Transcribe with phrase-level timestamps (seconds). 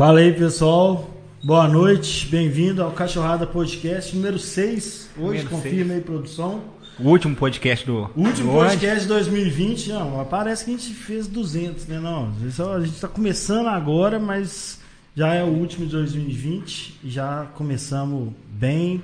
[0.00, 1.10] Fala aí, pessoal.
[1.44, 5.10] Boa noite, bem-vindo ao Cachorrada Podcast número 6.
[5.14, 5.90] Hoje, Número confirma seis.
[5.90, 6.62] aí, produção.
[6.98, 8.10] O último podcast do.
[8.16, 9.90] O último do podcast de 2020.
[9.90, 12.00] Não, parece que a gente fez 200, né?
[12.00, 12.32] Não,
[12.74, 14.80] a gente tá começando agora, mas
[15.14, 19.02] já é o último de 2020 e já começamos bem.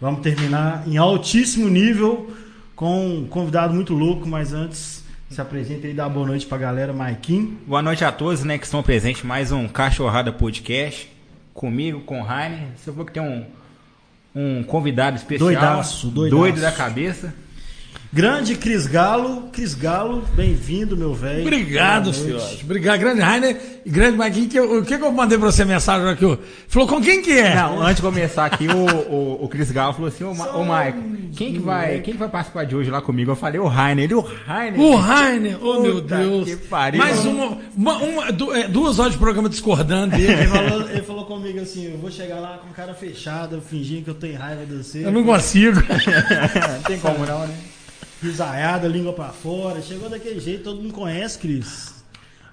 [0.00, 2.30] Vamos terminar em altíssimo nível
[2.76, 6.92] com um convidado muito louco, mas antes se apresenta aí, dá boa noite pra galera,
[6.92, 7.58] Maikin.
[7.66, 9.22] Boa noite a todos, né, que estão presentes.
[9.22, 11.10] Mais um Cachorrada Podcast.
[11.52, 12.68] Comigo, com o Rainer.
[12.76, 13.44] Você falou que tem um,
[14.34, 15.50] um convidado especial.
[15.50, 16.40] Doidaço, doidaço.
[16.40, 17.34] Doido da cabeça.
[18.10, 21.42] Grande Cris Galo, Cris Galo, bem-vindo, meu velho.
[21.42, 22.62] Obrigado, senhores.
[22.64, 24.48] Obrigado, grande Rainer e grande Marquinhos.
[24.50, 26.38] Que eu- O que, que eu mandei pra você mensagem aqui?
[26.68, 27.54] Falou com quem que é?
[27.54, 30.64] Não, antes de começar aqui, o, o, o Cris Galo falou assim: Ô, Ma- ô
[30.64, 33.30] Mike, quem que, vai, quem que vai participar de hoje lá comigo?
[33.32, 34.04] Eu falei: o Rainer.
[34.04, 34.80] Ele, o Rainer.
[34.80, 36.48] O Rainer, oh meu Deus.
[36.48, 36.98] que pariu.
[37.00, 40.32] Mais uma, uma, uma- é, duas horas de programa discordando dele.
[40.32, 44.10] Ele falou, ele falou comigo assim: eu vou chegar lá com cara fechada, fingindo que
[44.10, 45.04] eu tenho raiva de você.
[45.04, 45.76] Eu não consigo.
[45.76, 47.54] Não tem como não, né?
[48.22, 49.80] Risaiada, língua pra fora.
[49.80, 51.98] Chegou daquele jeito, todo mundo conhece, Cris.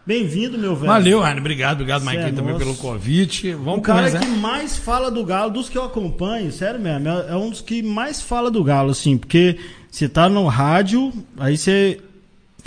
[0.05, 0.85] Bem-vindo, meu velho.
[0.87, 1.39] Valeu, Rainer.
[1.39, 2.59] Obrigado, obrigado, Cê é também nosso.
[2.59, 3.55] pelo convite.
[3.55, 4.19] O Vamos cara começar.
[4.19, 7.61] que mais fala do Galo, dos que eu acompanho, sério mesmo, é é um dos
[7.61, 9.57] que mais fala do Galo, assim, porque
[9.89, 11.99] você tá no rádio, aí você.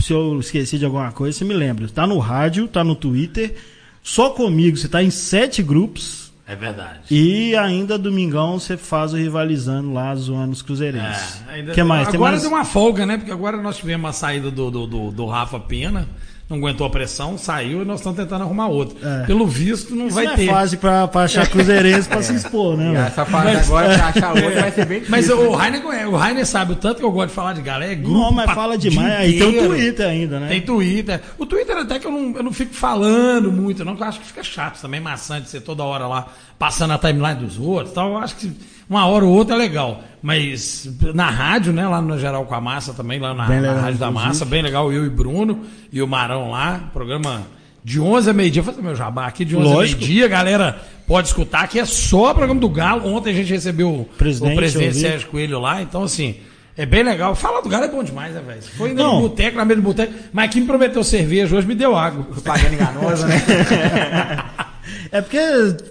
[0.01, 1.89] Se eu esqueci de alguma coisa, você me lembra.
[1.89, 3.55] Tá no rádio, tá no Twitter,
[4.03, 6.28] só comigo, você tá em sete grupos.
[6.49, 7.01] É verdade.
[7.11, 11.43] E ainda domingão você faz o rivalizando lá, zoando os cruzeirenses.
[11.47, 12.09] É, ainda- que mais?
[12.09, 12.43] Tem Agora mais?
[12.43, 13.19] deu uma folga, né?
[13.19, 16.09] Porque agora nós tivemos a saída do, do, do, do Rafa Pena,
[16.49, 18.97] não aguentou a pressão, saiu e nós estamos tentando arrumar outro.
[19.07, 19.27] É.
[19.27, 20.47] Pelo visto, não Isso vai não é ter.
[20.47, 22.93] fácil pra, pra achar cruzeirense pra se expor, né?
[22.93, 25.51] E essa fase agora pra achar outro vai ser bem Mas difícil.
[25.51, 27.93] o Rainer, conhece- o Rainer sabe o tanto que eu gosto de falar de galera.
[27.93, 29.13] É grupo Não, mas fala demais.
[29.21, 29.69] Aí tem o.
[29.69, 30.49] Twitter ainda, né?
[30.49, 31.21] Tem Twitter.
[31.37, 34.21] O Twitter até que eu não, eu não fico falando muito, não, porque eu acho
[34.21, 36.29] que fica chato também, maçante ser toda hora lá
[36.59, 38.11] passando a timeline dos outros e tal.
[38.13, 38.51] Eu acho que
[38.89, 40.03] uma hora ou outra é legal.
[40.23, 43.77] Mas na rádio, né, lá no Geral com a Massa também, lá na, na legal,
[43.77, 44.11] Rádio da.
[44.11, 45.61] Massa, bem legal, eu e Bruno
[45.93, 47.43] e o Marão lá, programa
[47.85, 50.03] de 11 a meio-dia, vou fazer meu jabá aqui, de 11 Lógico.
[50.03, 53.09] a meio-dia, a galera pode escutar, que é só programa do Galo.
[53.09, 54.97] Ontem a gente recebeu o Presidente, o presidente.
[54.97, 56.37] Sérgio Coelho lá, então assim,
[56.77, 57.35] é bem legal.
[57.35, 58.63] Falar do Galo é bom demais, né, velho?
[58.63, 59.15] Foi Não.
[59.17, 62.25] no boteco, na mesa do boteco, mas quem me prometeu cerveja hoje me deu água.
[62.25, 63.37] Propaganda enganosa, né?
[65.11, 65.39] É porque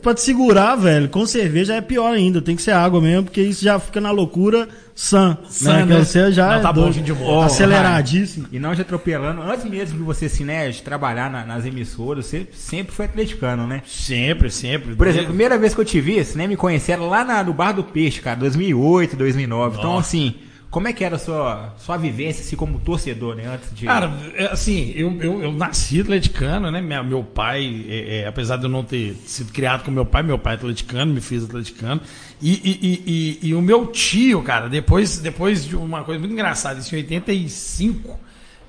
[0.01, 2.41] pra te segurar, velho, com cerveja é pior ainda.
[2.41, 5.37] Tem que ser água mesmo, porque isso já fica na loucura sã.
[5.49, 5.85] Sã, né?
[5.85, 5.99] né?
[5.99, 7.45] Que você já Não, é tá bom, doido, gente boa.
[7.45, 8.47] aceleradíssimo.
[8.51, 12.25] E não te atropelando, antes mesmo de você assim, né, de trabalhar na- nas emissoras,
[12.25, 13.81] você sempre foi atleticano, né?
[13.85, 14.95] Sempre, sempre.
[14.95, 17.43] Por exemplo, a primeira vez que eu te vi, você nem me conheceram lá na-
[17.43, 19.77] no Bar do Peixe, cara, 2008, 2009.
[19.77, 20.07] Então, Nossa.
[20.07, 20.35] assim,
[20.69, 23.85] como é que era a sua, sua vivência, assim, como torcedor, né, antes de...
[23.85, 26.81] Cara, é, assim, eu, eu, eu nasci atleticano, né?
[26.81, 30.23] Meu, meu pai, é, é, apesar de eu não ter sido criado com meu pai,
[30.23, 32.01] meu pai é atleticano, me fiz atleticano.
[32.41, 33.03] E, e, e,
[33.45, 36.99] e- e o meu tio, cara, depois, depois de uma coisa muito engraçada, isso em
[36.99, 38.19] 85,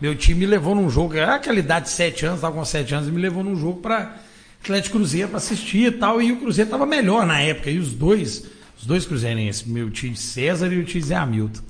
[0.01, 2.95] meu tio me levou num jogo, era aquela idade de 7 anos, tava com 7
[2.95, 4.17] anos, e me levou num jogo para
[4.63, 6.23] Atlético Cruzeiro para assistir e tal.
[6.23, 8.45] E o Cruzeiro tava melhor na época, e os dois,
[8.79, 11.63] os dois cruzeirenses, meu tio César e o tio Zé Hamilton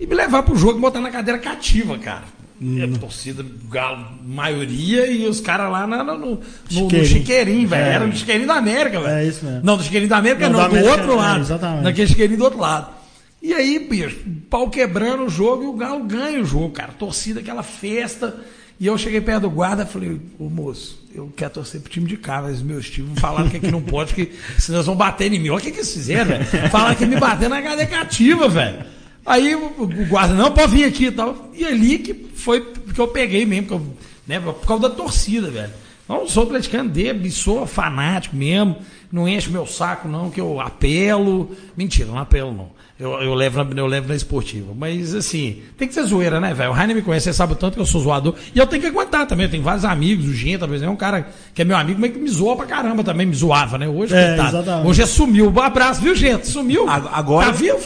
[0.00, 2.24] e me levar pro jogo e botar na cadeira cativa, cara.
[2.60, 6.98] E a torcida Galo, maioria, e os caras lá na- no, no, Chiqueirinho.
[7.02, 7.84] no Chiqueirinho, velho.
[7.84, 7.92] É.
[7.94, 9.14] Era no Chiqueirinho da América, velho.
[9.14, 9.60] É isso mesmo.
[9.62, 11.40] Não, do Chiqueirinho da América Não, não, da do América, outro é, lado.
[11.40, 11.84] exatamente.
[11.84, 12.88] Naquele Chiqueirinho do outro lado.
[13.40, 14.16] E aí, bicho,
[14.50, 16.90] pau quebrando o jogo e o Galo ganha o jogo, cara.
[16.98, 18.34] Torcida, aquela festa.
[18.80, 22.06] E eu cheguei perto do guarda e falei, ô moço, eu quero torcer pro time
[22.08, 25.32] de cá, mas meus times falaram que aqui não pode, que senão eles vão bater
[25.32, 25.48] em mim.
[25.50, 26.44] Olha o que, que eles fizeram, velho.
[26.70, 28.84] Falaram que me bater na cadeia cativa, velho.
[29.28, 29.70] Aí o
[30.08, 31.50] guarda, não, pode vir aqui e tal.
[31.54, 32.60] E ali que foi
[32.94, 33.82] que eu peguei mesmo, eu,
[34.26, 35.72] né, por causa da torcida, velho.
[36.08, 38.76] Não sou atleticano dele, sou fanático mesmo.
[39.12, 41.50] Não enche meu saco, não, que eu apelo.
[41.76, 42.70] Mentira, não apelo, não.
[42.98, 44.72] Eu, eu, levo na, eu levo na esportiva.
[44.76, 46.70] Mas, assim, tem que ser zoeira, né, velho?
[46.70, 48.34] O Rainer me conhece, você sabe o tanto que eu sou zoador.
[48.54, 49.44] E eu tenho que aguentar também.
[49.46, 52.00] Eu tenho vários amigos, o Genta, por exemplo, é um cara que é meu amigo,
[52.00, 53.86] mas que me zoa pra caramba também, me zoava, né?
[53.86, 54.34] Hoje, É.
[54.88, 55.50] Hoje é sumiu.
[55.54, 56.44] Um abraço, viu, Genta?
[56.46, 56.88] Sumiu.
[56.88, 57.78] Agora- Tá vivo?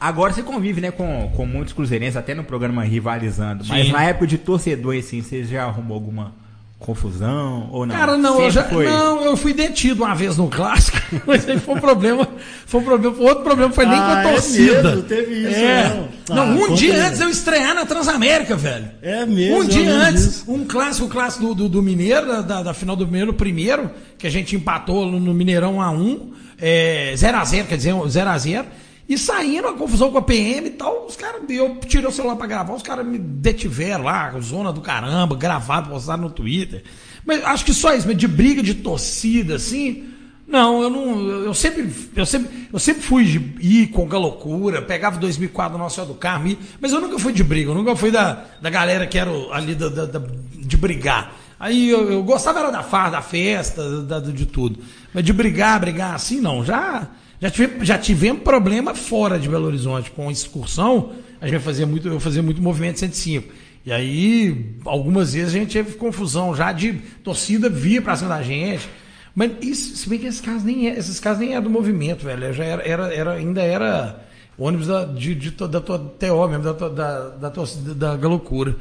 [0.00, 3.64] Agora você convive, né, com, com muitos cruzeirenses, até no programa Rivalizando.
[3.68, 3.92] Mas Sim.
[3.92, 6.32] na época de torcedor, assim, você já arrumou alguma
[6.78, 7.94] confusão ou não?
[7.94, 8.86] Cara, não, eu já, foi.
[8.86, 12.26] não, eu fui detido uma vez no clássico, mas aí foi um problema,
[12.64, 14.82] foi um problema, outro problema foi nem com Ah, a é torcida.
[14.82, 15.02] mesmo?
[15.02, 15.88] Teve isso, é.
[16.30, 16.36] não.
[16.36, 17.00] Não, Ah, um dia aí.
[17.00, 18.88] antes eu estrear na Transamérica, velho.
[19.02, 20.44] É mesmo, Um dia antes, disso.
[20.48, 24.26] um clássico, o clássico do, do, do Mineiro, da, da, final do Mineiro, primeiro, que
[24.26, 28.64] a gente empatou no, Mineirão a 1, é, 0x0, quer dizer, 0x0.
[29.10, 32.36] E saindo a confusão com a PM e tal, os caras, eu tirei o celular
[32.36, 36.84] pra gravar, os caras me detiveram lá, zona do caramba, gravado, postado no Twitter.
[37.26, 40.04] Mas acho que só isso, mas de briga de torcida, assim.
[40.46, 41.20] Não, eu não.
[41.28, 45.82] Eu sempre, eu sempre, eu sempre fui de ir com a loucura, pegava 2004 no
[45.82, 49.06] Nossa do Carmo, mas eu nunca fui de briga, eu nunca fui da, da galera
[49.08, 50.22] que era ali da, da- da-
[50.54, 51.34] de brigar.
[51.58, 54.78] Aí eu, eu gostava era da farra, da festa, da- de tudo.
[55.12, 56.64] Mas de brigar, brigar assim, não.
[56.64, 57.06] Já,
[57.40, 60.10] já, tive, já tivemos problema fora de Belo Horizonte.
[60.10, 63.52] Com excursão, a gente fazia muito, eu fazia muito movimento 105.
[63.86, 66.92] E aí, algumas vezes a gente teve confusão já de
[67.24, 68.86] torcida vir pra cima da gente.
[69.34, 72.24] Mas isso, se bem que esses casos nem é, esses casos nem é do movimento,
[72.24, 72.52] velho.
[72.52, 74.20] Já era, era, era- ainda era
[74.58, 78.76] ônibus da, de, de, da tua TO mesmo, da, tua- da, da torcida da loucura.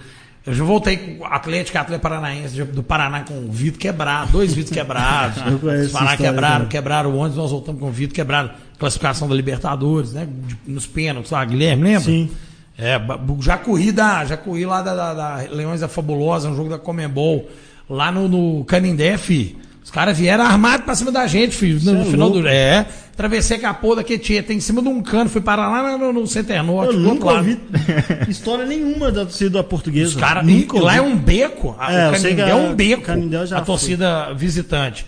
[0.46, 4.54] Eu já voltei com o Atlético, Atlético Paranaense do Paraná com o vidro quebrado, dois
[4.54, 5.42] vidros quebrados.
[5.60, 6.68] Conheço essa Paraná quebraram, também.
[6.70, 8.52] quebraram o ônibus, nós voltamos com o vidro quebrado.
[8.80, 10.28] Classificação da Libertadores, né?
[10.66, 12.00] nos pênaltis lá, Guilherme, lembra?
[12.02, 12.30] Sim.
[12.78, 12.98] É,
[13.42, 16.80] já corri da, já corri lá da, da- da Leões da Fabulosa, um jogo da
[16.80, 17.50] Comembol,
[17.90, 19.58] lá no, no Canindé, fi.
[19.84, 21.76] Os caras vieram armados pra cima da gente, filho.
[21.84, 22.44] No, Cê é final louco.
[22.44, 22.48] do.
[22.48, 22.86] É,
[23.20, 26.26] atravessei a capô da Quetieta, em cima de um cano, fui parar lá no, no
[26.26, 26.94] Center Norte.
[26.94, 27.60] Eu nunca ouvi
[28.30, 30.16] história nenhuma da torcida portuguesa.
[30.16, 31.76] Os nunca e Lá é um beco.
[31.78, 33.04] a- É, o Canindé é um beco.
[33.46, 35.06] Já a torcida visitante.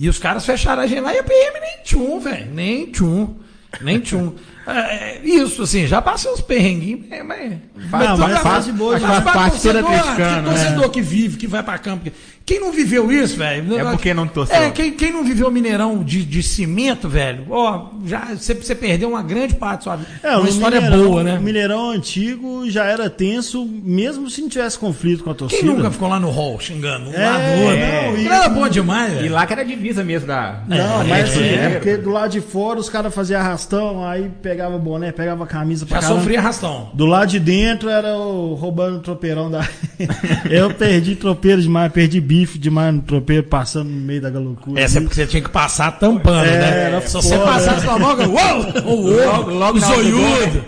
[0.00, 2.46] E os caras fecharam a gente lá e a PM nem tchum, velho.
[2.52, 3.34] Nem tchum.
[3.80, 4.32] Nem tchum.
[4.64, 7.54] É, é, isso, assim, já passei uns perrenguinhos, é, mas.
[7.90, 10.42] Faz- mas faz- toda- faz de boa, mas já faz parte torcedor, né?
[10.44, 12.08] torcedor que vive, que vai pra campo.
[12.44, 13.78] Quem não viveu isso, velho?
[13.78, 14.56] É porque não torceu.
[14.56, 19.08] É, quem, quem não viveu Mineirão de, de cimento, velho, ó, já você, você perdeu
[19.10, 20.10] uma grande parte da sua vida.
[20.22, 21.38] É, uma história Mineirão- boa, né?
[21.38, 25.62] O Mineirão antigo já era tenso, mesmo se não tivesse conflito com a torcida.
[25.62, 27.78] Quem nunca ficou lá no hall xingando um É, lado do outro?
[27.78, 29.32] não, e- era bom demais, E velho.
[29.34, 30.60] lá que era a divisa mesmo da.
[30.66, 31.54] Não, É, mas assim, é.
[31.64, 35.86] é porque do lado de fora os caras faziam arrastão, aí pegava boné, pegava camisa
[35.86, 36.20] pra Já caramba.
[36.20, 36.90] sofria arrastão.
[36.94, 39.66] Do lado de dentro era o roubando o tropeirão da.
[40.50, 44.80] eu perdi tropeiro demais, perdi bife demais no tropeiro, passando no meio da loucura.
[44.80, 46.80] Essa é porque você tinha que passar tampando, É, né?
[46.84, 50.64] era Se você passasse com a mão, uou, o Logo- logo zoiudo.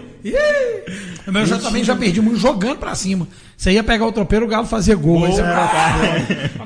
[1.27, 3.27] Mas eu já, também já perdi muito jogando pra cima.
[3.57, 5.25] Você ia pegar o tropeiro, o galo fazia gol.
[5.25, 5.43] Aí você...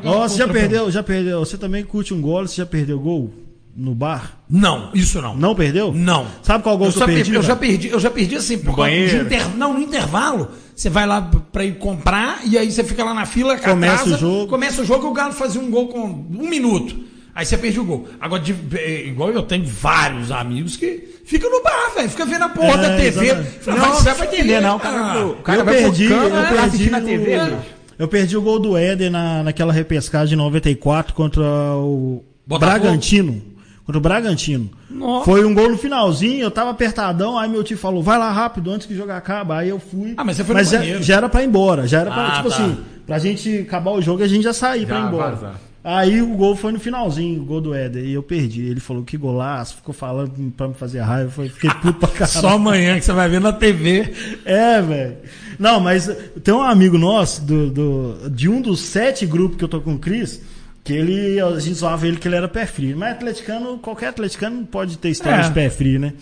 [0.04, 1.38] Ó, você já perdeu, já perdeu.
[1.40, 3.32] Você também curte um gol, você já perdeu gol
[3.76, 4.40] no bar?
[4.50, 5.36] Não, isso não.
[5.36, 5.92] Não perdeu?
[5.94, 6.26] Não.
[6.42, 7.32] Sabe qual gol eu que eu perdi?
[7.34, 7.60] Eu já velho?
[7.70, 9.26] perdi, eu já perdi assim, por causa de banheiro?
[9.26, 10.48] inter- Não, no intervalo,
[10.80, 11.20] você vai lá
[11.52, 14.46] pra ir comprar e aí você fica lá na fila, Começa atrasa, o jogo.
[14.46, 16.96] Começa o jogo e o Galo fazia um gol com um minuto.
[17.34, 18.08] Aí você perde o gol.
[18.20, 22.08] Agora, de- é, igual eu tenho vários amigos que ficam no bar, velho.
[22.08, 23.34] Fica vendo a porra É, da TV.
[23.60, 24.76] Fala, Não, vai dá pra fuder, entender, não.
[24.76, 25.26] O cara, cara.
[25.26, 27.56] o cara eu vai perdi, eu vai perdi assistir na TV, bicho.
[27.98, 32.80] Eu perdi o gol do Éder na, naquela repescagem de 94 contra o Botafogo?
[32.80, 33.42] Bragantino.
[33.88, 34.68] Contra o Bragantino.
[34.90, 35.24] Nossa.
[35.24, 38.70] Foi um gol no finalzinho, eu tava apertadão, aí meu tio falou, vai lá rápido
[38.70, 39.52] antes que o jogo acabe.
[39.54, 40.12] Aí eu fui.
[40.14, 41.86] Ah, mas você foi no já, já era pra ir embora.
[41.88, 42.54] Já era pra, Ah, tipo tá.
[42.54, 42.76] assim,
[43.06, 45.30] pra gente acabar o jogo e a gente já sair pra Já ir embora.
[45.36, 45.54] vazar.
[45.82, 48.04] Aí o gol foi no finalzinho, o gol do Éder.
[48.04, 48.66] E eu perdi.
[48.66, 51.44] Ele falou que golaço, ficou falando pra me fazer raiva.
[51.44, 52.28] Eu fiquei puto pra caralho.
[52.42, 54.12] Só amanhã que você vai ver na TV.
[54.44, 55.16] É, velho.
[55.58, 56.14] Não, mas
[56.44, 59.94] tem um amigo nosso, do, do- de um dos sete grupos que eu tô com
[59.94, 60.42] o Cris,
[60.88, 62.96] que ele, a gente zoava ele que ele era pé frio.
[62.96, 65.42] Mas atleticano, qualquer atleticano pode ter história É.
[65.42, 66.14] de pé frio, né?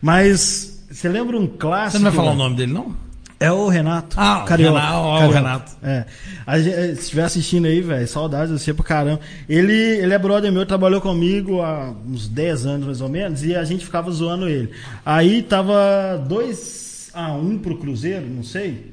[0.00, 1.92] Mas você lembra um clássico?
[1.92, 2.44] Você não vai falar o velho?
[2.44, 2.94] nome dele, não?
[3.42, 4.16] É o Renato.
[4.20, 4.78] Ah, o Carioca.
[4.78, 5.30] Renato, ó, o.
[5.30, 5.72] Renato.
[5.82, 6.04] É.
[6.46, 9.20] A gente- eh, se estiver assistindo aí, velho, saudades de você pra caramba.
[9.48, 13.56] Ele, ele é brother meu, trabalhou comigo há uns 10 anos mais ou menos, e
[13.56, 14.68] a gente ficava zoando ele.
[15.06, 18.92] Aí tava 2 a 1 pro Cruzeiro, não sei.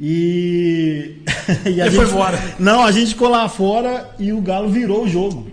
[0.00, 1.16] E.
[1.66, 2.38] e a Ele foi embora.
[2.58, 5.50] Não, a gente ficou lá fora e o Galo virou o jogo.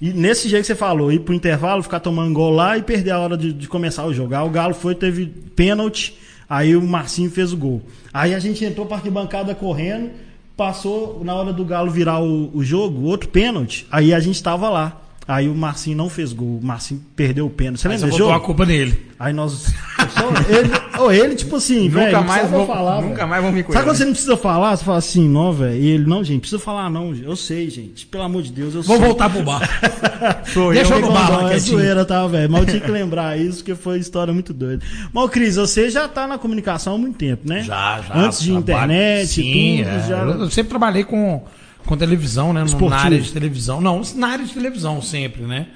[0.00, 3.10] E nesse jeito que você falou, ir pro intervalo, ficar tomando gol lá e perder
[3.10, 4.32] a hora de, de começar o jogo.
[4.34, 6.16] Aí o Galo foi, teve pênalti,
[6.48, 7.82] aí o Marcinho fez o gol.
[8.14, 10.10] Aí a gente entrou pra arquibancada correndo,
[10.56, 14.70] passou na hora do Galo virar o, o jogo, outro pênalti, aí a gente tava
[14.70, 15.00] lá.
[15.26, 17.80] Aí o Marcinho não fez gol, o Marcinho perdeu o pênalti.
[17.80, 18.46] Você Aí você lembra desse botou a jogo?
[18.46, 18.98] culpa nele.
[19.18, 19.74] Aí nós.
[20.18, 23.00] Só ele, ou ele, tipo assim, Nunca velho, não mais vou- falar.
[23.02, 23.28] nunca velho.
[23.28, 23.98] mais vão vir com Sabe quando né?
[23.98, 24.76] você não precisa falar?
[24.76, 25.80] Você fala assim, não, velho.
[25.80, 27.14] E ele, não, gente, precisa falar, não.
[27.14, 28.06] Eu sei, gente.
[28.06, 29.06] Pelo amor de Deus, eu Vou sei.
[29.06, 29.60] voltar pro bar.
[30.52, 31.06] Sou Deixa eu eu.
[31.06, 32.50] no bar lá, é zoeira, tá, velho?
[32.50, 34.84] Mas eu tinha que lembrar isso, porque foi uma história muito doida.
[35.12, 37.62] Mas, Cris, você já tá na comunicação há muito tempo, né?
[37.62, 38.14] Já, já.
[38.16, 40.08] Antes de trabalho- internet Sim, tudo, é.
[40.08, 40.18] já.
[40.22, 41.42] Eu sempre trabalhei com,
[41.86, 42.62] com televisão, né?
[42.64, 42.90] Esportivo.
[42.90, 43.80] Na área de televisão.
[43.80, 45.68] Não, na área de televisão sempre, né?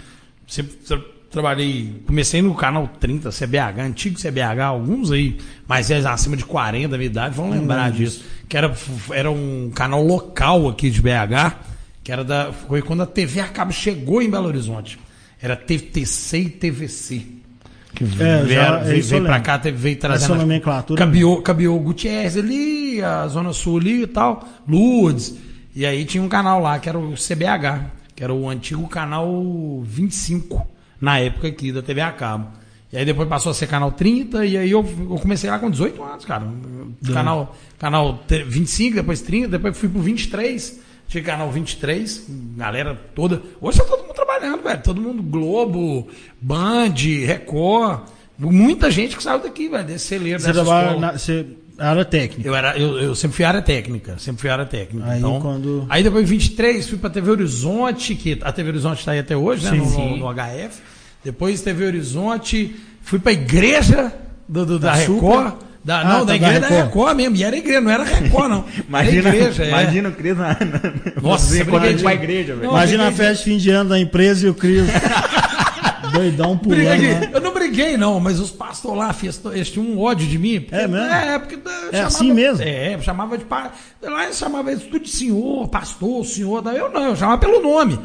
[0.47, 0.75] Sempre
[1.33, 2.03] trabalhei.
[2.07, 6.97] Comecei no canal 30, CBH, antigo CBH, alguns aí, mas é acima de 40 da
[6.97, 8.25] minha idade, vão lembrar disso.
[8.49, 8.73] Que era,
[9.11, 11.57] era um canal local aqui de BH,
[12.05, 12.53] que era da.
[12.53, 14.99] Foi quando a TV a cabo chegou em Belo Horizonte.
[15.41, 17.23] Era TTC e TVC.
[17.95, 20.35] Que É, veio, eu veio pra cá, teve, veio trazendo.
[20.35, 25.35] Essa nomenclatura Cabiou, Cabiou Gutierrez ali, a Zona Sul ali e tal, Lourdes.
[25.75, 29.83] E aí tinha um canal lá que era o CBH, que era o antigo canal
[29.85, 30.67] 25,
[31.03, 32.47] na época aqui da TV a cabo.
[32.93, 34.81] E aí depois passou a ser canal 30, e aí eu,
[35.11, 36.47] eu comecei lá com 18 anos, cara.
[37.13, 40.81] Canal, canal te- 25, depois 30, depois fui pro 23.
[41.09, 43.43] Tinha canal 23, galera toda.
[43.61, 44.81] Hoje tá todo mundo trabalhando, velho.
[44.83, 46.09] Todo mundo Globo,
[46.41, 46.95] Band,
[47.27, 48.01] Record.
[48.39, 51.01] Muita gente que saiu daqui, velho, desse celeiro, Você dessa trabalha escola.
[51.01, 51.47] na você,
[51.79, 52.49] área técnica.
[52.49, 55.07] Eu, era, eu, eu sempre fui área técnica, sempre fui área técnica.
[55.07, 58.99] Aí então, quando- aí depois em 23 fui pra TV Horizonte, que a TV Horizonte
[59.01, 59.71] está aí até hoje, né?
[59.71, 60.19] Sim, no, sim.
[60.19, 60.81] no HF.
[61.25, 64.13] Depois TV Horizonte, fui pra igreja
[64.49, 65.15] do, do- da, Da Super?
[65.15, 65.55] Record.
[65.85, 66.87] Da, Ah, não, tá, da da igreja da Record.
[66.87, 67.17] Record.
[67.17, 67.37] mesmo.
[67.37, 68.65] E era igreja, não era Record, não.
[68.89, 69.69] Imagina, era igreja, é.
[69.69, 72.71] imagina o Cris na, na, Nossa, quando a gente vai à de- igreja, velho.
[72.71, 74.85] Imagina a festa de fim de ano da empresa e o Cris
[76.13, 76.83] doidão pulando.
[76.83, 77.31] Né?
[77.33, 79.15] Eu não briguei, não, mas os pastores lá
[79.55, 80.61] eles tinham um ódio de mim.
[80.61, 81.07] Porque, É mesmo?
[81.07, 82.63] É, porque eu É chamava- assim mesmo?
[82.63, 83.45] É, eu chamava de.
[84.03, 86.63] Lá eles chamavam tudo de senhor, pastor, senhor.
[86.75, 87.99] Eu não, eu chamava pelo nome.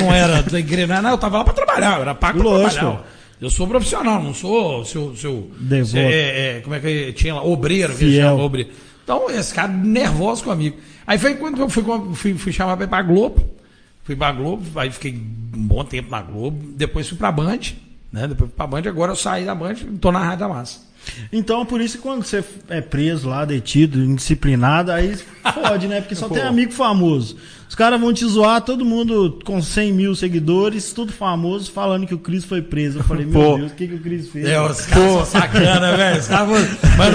[0.00, 2.74] Não era da igreja, não, eu tava lá pra trabalhar, eu era pago pra Lógico.
[2.80, 3.04] trabalhar.
[3.40, 5.14] Eu sou profissional, não sou seu.
[5.14, 5.96] seu Devoto.
[5.98, 7.42] é, é, como é que tinha lá?
[7.44, 8.30] Obreiro, que Fiel.
[8.30, 8.70] chama obreiro.
[9.04, 10.76] Então, esse cara nervoso comigo.
[11.06, 11.84] Aí foi quando eu fui,
[12.14, 13.48] fui, fui chamar pra ir pra Globo.
[14.02, 16.58] Fui pra Globo, aí fiquei um bom tempo na Globo.
[16.76, 17.58] Depois fui pra Band,
[18.12, 18.26] né?
[18.26, 20.80] Depois fui pra Band, agora eu saí da Band e tô na Rádio da Massa.
[21.32, 25.16] Então, por isso que quando você é preso lá, detido, indisciplinado, aí
[25.54, 26.00] fode, né?
[26.00, 27.36] Porque só tem amigo famoso.
[27.68, 32.14] Os caras vão te zoar, todo mundo com 100 mil seguidores, tudo famoso, falando que
[32.14, 32.98] o Cris foi preso.
[33.00, 33.56] Eu falei, meu Pô.
[33.58, 34.46] Deus, o que, que o Cris fez?
[34.48, 36.18] É, os caras são sacana, velho.
[36.18, 36.48] Os caras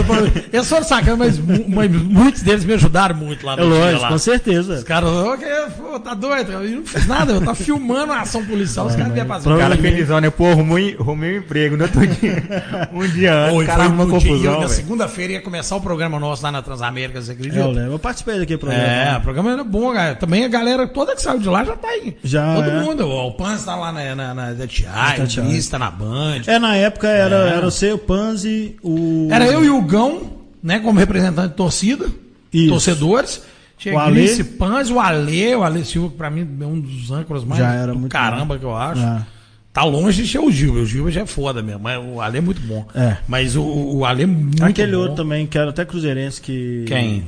[0.06, 3.80] foram- Eles foram sacana, mas, mas muitos deles me ajudaram muito lá É no dia
[3.80, 4.08] lógico, lá.
[4.10, 4.84] com Os certeza.
[4.84, 6.52] caras, "Ô, que é, pô, tá doido?
[6.52, 9.50] Eu não fiz nada, eu tava filmando a ação policial, os caras vieram fazer.
[9.52, 10.30] O cara felizão, né?
[10.30, 12.44] Pô, arrumei, arrumei um emprego no outro dia.
[12.94, 15.76] Um dia antes, Oi, o cara foi arruma no dia- confusão, Na segunda-feira ia começar
[15.76, 17.60] o programa nosso lá na Transamérica, você acredita?
[17.60, 17.92] É, eu, lembro.
[17.94, 18.84] eu participei daquele programa.
[18.84, 20.14] É, o programa era bom, cara.
[20.16, 22.16] Também a galera toda que saiu de lá já tá aí.
[22.24, 22.80] Já, Todo é.
[22.82, 23.08] mundo.
[23.08, 25.42] O Pans tá lá na, na, na o.
[25.42, 26.42] Luiz tá na Band.
[26.48, 29.28] É, na época era, era você, o Panzi, o.
[29.32, 30.32] Era eu e o Gão,
[30.62, 32.08] né, como representante de torcida,
[32.52, 32.70] Isso.
[32.70, 33.42] torcedores.
[33.78, 34.22] Tinha O Ale.
[34.22, 37.60] Glice Pans, o Ale, o Ale Silva, que pra mim é um dos âncoras mais
[37.62, 38.60] Já era muito caramba bom.
[38.60, 39.02] que eu acho.
[39.02, 39.26] É.
[39.74, 40.76] Tá longe de ser o Gil.
[40.76, 42.86] O Gil já é foda mesmo, mas o Ale é muito bom.
[42.94, 43.18] É.
[43.28, 45.00] Mas o, o Ale é muito Aquele bom.
[45.00, 46.86] outro também, que era até cruzeirense, que.
[46.88, 47.24] Quem?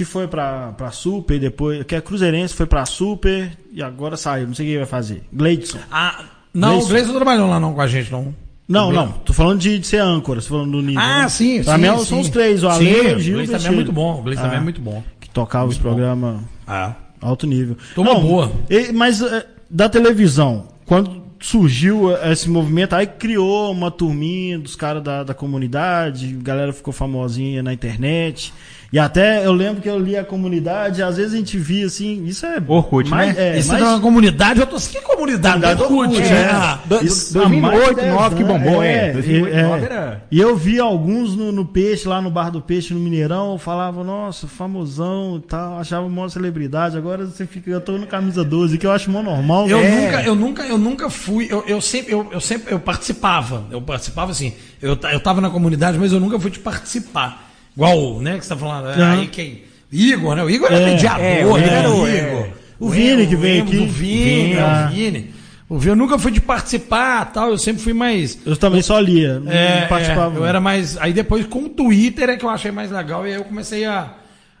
[0.00, 1.84] Que foi pra, pra Super e depois.
[1.84, 4.46] Que é cruzeirense, foi pra Super e agora saiu.
[4.46, 5.24] Não sei o que ele vai fazer.
[5.30, 5.76] Gleidson.
[5.92, 6.86] Ah, não, Gleison.
[6.86, 8.34] o Gleison não trabalhou lá não com a gente, não.
[8.66, 9.08] Não, não.
[9.12, 11.02] Tô falando de, de ser âncora, você falando do nível.
[11.02, 11.28] Ah, né?
[11.28, 12.04] sim, Pra sim, mim sim.
[12.06, 14.20] são os três, o Ale, Sim, o Gil o Gleison também é muito bom.
[14.20, 14.44] O Gleison Ah.
[14.44, 15.04] também é muito bom.
[15.20, 15.94] Que tocava os Muito bom.
[15.94, 16.94] programas Ah.
[17.20, 17.76] alto nível.
[17.94, 18.50] Turma boa.
[18.70, 25.02] e- mas é, da televisão, quando surgiu esse movimento, aí criou uma turminha dos caras
[25.02, 28.50] da, da comunidade, galera ficou famosinha na internet.
[28.92, 32.24] E até eu lembro que eu li a comunidade, às vezes a gente via assim,
[32.26, 32.60] isso é.
[32.66, 33.54] Orkut, mais, né?
[33.54, 35.60] É, Isso mais, é uma comunidade, eu tô assim, que comunidade?
[35.62, 36.40] Comunidade do Orkut, Orkut, né?
[36.42, 36.50] é.
[36.50, 38.84] Ah, Do- Isso, 2008, há mais de 2009 que dez bombou, anos.
[38.92, 39.12] é.
[39.12, 39.50] 2008, é.
[39.62, 42.98] 2009 era- E eu vi alguns no, no Peixe, lá no Bar do Peixe, no
[42.98, 46.98] Mineirão, falavam, nossa, famosão e tal, achava uma celebridade.
[46.98, 49.68] Agora você fica, eu tô no camisa 12, que eu acho mó normal.
[49.68, 50.00] Eu né?
[50.00, 53.80] nunca, eu nunca, eu nunca fui, eu, eu sempre, eu, eu sempre, eu participava, eu
[53.80, 57.49] participava assim, eu, eu tava na comunidade, mas eu nunca fui de participar.
[57.76, 59.62] Igual, né, que você tá falando, é, aí quem?
[59.92, 60.44] Igor, né?
[60.44, 61.68] O Igor era É, mediador, é, o né?
[61.78, 62.48] Era o- Igor.
[62.78, 63.76] O Vini que veio aqui.
[63.76, 64.88] do Vini, Vini, ah.
[64.90, 65.34] o Vini.
[65.68, 68.98] O Vini, eu nunca fui de participar, tal, eu sempre fui mais Eu também só
[68.98, 70.34] lia, não É, participava.
[70.34, 70.96] é, eu era mais.
[70.96, 73.84] Aí depois com o Twitter é que eu achei mais legal e aí eu comecei
[73.84, 74.14] a,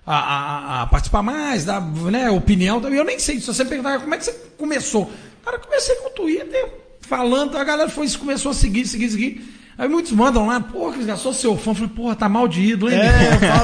[0.06, 2.80] a, a- a participar mais, dar né, opinião.
[2.80, 2.98] também.
[2.98, 5.10] Eu nem sei, se você perguntar como é que você começou.
[5.44, 6.68] Cara, eu comecei com o Twitter
[7.00, 9.59] falando, a galera foi, começou a seguir, seguir, seguir.
[9.80, 11.70] Aí muitos mandam lá, pô, Cris, eu sou seu fã.
[11.70, 12.98] Eu falei, porra, tá mal de ídolo, hein?
[13.00, 13.62] É, eu falo,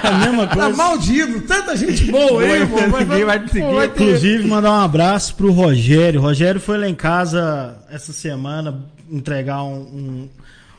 [0.00, 0.76] Pô, a mesma tá coisa.
[0.76, 2.76] mal de ídolo, tanta gente boa aí, pô.
[2.98, 3.64] Ninguém vai te seguir.
[3.66, 6.20] pô, vai ter- Inclusive, mandar um abraço pro Rogério.
[6.20, 8.78] Rogério foi lá em casa essa semana
[9.10, 10.28] entregar um, um,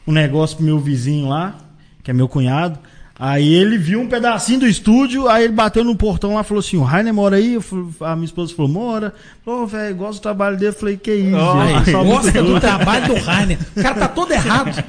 [0.08, 1.56] um negócio pro meu vizinho lá,
[2.02, 2.80] que é meu cunhado.
[3.22, 6.60] Aí ele viu um pedacinho do estúdio, aí ele bateu no portão lá e falou
[6.62, 7.60] assim: o Rainer mora aí?
[7.62, 9.14] Falei- a minha esposa falou: mora.
[9.44, 10.72] Falou, velho, gosto do trabalho dele.
[10.72, 11.36] Eu falei: que isso?
[11.92, 13.58] Só gosta do trabalho do Rainer.
[13.76, 14.84] O cara tá todo errado.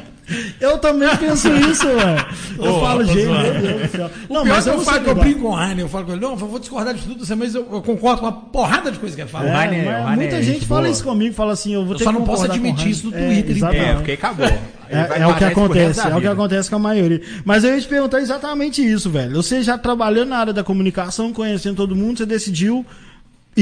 [0.60, 2.26] Eu também penso isso, velho.
[2.58, 4.10] Eu Ô, falo, gente, meu Deus do céu.
[4.28, 6.04] O Não, mas que eu eu falo que eu brinco com o Rainer, eu falo
[6.04, 8.32] com ele, não, eu vou discordar de tudo você, mas eu, eu concordo com uma
[8.32, 9.48] porrada de coisa que ele fala.
[9.48, 12.12] É, muita é gente gente fala isso comigo, fala assim, eu vou Eu ter só
[12.12, 13.88] que não posso admitir isso no É, Twitter, exatamente.
[13.88, 14.46] É, porque acabou.
[14.46, 17.20] É, é o que acontece, é o que acontece com a maioria.
[17.44, 19.36] Mas eu ia te perguntar exatamente isso, velho.
[19.36, 22.84] Você já trabalhando na área da comunicação, conhecendo todo mundo, você decidiu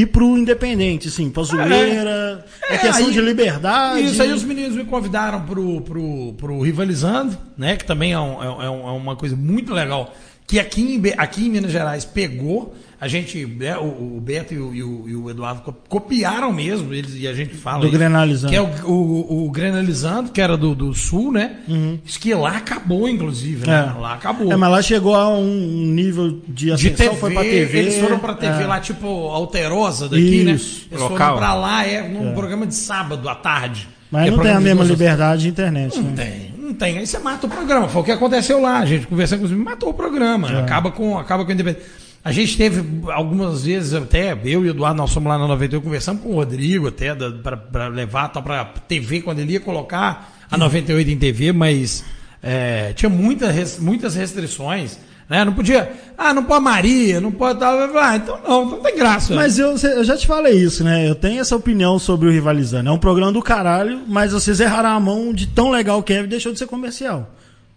[0.01, 2.45] ir pro independente, assim, pra zoeira.
[2.71, 4.05] É, questão aí- de liberdade.
[4.07, 7.77] Isso aí os meninos me convidaram pro, pro, pro Rivalizando, né?
[7.77, 10.15] Que também é, um- é um- é é uma coisa muito legal.
[10.47, 12.75] Que aqui em, aqui em Minas Gerais pegou.
[13.01, 16.53] A gente, né, o, o Beto e o, e o- e o Eduardo co- copiaram
[16.53, 17.81] mesmo, eles, e a gente fala.
[17.83, 18.51] Do isso, Grenalizando.
[18.53, 21.59] Que é o, o, o Grenalizando, que era do, do Sul, né?
[22.05, 23.93] Isso que lá acabou, inclusive, né?
[23.97, 24.01] É.
[24.01, 24.53] Lá acabou.
[24.53, 27.79] É, mas lá chegou a um nível de de ascensão, TV, foi pra TV.
[27.79, 28.67] eles foram pra TV é.
[28.67, 30.53] lá, tipo, Alterosa daqui, né?
[30.53, 30.89] Isso.
[30.91, 31.17] Eles Local.
[31.19, 33.89] foram pra lá, é, num programa de sábado à tarde.
[34.11, 36.17] Mas é não tem a de mesma liberdade de internet, Não né?
[36.17, 36.99] tem, não tem.
[36.99, 37.87] Aí você mata o programa.
[37.89, 38.79] Foi o que aconteceu lá.
[38.79, 40.51] A gente conversando com os matou o programa.
[40.51, 40.61] É.
[40.63, 41.87] Acaba com, acaba com a independência.
[42.29, 45.83] A gente teve algumas vezes, até eu e o Eduardo, nós fomos lá na 98,
[45.83, 50.57] conversamos com o Rodrigo até, pra levar tal pra TV, quando ele ia colocar a
[50.59, 52.05] 98 em TV, mas
[52.43, 54.99] é, tinha muita, res- muitas restrições.
[55.29, 55.45] Né?
[55.45, 57.77] Não podia, ah, não pode Maria, não pode tal.
[57.99, 59.35] Ah, então não, não tem graça.
[59.35, 61.07] Mas eu, eu já te falei isso, né?
[61.07, 62.89] Eu tenho essa opinião sobre o Rivalizando.
[62.89, 66.23] É um programa do caralho, mas vocês erraram a mão de tão legal que é
[66.23, 67.31] e deixou de ser comercial.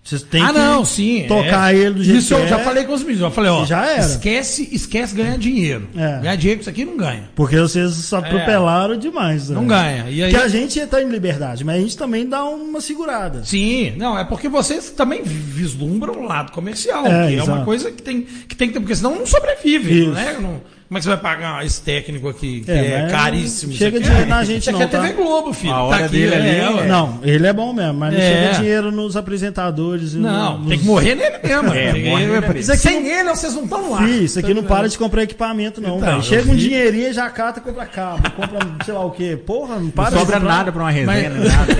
[0.03, 1.25] Vocês têm ah, que não, sim.
[1.27, 1.77] tocar é.
[1.77, 3.21] ele do jeito Isso que eu já é, falei com os meninos.
[3.21, 4.01] Eu falei, ó, Já era.
[4.01, 5.87] esquece, esquece ganhar dinheiro.
[5.95, 6.19] É.
[6.19, 7.29] Ganhar dinheiro com isso aqui não ganha.
[7.35, 9.49] Porque vocês se atropelaram demais.
[9.49, 9.67] Não né?
[9.67, 10.09] ganha.
[10.09, 13.43] E aí, Porque a gente tá em liberdade, mas a gente também dá uma segurada.
[13.43, 17.65] Sim, não, é porque vocês também vislumbram o lado comercial, É, que é uma exato.
[17.65, 20.11] coisa que tem que, tem que ter, porque senão não sobrevive, Isso.
[20.11, 20.35] né?
[20.41, 20.61] Não-
[20.91, 23.71] como é que você vai pagar esse técnico aqui, que É, é, caríssimo?
[23.71, 25.13] chega aqui dinheiro é- na gente Isso aqui não, é TV tá?
[25.13, 25.71] Globo, filho.
[25.73, 26.85] A hora tá aqui, dele ali é, ué.
[26.85, 28.23] Não, ele é bom mesmo, mas não É.
[28.29, 30.13] chega dinheiro nos apresentadores.
[30.15, 31.73] Não, nos- tem que morrer nele mesmo.
[31.73, 32.75] É, morre nele mesmo.
[32.75, 34.03] Sem ele, vocês não estão lá.
[34.05, 37.61] Fih, isso aqui não para de comprar equipamento, não, Então, Chega um dinheirinho, já cata,
[37.61, 39.37] compra cabo, compra sei lá o quê.
[39.37, 40.57] Porra, não para Não de sobra comprar.
[40.57, 41.77] nada pra uma resenha, Mas- nada.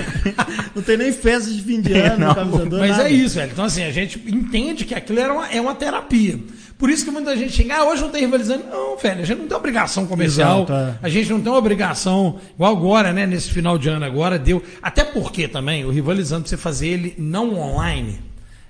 [0.74, 3.08] Não tem nem festa de fim de ano, Não, no camisador, Mas nada.
[3.10, 3.50] é isso, velho.
[3.52, 6.38] Então, assim, a gente entende que aquilo era uma, é uma terapia.
[6.82, 8.64] Por isso que muita gente chega, ah, hoje não tem rivalizando.
[8.68, 10.64] Não, velho, a gente não tem obrigação comercial.
[10.64, 10.98] Exato, é.
[11.00, 14.60] A gente não tem obrigação, igual agora, né, nesse final de ano agora, deu.
[14.82, 18.18] Até porque também, o rivalizando, você fazer ele não online,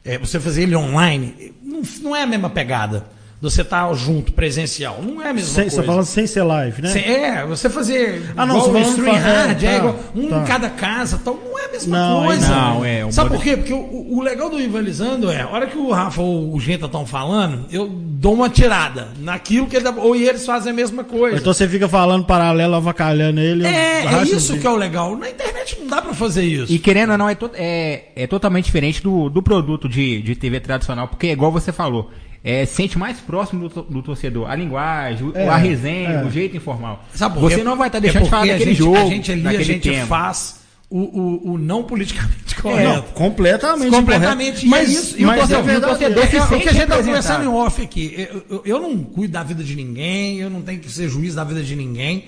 [0.05, 3.07] é, você fazer ele online, não, não é a mesma pegada.
[3.43, 5.01] Você tá junto, presencial.
[5.03, 5.77] Não é a mesma Sem, coisa.
[5.77, 6.89] você falando sem ser live, né?
[6.91, 10.39] Cê- é, você fazer Ah, não, igual stream é, hard, é, tá, igual um tá.
[10.41, 12.49] em cada casa, tal, não é a mesma Não, coisa.
[12.49, 13.57] não, é, o Sabe por quê?
[13.57, 16.87] Porque o, o legal do rivalizando é, a hora que o Rafa ou o Genta
[16.87, 21.03] estão falando, eu dou uma tirada naquilo que ele dá, ou eles fazem a mesma
[21.03, 21.37] coisa.
[21.37, 23.67] Então você fica falando paralelo, avacalhando ele.
[23.67, 25.17] é, é isso que é o legal.
[25.17, 26.73] Na internet não dá pra fazer isso.
[26.73, 30.37] E querendo ou não, é, to- é, é totalmente diferente do, do produto de, de
[30.37, 32.09] TV tradicional, porque é igual você falou,
[32.45, 34.51] é, sente mais próximo do, do torcedor.
[34.51, 36.25] A linguagem, o- É, a resenha, é.
[36.25, 37.05] o jeito informal.
[37.15, 39.33] Sabe por você não vai estar É deixando de falar daquele gente- jogo, A gente
[39.33, 40.07] ali, a gente tema.
[40.07, 42.89] faz o, o, o não politicamente É, correto.
[42.89, 43.91] não, completamente.
[43.91, 44.67] Completamente.
[44.67, 44.69] incorreto.
[44.69, 45.21] Mas, e é isso.
[45.21, 46.15] E o mas torcedor, é o verdadeiro.
[46.15, 47.07] torcedor se é, o que a gente tá representado.
[47.07, 48.15] conversando em off aqui.
[48.31, 51.35] Eu, eu- eu não cuido da vida de ninguém, eu não tenho que ser juiz
[51.35, 52.25] da vida de ninguém.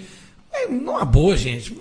[0.53, 1.77] É uma boa, gente.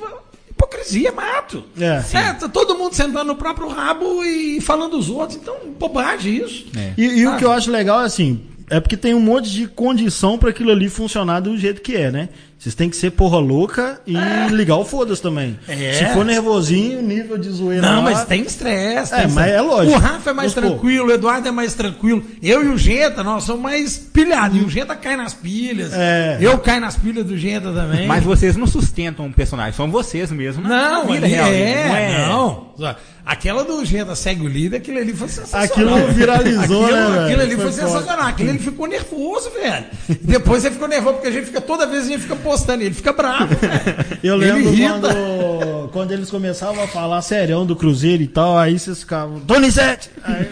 [0.73, 1.63] Hipocrisia, mato.
[1.79, 2.01] É.
[2.01, 2.17] Sim.
[2.17, 5.37] tá todo mundo sentando no próprio rabo e falando dos outros.
[5.37, 6.65] Então, bobagem isso.
[6.75, 6.93] É.
[6.97, 9.67] E, e o que eu acho legal é assim, é porque tem um monte de
[9.67, 12.29] condição pra aquilo ali funcionar do jeito que é, né?
[12.63, 14.15] Vocês têm que ser porra louca e
[14.53, 15.59] ligar o foda-se também.
[15.67, 15.91] É.
[15.95, 17.81] Se for nervosinho, nível de zoeira.
[17.85, 19.13] Não, lá- mas tem estresse.
[19.13, 19.97] É, tem mas é lógico.
[19.97, 22.23] O Rafa é mais tranquilo, o Eduardo é mais tranquilo.
[22.41, 24.57] Eu e o Genta, nós somos mais pilhados.
[24.57, 25.91] E o Genta cai nas pilhas.
[25.93, 26.37] É.
[26.39, 28.07] Eu caio nas pilhas do Genta também.
[28.07, 30.65] Mas vocês não sustentam um personagem, são vocês mesmos.
[30.65, 32.95] na- Não, na vida real, é, não não.
[33.25, 35.95] Aquela do Genta segue o líder, aquilo ali foi sensacional.
[35.95, 37.23] Aquilo viralizou, aquilo, né?
[37.25, 38.27] Aquilo ali foi, Foi sensacional.
[38.27, 39.85] Aquilo ele ficou nervoso, velho.
[40.21, 42.93] Depois ele ficou nervoso, porque a gente fica, toda vez a gente fica postando, ele
[42.93, 44.19] fica bravo, velho.
[44.21, 48.99] Eu lembro quando, quando eles começavam a falar serião do Cruzeiro e tal, aí vocês
[48.99, 49.39] ficavam.
[49.39, 50.09] Donizete!
[50.21, 50.45] Aí,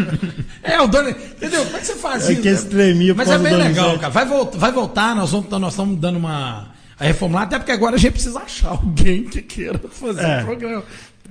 [0.63, 1.12] É, o Doni.
[1.12, 1.65] Entendeu?
[1.65, 3.99] Como é que você faz É que esse tremia por Mas é bem legal, Donizete.
[3.99, 4.12] cara.
[4.13, 6.69] Vai, voltar, vai voltar, nós, vamos, nós estamos dando uma.
[6.99, 10.41] A reformular, até porque agora a gente precisa achar alguém que queira fazer É.
[10.41, 10.84] o programa.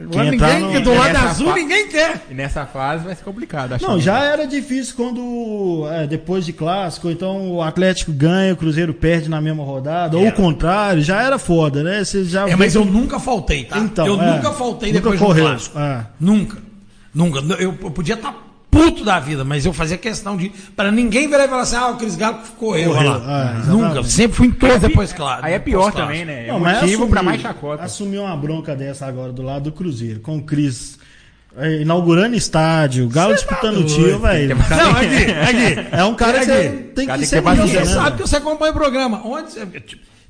[0.02, 2.26] Agora ninguém, no- do lado azul fa- ninguém quer.
[2.30, 3.74] E nessa fase vai ser complicado.
[3.74, 8.10] acho Não, que- já era difícil quando, é, depois de clássico, ou então o Atlético
[8.12, 10.28] ganha, o Cruzeiro perde na mesma rodada, ou É.
[10.28, 12.02] o contrário, já era foda, né?
[12.04, 13.78] Você já É, mas eu que- nunca faltei, tá?
[13.78, 14.36] Então, eu é.
[14.36, 15.78] nunca faltei Nunca depois correu, do clássico.
[15.78, 16.06] é.
[16.18, 16.56] Nunca.
[17.14, 17.40] Nunca.
[17.58, 18.32] Eu, eu podia estar
[18.70, 20.50] puto da vida, mas eu fazia questão de.
[20.76, 23.54] Pra ninguém virar e falar assim, ah, o Cris Galo correu, Correu, olha lá.
[23.56, 23.68] é, exatamente.
[23.96, 24.02] nunca.
[24.04, 25.44] Sempre fui em todos depois, claro.
[25.44, 26.44] Aí é pior depois também, né?
[26.46, 27.82] É Não, mas motivo pra assumir- mais chacota.
[27.82, 30.98] Assumir uma bronca dessa agora do lado do Cruzeiro, com o Cris
[31.56, 34.56] é, inaugurando estádio, o Galo disputando o tio, velho.
[34.56, 35.88] Não, aqui, aqui.
[35.90, 37.84] É um cara que tem que ser você né?
[37.86, 39.20] sabe que você acompanha o programa.
[39.24, 39.66] Onde, você-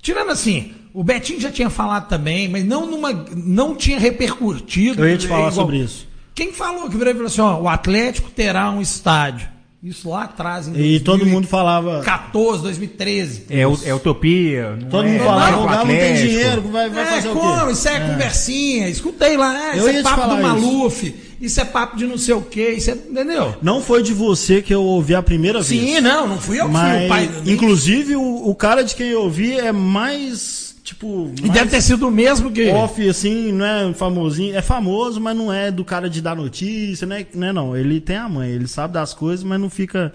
[0.00, 5.04] tirando assim, o Betinho já tinha falado também, mas não numa, não tinha repercutido.
[5.04, 6.08] Eu ia te falar igual- sobre isso.
[6.40, 9.46] Quem falou que virou e falou assim, ó, o Atlético terá um estádio.
[9.82, 11.96] Isso lá atrás, em E todo mundo falava.
[11.96, 13.46] 2014, 2013.
[13.50, 14.76] É, é utopia.
[14.80, 17.28] não Todo é mundo falava, Banco o Galo não tem dinheiro, vai, vai é, fazer
[17.28, 17.66] o como?
[17.66, 17.72] quê?
[17.72, 18.88] Isso é, conversinha.
[18.88, 20.42] Escutei lá, é, Eu isso é papo do isso.
[20.42, 21.60] Maluf, isso.
[21.60, 22.94] é papo de não sei o quê, isso é.
[22.94, 23.54] Entendeu?
[23.60, 25.82] Não foi de você que eu ouvi a primeira vez.
[25.82, 27.30] Sim, não, não fui eu que fui Mas, o pai.
[27.44, 30.59] inclusive, o, o cara de quem eu ouvi é mais,
[30.90, 31.32] tipo...
[31.42, 32.68] E deve ter sido o mesmo que.
[32.68, 34.56] off, assim, não é famosinho.
[34.56, 37.26] É famoso, mas não é do cara de dar notícia, né?
[37.34, 37.76] Né, não.
[37.76, 40.12] Ele tem a mãe, ele sabe das coisas, mas não fica...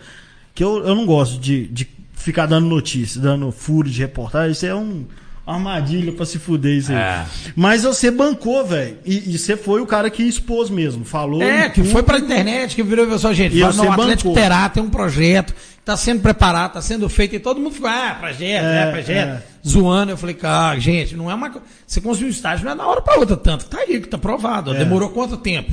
[0.54, 4.52] Que eu, eu não gosto de, de ficar dando notícia, dando furo de reportagem.
[4.52, 5.06] Isso é um...
[5.46, 6.98] Armadilha pra se fuder isso aí.
[6.98, 7.26] É.
[7.56, 8.98] Mas você bancou, velho.
[9.06, 11.06] E, e você foi o cara que expôs mesmo.
[11.06, 11.42] Falou.
[11.44, 13.92] É, que foi pra internet, que virou e falou assim, gente, E fala, não, o
[13.92, 14.44] Atlético bancou.
[14.44, 15.54] terá, tem um projeto,
[15.84, 19.30] tá sendo preparado, tá sendo feito, e todo mundo ficou, ah, projeto, é, É, projeto,
[19.30, 19.44] é.
[19.68, 20.12] zoando.
[20.12, 21.66] Eu falei, cara, gente, não é uma coisa.
[21.86, 23.66] Você construiu um estágio, não é da hora pra outra, tanto.
[23.66, 24.74] Tá aí, que tá provado.
[24.74, 24.80] É.
[24.80, 25.72] Demorou quanto tempo?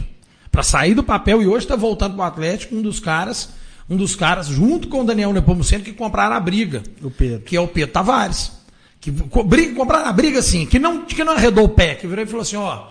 [0.51, 3.49] Pra sair do papel e hoje tá voltando pro Atlético, um dos caras,
[3.89, 6.83] um dos caras, junto com o Daniel Nepomuceno, que compraram a briga.
[7.03, 7.41] O Pedro.
[7.41, 8.53] Que é o Pedro Tavares.
[9.03, 12.25] Que briga, compraram a briga assim, que não, que não arredou o pé, que virou
[12.25, 12.85] e falou assim, ó,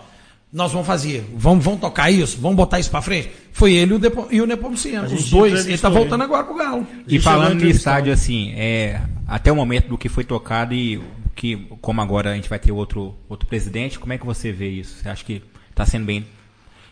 [0.52, 3.32] nós vamos fazer, vamos, vamos tocar isso, vamos botar isso pra frente.
[3.50, 5.52] Foi ele e o, Depo, e o os dois.
[5.52, 6.86] Ele tá entrevistou voltando agora pro Galo.
[7.08, 7.92] E falando no entrevistar.
[7.92, 11.00] estádio, assim, é, até o momento do que foi tocado e
[11.34, 14.68] que, como agora a gente vai ter outro, outro presidente, como é que você vê
[14.68, 14.98] isso?
[14.98, 16.26] Você acha que está sendo bem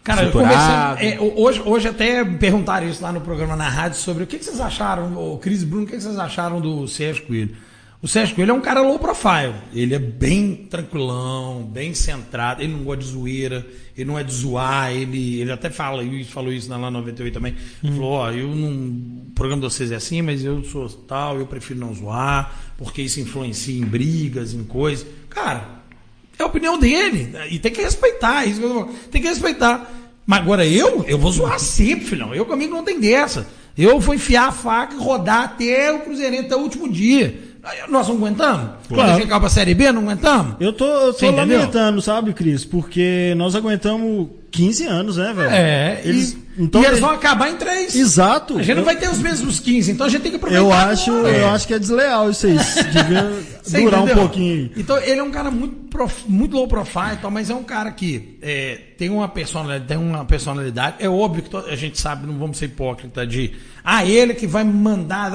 [0.03, 1.13] Cara, eu conversei.
[1.13, 4.39] é, hoje, hoje até me perguntaram isso lá no programa na rádio sobre o que,
[4.39, 7.55] que vocês acharam, o Cris Bruno, o que, que vocês acharam do Sérgio Coelho?
[8.03, 9.55] O Sérgio Coelho é um cara low profile.
[9.75, 14.33] Ele é bem tranquilão, bem centrado, ele não gosta de zoeira, ele não é de
[14.33, 17.55] zoar, ele, ele até fala isso, falou isso na lá 98 também.
[17.85, 18.71] Ele Falou, ó, eu não.
[18.71, 23.03] O programa de vocês é assim, mas eu sou tal, eu prefiro não zoar, porque
[23.03, 25.07] isso influencia em brigas, em coisas.
[25.29, 25.83] Cara,
[26.39, 27.35] é a opinião dele.
[27.51, 28.47] E tem que respeitar.
[28.47, 29.09] Isso que.
[29.11, 29.91] Tem que respeitar.
[30.25, 32.35] Mas agora eu, eu vou zoar sempre, filhão.
[32.35, 33.47] Eu comigo não tem dessa.
[33.77, 37.50] Eu vou enfiar a faca e rodar até o Cruzeirense até o último dia.
[37.88, 38.70] Nós não aguentamos?
[38.88, 39.12] Quando Claro.
[39.14, 40.57] gente acaba a Série B, não aguentamos?
[40.61, 42.64] Eu tô, eu tô lamentando, sabe, Cris?
[42.64, 45.51] Porque nós aguentamos 15 anos, né, velho?
[45.51, 47.94] É, Eles, e, então e eles ele- vão acabar em três.
[47.94, 48.57] Exato.
[48.59, 50.64] A gente não Eu- vai ter os mesmos 15, então a gente tem que aproveitar.
[50.64, 51.37] Eu acho, agora.
[51.37, 52.57] eu acho que é desleal isso aí.
[52.90, 54.23] Devia durar um entendeu?
[54.23, 54.73] pouquinho aí.
[54.77, 57.62] Então, ele é um cara muito, prof- muito low profile, e tal, mas é um
[57.62, 60.96] cara que é, tem, uma personalidade, tem uma personalidade.
[60.99, 63.53] É óbvio que to- a gente sabe, não vamos ser hipócrita de.
[63.85, 65.31] Ah, ele que vai mandar.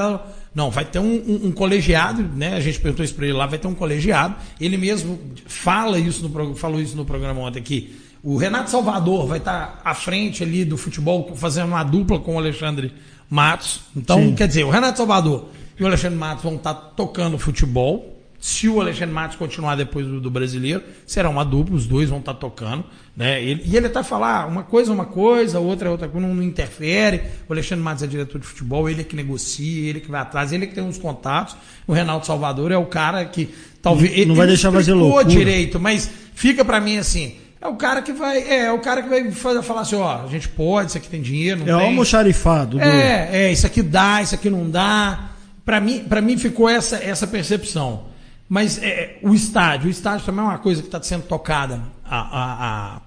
[0.56, 2.56] Dar-" Não, vai ter um, um- um colegiado, né?
[2.56, 4.36] A gente perguntou isso para ele lá, vai ter um colegiado.
[4.60, 8.00] Ele mesmo fala isso no, falou isso no programa ontem aqui.
[8.24, 12.38] O Renato Salvador vai estar à frente ali do futebol, fazendo uma dupla com o
[12.40, 12.92] Alexandre
[13.30, 13.82] Matos.
[13.96, 14.34] Então, Sim.
[14.36, 18.15] quer dizer, o Renato Salvador e o Alexandre Matos vão estar tocando futebol.
[18.48, 22.20] Se o Alexandre Matos continuar depois do, do brasileiro, será uma dupla, os dois vão
[22.20, 22.84] estar tocando.
[23.18, 23.44] Né?
[23.44, 26.36] Ele- e ele até falar uma coisa é uma coisa, outra é outra coisa, não,
[26.36, 27.22] não interfere.
[27.50, 30.52] O Alexandre Matos é diretor de futebol, ele é que negocia, ele que vai atrás,
[30.52, 31.56] ele é que tem uns contatos.
[31.88, 33.50] O Renato Salvador é o cara que
[33.82, 34.12] talvez.
[34.12, 35.26] Não ele- vai deixar fazer loucura.
[35.26, 37.38] direito, mas fica pra mim assim.
[37.60, 40.24] É o cara que vai, é, é o cara que vai fazer, falar assim, ó,
[40.24, 41.88] a gente pode, isso aqui tem dinheiro, não É o tem.
[41.88, 42.78] almoxarifado.
[42.78, 45.32] do- É, é, isso aqui dá, isso aqui não dá.
[45.66, 48.14] Para mim, para mim ficou essa, essa percepção.
[48.48, 52.18] Mas é, o estádio, o estádio também é uma coisa que está sendo tocada a,
[52.20, 53.02] a-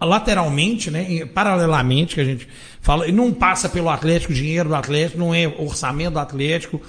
[0.00, 2.48] a- lateralmente, né, paralelamente, que a gente
[2.80, 6.80] fala, e não passa pelo Atlético, dinheiro do Atlético, não é orçamento do Atlético.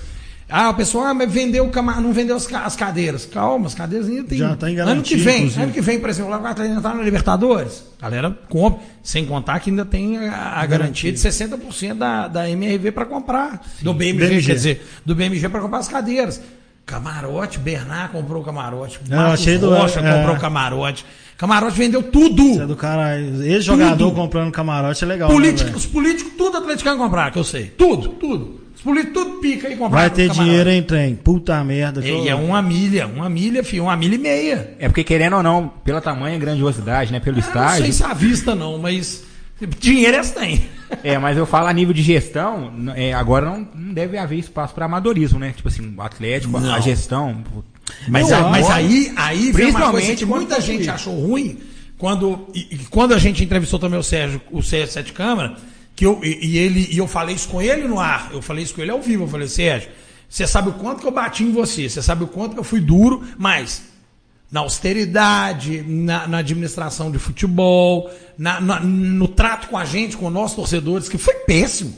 [0.47, 3.25] Ah, o pessoal ah, mas vendeu cama- não vendeu as, as cadeiras.
[3.25, 4.37] Calma, as cadeiras ainda tem.
[4.37, 5.63] Já tá em ano que garantia, vem, inclusive.
[5.63, 7.83] ano que vem, por exemplo, lá o Atlético está na Libertadores.
[7.99, 12.47] A galera compra, sem contar que ainda tem a, a garantia de 60% da, da
[12.49, 13.59] MRV para comprar.
[13.81, 14.45] Do BMG, BMG.
[14.45, 16.39] quer dizer, do BMG para comprar as cadeiras.
[16.85, 18.99] Camarote, Bernard comprou o camarote.
[19.09, 20.17] Marcos achei do- Rocha é.
[20.17, 21.05] comprou o camarote.
[21.37, 22.41] Camarote vendeu tudo.
[22.43, 23.19] Isso é do cara.
[23.19, 24.15] Esse jogador Tudo.
[24.15, 25.27] comprando camarote é legal.
[25.27, 25.77] né, Político- velho?
[25.77, 27.65] os políticos, tudo atleticano comprar, que eu sei.
[27.77, 28.61] Tudo, tudo.
[28.73, 29.99] Os políticos, tudo pica e comprar.
[29.99, 31.15] Vai ter dinheiro em trem.
[31.15, 32.01] Puta merda.
[32.01, 34.75] que E eu- é uma milha, uma milha, filho, uma milha e meia.
[34.79, 37.93] É porque querendo ou não, pela tamanha grandiosidade, né, pelo Eu não sei estádio.
[37.93, 39.23] se à vista não, mas
[39.79, 40.65] dinheiro eles têm.
[41.03, 44.73] É, mas eu falo a nível de gestão, é, agora não, não deve haver espaço
[44.73, 45.53] para amadorismo, né?
[45.55, 46.73] Tipo assim, o Atlético, a- Não.
[46.75, 47.43] a gestão.
[48.07, 51.59] Mas, a- mas aí, aí vem uma coisa Principalmente que quando muita gente achou ruim
[51.97, 55.55] quando, e, e quando a gente entrevistou também o Sérgio, o Sérgio Sete Câmara,
[55.95, 58.63] que eu, e, e ele, e eu falei isso com ele no ar, eu falei
[58.63, 59.89] isso com ele ao vivo, eu falei, Sérgio,
[60.27, 62.63] você sabe o quanto que eu bati em você, você sabe o quanto que eu
[62.65, 63.83] fui duro, mas
[64.51, 70.29] na austeridade, na, na administração de futebol, na- na- no trato com a gente, com
[70.29, 71.95] nossos torcedores, que foi péssimo.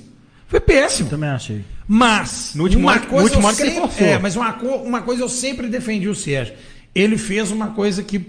[0.47, 1.09] Foi péssimo.
[1.09, 1.63] Também achei.
[1.87, 4.07] Mas, No último uma ano- no coisa último eu ano que ele sempre- forçou.
[4.07, 6.53] É, mas uma, uma coisa eu sempre defendi o Sérgio.
[6.95, 8.19] Ele fez uma coisa que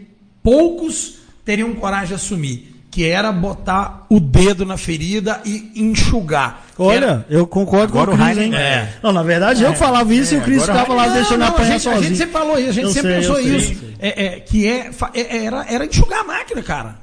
[0.43, 6.65] poucos teriam coragem de assumir, que era botar o dedo na ferida e enxugar.
[6.77, 8.53] Olha, eu concordo Agora com o Cris, hein?
[8.57, 8.89] É.
[9.01, 11.39] Não, na verdade eu falava isso e o Cris agora o ficava lá Não, deixando
[11.39, 12.03] não, a apanhar gente, a sozinho.
[12.09, 13.67] gente sempre falou isso, a gente Eu sempre sei, pensou sei, isso.
[13.79, 13.95] sei.
[14.01, 16.97] É, é, que é, é- era, era enxugar a máquina, cara.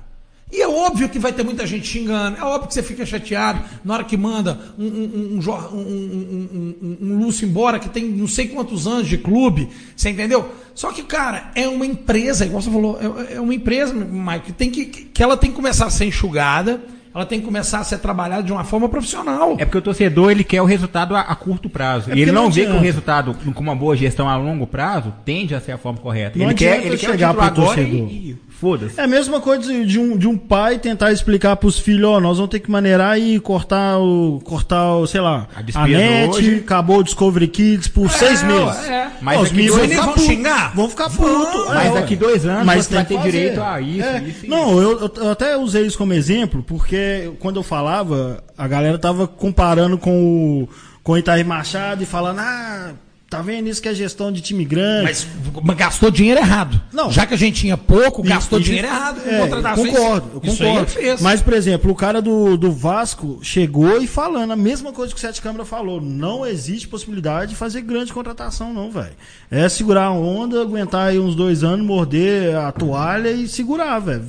[0.51, 3.61] E é óbvio que vai ter muita gente xingando, é óbvio que você fica chateado
[3.83, 5.39] na hora que manda um, um,
[5.73, 10.53] um, um, Lúcio embora que tem não sei quantos anos de clube, você entendeu?
[10.75, 14.53] Só que, cara, é uma empresa, igual você falou, é, é uma empresa, Mike, que,
[14.53, 16.79] tem que, que ela tem que começar a ser enxugada,
[17.13, 19.55] ela tem que começar a ser trabalhada de uma forma profissional.
[19.57, 22.11] É porque o torcedor ele quer o resultado a, a curto prazo.
[22.11, 24.67] É e ele não, não vê que o resultado, com uma boa gestão a longo
[24.67, 26.37] prazo, tende a ser a forma correta.
[26.37, 28.09] Não ele quer, ele quer o chegar pro agora torcedor.
[28.09, 28.99] e foda-se.
[28.99, 32.37] É a mesma coisa de- um, de um pai tentar explicar pros filhos, ó, nós
[32.37, 36.55] vamos ter que maneirar e cortar o, cortar o, sei lá, A a, net, hoje.
[36.57, 38.83] acabou o Discovery Kids por seis É, meses.
[38.89, 39.11] é.
[39.21, 40.75] Mas os meninos vão ficar vão xingar?
[40.75, 41.45] Vão ficar Vão.
[41.45, 41.67] putos.
[41.67, 43.31] Mas É, daqui dois anos Mas você vai tem ter fazer.
[43.39, 44.23] direito a isso, É.
[44.23, 48.67] isso Não, eu, eu- eu até usei isso como exemplo, porque quando eu falava, a
[48.67, 50.69] galera tava comparando com o,
[51.03, 52.91] com o Itair Machado e falando, ah,
[53.29, 55.03] tá vendo isso que é gestão de time grande.
[55.03, 55.27] Mas
[55.63, 56.79] mas gastou dinheiro errado.
[56.93, 57.11] Não.
[57.11, 59.19] Já que a gente tinha pouco, E- gastou e- dinheiro errado.
[59.25, 59.91] em É, contratações.
[59.91, 61.23] concordo, eu aí concordo.
[61.23, 65.17] Mas, por exemplo, o cara do, do Vasco chegou e falando a mesma coisa que
[65.17, 65.99] o Sete Câmara falou.
[65.99, 69.13] Não existe possibilidade de fazer grande contratação, não, velho.
[69.49, 74.23] É segurar a onda, aguentar aí uns dois anos, morder a toalha e segurar, velho.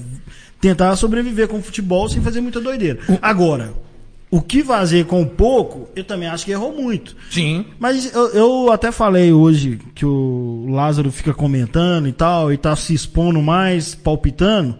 [0.60, 2.98] Tentar sobreviver com o futebol sem fazer muita doideira.
[3.20, 3.74] Agora,
[4.36, 7.16] o que fazer com pouco, eu também acho que errou muito.
[7.30, 7.64] Sim.
[7.78, 12.74] Mas eu, eu até falei hoje que o Lázaro fica comentando e tal, e tá
[12.76, 14.76] se expondo mais, palpitando.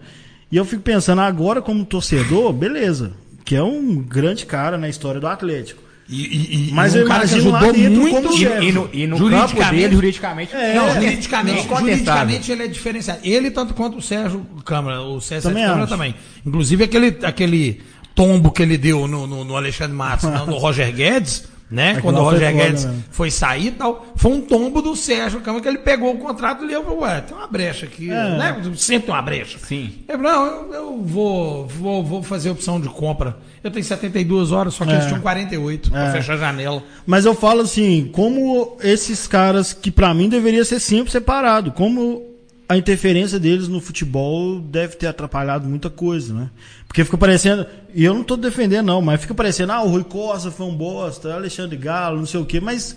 [0.51, 3.13] E eu fico pensando, agora como torcedor, beleza.
[3.45, 5.87] Que é um grande cara na história do Atlético.
[6.09, 8.15] E, e- e Mas um eu cara que imagino lá ajudou dentro muito.
[8.15, 8.65] como E, chefe.
[8.67, 11.83] e no, e no campo Juridicamente- dele, juridicamente, É, não, juridicamente, incontestável.
[11.91, 13.21] juridicamente ele é diferenciado.
[13.25, 15.93] Ele, tanto quanto o Sérgio Câmara, o Sérgio Também Câmara acho.
[15.93, 16.15] também.
[16.47, 17.81] Inclusive aquele, aquele
[18.17, 21.91] tombo que ele deu no, no, no Alexandre Matos, não, no Roger Guedes, né?
[21.91, 23.05] Aquilo Quando o Roger Guedes mesmo.
[23.11, 26.63] foi sair e tal, foi um tombo do Sérgio Câmara que ele pegou o contrato
[26.65, 28.39] e leu, ué, tem uma brecha aqui, É.
[28.39, 28.63] né?
[28.77, 29.59] Sempre tem uma brecha.
[29.59, 29.93] Sim.
[30.09, 33.37] Ele falou, não, eu, eu vou, vou, vou fazer opção de compra.
[33.65, 34.95] Eu tenho 72 horas, só que É.
[34.95, 36.13] eles tinham 48 pra É.
[36.13, 36.83] fechar a janela.
[37.05, 42.23] Mas eu falo assim, como esses caras que pra mim deveria ser sempre separado, como
[42.69, 46.51] a interferência deles no futebol deve ter atrapalhado muita coisa, né?
[46.87, 50.05] Porque fica parecendo, e eu não tô defendendo não, mas fica parecendo, ah, o Rui
[50.05, 52.97] Costa foi um bosta, Alexandre Galo, não sei o quê, mas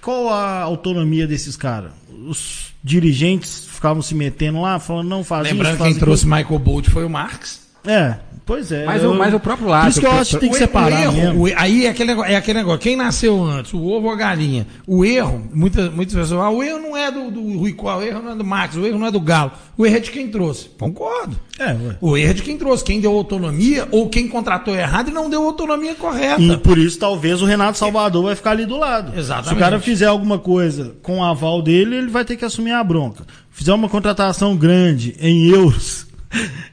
[0.00, 1.92] qual a autonomia desses caras?
[2.26, 6.26] Os dirigentes ficavam se metendo lá, falando, não faz Lembrando isso, faz quem trouxe.
[6.26, 7.62] Michael Bolt foi o Marx.
[7.84, 8.84] É, pois é.
[8.84, 9.88] Mas, eu- o, mas o próprio Por lado.
[9.88, 11.42] isso que eu acho que tem que O- separar o erro, mesmo.
[11.42, 12.80] o aí é aquele, negócio, é aquele negócio.
[12.80, 14.66] Quem nasceu antes, o ovo ou a galinha?
[14.86, 18.02] O erro, muitas, muitas pessoas falam, o erro não é do, do Rui Costa, o
[18.02, 19.52] erro não é do Max, o erro não é do Galo.
[19.76, 20.68] O erro é de quem trouxe.
[20.78, 21.36] Concordo.
[21.58, 21.96] É, ué.
[22.00, 25.28] O erro é de quem trouxe, quem deu autonomia ou quem contratou errado e não
[25.30, 26.40] deu autonomia correta.
[26.42, 29.16] E por isso, talvez, o Renato Salvador vai ficar ali do lado.
[29.18, 29.48] Exatamente.
[29.48, 32.72] Se o cara fizer alguma coisa com o aval dele, ele vai ter que assumir
[32.72, 33.24] a bronca.
[33.50, 36.06] Fizer uma contratação grande em euros.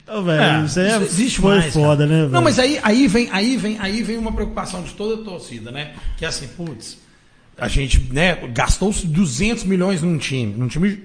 [0.08, 2.24] Ô, velho, É, isso aí é, isso existe foi mais, foda, cara.
[2.24, 2.30] né?
[2.32, 5.72] Não, mas aí, aí, vem, aí, vem, aí vem uma preocupação de toda a torcida,
[5.72, 5.94] né?
[6.18, 6.98] Que é assim, putz,
[7.58, 11.04] a gente né, gastou 200 milhões num time, num time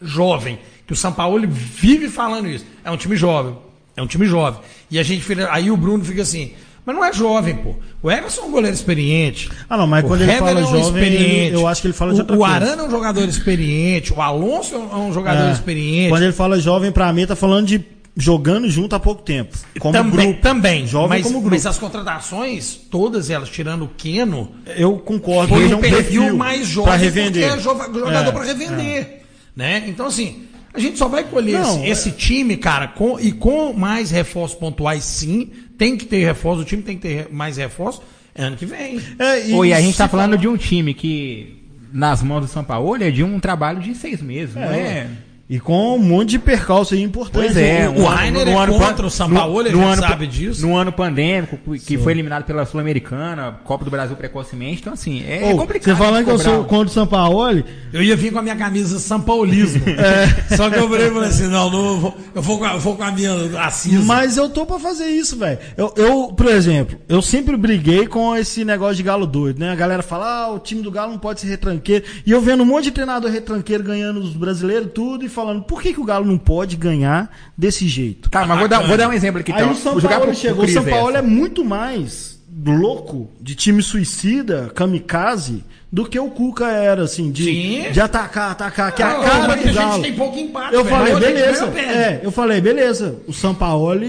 [0.00, 2.66] jovem, que o São Paulo vive falando isso.
[2.84, 3.56] É um time jovem,
[3.96, 4.60] é um time jovem.
[4.90, 6.52] E a gente aí o Bruno fica assim,
[6.86, 7.74] mas não é jovem, pô.
[8.02, 9.50] O Everson é um goleiro experiente.
[9.68, 11.94] Ah, não, mas O quando ele fala é um jovem, ele- eu acho que ele
[11.94, 12.54] fala de o, outra o coisa.
[12.54, 15.52] Arana é um jogador experiente, o Alonso é um- é um jogador É.
[15.52, 16.08] experiente.
[16.10, 17.84] Quando ele fala jovem, pra mim, tá falando de
[18.18, 19.54] jogando junto há pouco tempo.
[19.78, 20.40] Como também, grupo.
[20.40, 20.86] também.
[20.86, 21.50] Jovem mas, como grupo.
[21.54, 25.54] mas as contratações, todas elas, tirando o Keno, Eu concordo.
[25.54, 27.46] foi é um perfil, perfil mais jovem pra revender.
[27.48, 29.22] porque é jova- jogador É, para revender.
[29.54, 29.84] Né?
[29.86, 34.10] Então, assim, a gente só vai colher esse, esse time, cara, com, e com mais
[34.10, 35.50] reforços pontuais, sim.
[35.78, 38.02] Tem que ter reforço, o time tem que ter mais reforço
[38.34, 39.00] ano que vem.
[39.18, 41.62] É, Oi, a gente se tá falando fala- de um time que,
[41.92, 45.08] nas mãos do São Paulo, é de um trabalho de seis meses, não É.
[45.48, 45.54] é?
[45.54, 47.44] E com um monte de percalço aí importante.
[47.46, 50.66] Pois é, o Rainer é contra o São Paulo, a gente sabe disso.
[50.66, 55.50] No ano pandêmico, que foi eliminado pela Sul-Americana, Copa do Brasil precocemente, então assim, é,
[55.50, 55.96] é complicado.
[55.96, 58.98] Você falando que eu sou contra o Sampaoli, Eu ia vir com a minha camisa
[58.98, 59.82] São Paulismo.
[59.96, 60.56] É.
[60.56, 62.96] Só que eu falei assim: não, não eu, vou, eu, vou com a, eu vou
[62.96, 64.04] com a minha assisa.
[64.04, 65.58] Mas eu tô pra fazer isso, velho.
[65.76, 69.70] Eu, eu, por exemplo, eu sempre briguei com esse negócio de galo doido, né?
[69.70, 72.04] A galera fala, ah, o time do galo não pode ser retranqueiro.
[72.24, 75.80] E eu vendo um monte de treinador retranqueiro ganhando os brasileiros tudo e falando, por
[75.80, 78.28] que, que o galo não pode ganhar desse jeito?
[78.30, 79.52] Tá, mas vou dar, vou dar um exemplo aqui.
[79.52, 79.72] Aí então.
[79.72, 80.58] o São Paulo pro- pro chegou.
[80.58, 81.18] O Cris São Paulo essa.
[81.18, 87.44] é muito mais louco de time suicida, kamikaze, do que o Cuca era, assim, de,
[87.44, 87.92] Sim.
[87.92, 89.92] de atacar, atacar, que é a Não, cara do a galo.
[89.94, 90.96] gente tem pouco empate, Eu velho.
[90.96, 91.64] falei, a beleza.
[91.78, 93.16] É, eu falei, beleza.
[93.28, 94.00] O São Paulo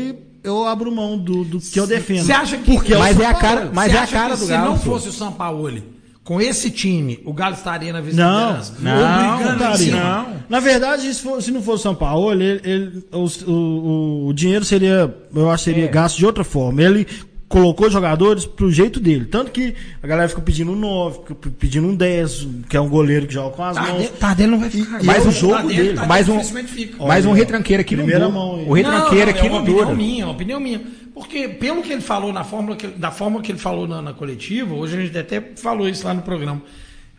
[0.43, 2.23] eu abro mão do, do que eu defendo.
[2.25, 2.73] Você acha que.
[2.73, 4.77] Porque Mas o é a cara- mas é a cara que do se Galo, não
[4.77, 4.91] pô.
[4.91, 5.83] fosse o Sampaoli,
[6.27, 8.73] com esse time, o Galo estaria na Não, vice-liderança?
[8.81, 9.97] não, Não, em cima?
[9.97, 10.27] não.
[10.49, 14.33] Na verdade, se, for- se não fosse o São Paulo, ele, ele- o, o- o
[14.33, 15.87] dinheiro seria, eu acho, seria É.
[15.87, 16.81] gasto de outra forma.
[16.81, 17.07] Ele
[17.49, 19.25] colocou jogadores pro jeito dele.
[19.25, 19.73] Tanto que
[20.03, 23.33] a galera fica pedindo um 9, fica pedindo um 10, que é um goleiro que
[23.33, 23.87] joga com as mãos.
[23.87, 25.01] Tardelli, Tardelli não vai ficar.
[25.01, 25.87] E Mais é o um jogo Tardelli- dele.
[25.95, 27.05] Tardelli Mais um- fica.
[27.05, 28.37] Mais um retranqueiro aqui no primeira dura.
[28.37, 28.67] mão.
[28.67, 29.95] O retranqueiro Não, aqui é uma no opinião dura.
[29.95, 30.81] minha, é uma opinião minha.
[31.13, 34.13] Porque, pelo que ele falou na fórmula que, da forma que ele falou na, na
[34.13, 36.61] coletiva, hoje a gente até falou isso lá no programa.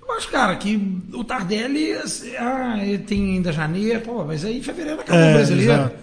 [0.00, 4.58] Eu acho, cara, que o Tardelli, assim, ah, ele tem ainda janeiro, pô, mas aí
[4.58, 5.72] em fevereiro acabou É, o brasileiro.
[5.72, 5.94] exato.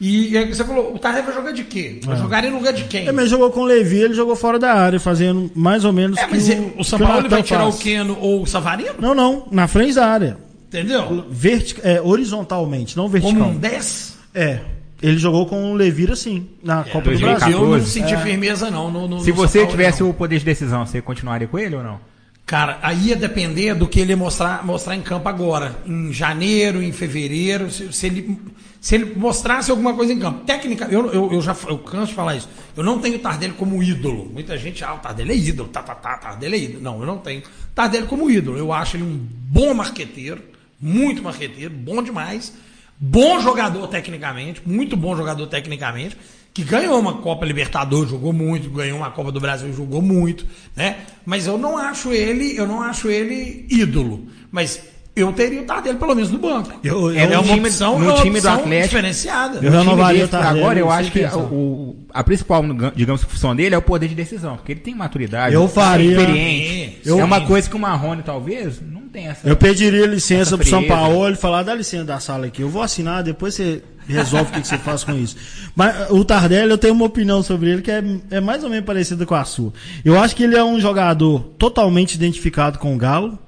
[0.00, 2.00] E, e aí você falou, o Tardelli vai jogar de quê?
[2.04, 3.02] Vai jogar em lugar de quem?
[3.02, 6.18] Ele mesmo jogou com o Levi, ele jogou fora da área, fazendo mais ou menos
[6.18, 7.74] É, que mas o, ele- o São Paulo vai tirar faz.
[7.76, 8.94] o Keno ou o Savarino?
[8.98, 10.36] Não, não, na frente da área.
[10.68, 11.24] Entendeu?
[11.30, 13.36] Vertic, é, horizontalmente, não vertical.
[13.44, 14.16] Como um 10?
[14.34, 14.58] É.
[15.00, 17.38] Ele jogou com o Levir assim, na Copa do 2014.
[17.38, 17.58] Brasil.
[17.58, 17.90] Eu não 14.
[17.92, 18.90] senti firmeza, não.
[18.90, 20.10] no- no- Se no você Paulo, tivesse não.
[20.10, 22.00] o poder de decisão, você continuaria com ele ou não?
[22.46, 25.78] Cara, aí ia depender do que ele mostrar, mostrar em campo agora.
[25.86, 28.38] Em janeiro, em fevereiro, se, se ele,
[28.80, 30.44] se ele mostrasse alguma coisa em campo.
[30.44, 32.48] Técnica, eu, eu, eu já eu canso de falar isso.
[32.76, 34.30] Eu não tenho o Tardelli como ídolo.
[34.30, 36.82] Muita gente, ah, o Tardelli é ídolo, tá, tá, tá, Tardelli é ídolo.
[36.82, 37.42] Não, eu não tenho.
[37.74, 38.58] Tardelli como ídolo.
[38.58, 40.42] Eu acho ele um bom marqueteiro,
[40.78, 42.52] muito marqueteiro, bom demais.
[43.00, 46.16] Bom jogador tecnicamente, muito bom jogador tecnicamente,
[46.54, 50.46] que ganhou uma Copa Libertadores, jogou muito, ganhou uma Copa do Brasil, jogou muito,
[50.76, 50.98] né?
[51.26, 54.26] Mas eu não acho ele, eu não acho ele ídolo.
[54.52, 54.80] Mas
[55.16, 56.72] eu teria o Tardelli pelo menos no banco.
[56.82, 59.58] Eu- eu- é uma time- opção, no é uma time do opção Atlético- diferenciada.
[59.60, 62.62] Eu renovaria desse o Tardelli, Agora, eu acho que o, a principal,
[62.94, 66.20] digamos, função dele é o poder de decisão, porque ele tem maturidade, Eu faria- é
[66.20, 66.98] experiente.
[67.04, 69.48] Eu- é uma coisa que o Marrone, talvez, não tem essa.
[69.48, 70.84] Eu pediria licença pro São.
[70.84, 72.62] Paulo e falar, dá licença da sala aqui.
[72.62, 75.36] Eu vou assinar, depois você resolve o que, que você faz com isso.
[75.74, 78.84] Mas o Tardelli, eu tenho uma opinião sobre ele que é, é mais ou menos
[78.84, 79.72] parecida com a sua.
[80.04, 83.38] Eu acho que ele é um jogador totalmente identificado com o Galo,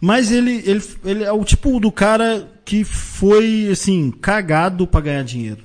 [0.00, 5.24] mas ele, ele, ele é o tipo do cara que foi, assim, cagado pra ganhar
[5.24, 5.58] dinheiro.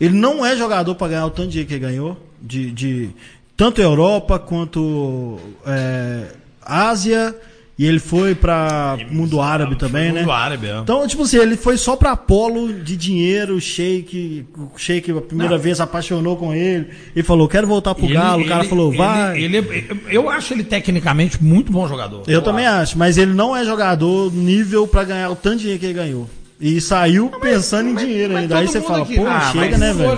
[0.00, 3.10] Ele não é jogador pra ganhar o tanto de dinheiro que ele ganhou, de, de
[3.56, 6.26] tanto Europa quanto é,
[6.62, 7.36] Ásia,
[7.78, 10.20] e ele foi pra mundo árabe também, né?
[10.20, 10.78] Mundo árabe, é.
[10.78, 15.54] Então, tipo assim, ele foi só pra polo de dinheiro, Sheik, o Sheik a primeira
[15.54, 15.62] Não.
[15.62, 18.88] vez apaixonou com ele, ele falou, quero voltar pro Ele- Galo, o cara ele- falou,
[18.88, 19.40] ele- vai.
[19.40, 22.22] ele- eu acho ele tecnicamente muito bom jogador.
[22.26, 25.80] eu também acho, mas ele não é jogador nível pra ganhar o tanto de dinheiro
[25.80, 26.28] que ele ganhou.
[26.60, 28.58] E saiu pensando em dinheiro Mas ainda.
[28.58, 30.10] Aí você fala, aqui- pô, Ah, chega, mas né, velho?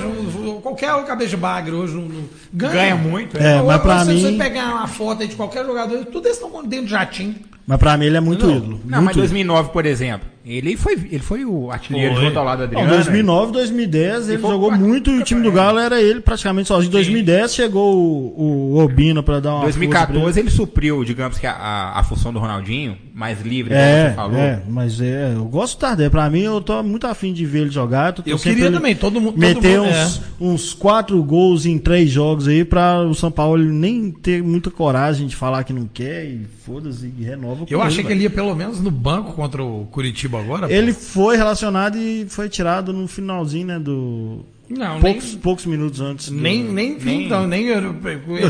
[0.61, 2.73] Qualquer cabeça de bagre hoje não, não- ganha.
[2.73, 3.57] Ganha muito, é.
[3.59, 6.37] É, mas pra se mim- você pegar uma foto aí de qualquer jogador, tudo eles
[6.41, 7.35] estão dentro de jatinho.
[7.67, 8.57] Mas pra mim ele é muito Não.
[8.57, 8.81] ídolo.
[8.85, 9.21] Não, mas muito ídolo.
[9.23, 12.25] 2009, por exemplo, ele foi, ele foi o artilheiro Foi.
[12.25, 12.89] junto ao lado do Adriano.
[12.89, 16.89] 2009, 2010, ele foi jogou muito e o time do Galo era ele praticamente sozinho.
[16.89, 21.05] Em 2010 chegou o, o Obina pra dar uma Em força pra 2014 ele supriu,
[21.05, 24.37] digamos que a, a, a função do Ronaldinho, mais livre, como É, você falou.
[24.39, 26.09] é, mas é, eu gosto do Tardelli.
[26.11, 28.13] Pra mim, eu tô muito afim de ver ele jogar.
[28.15, 31.67] Tô Eu torcendo queria ele também, todo mundo- todo Meter mundo, uns, uns quatro gols
[31.67, 35.73] em três jogos aí pra o São Paulo nem ter muita coragem de falar que
[35.73, 37.67] não quer e foda-se e renova.
[37.69, 38.17] Eu achei que velho.
[38.19, 40.67] ele ia pelo menos no banco contra o Curitiba agora.
[40.69, 40.73] pô.
[40.73, 43.79] Ele foi relacionado e foi tirado no finalzinho, né?
[43.79, 44.45] Do.
[44.69, 46.29] não, poucos, nem, poucos minutos antes.
[46.31, 47.95] do- nem, nem, nem- então, nem ele não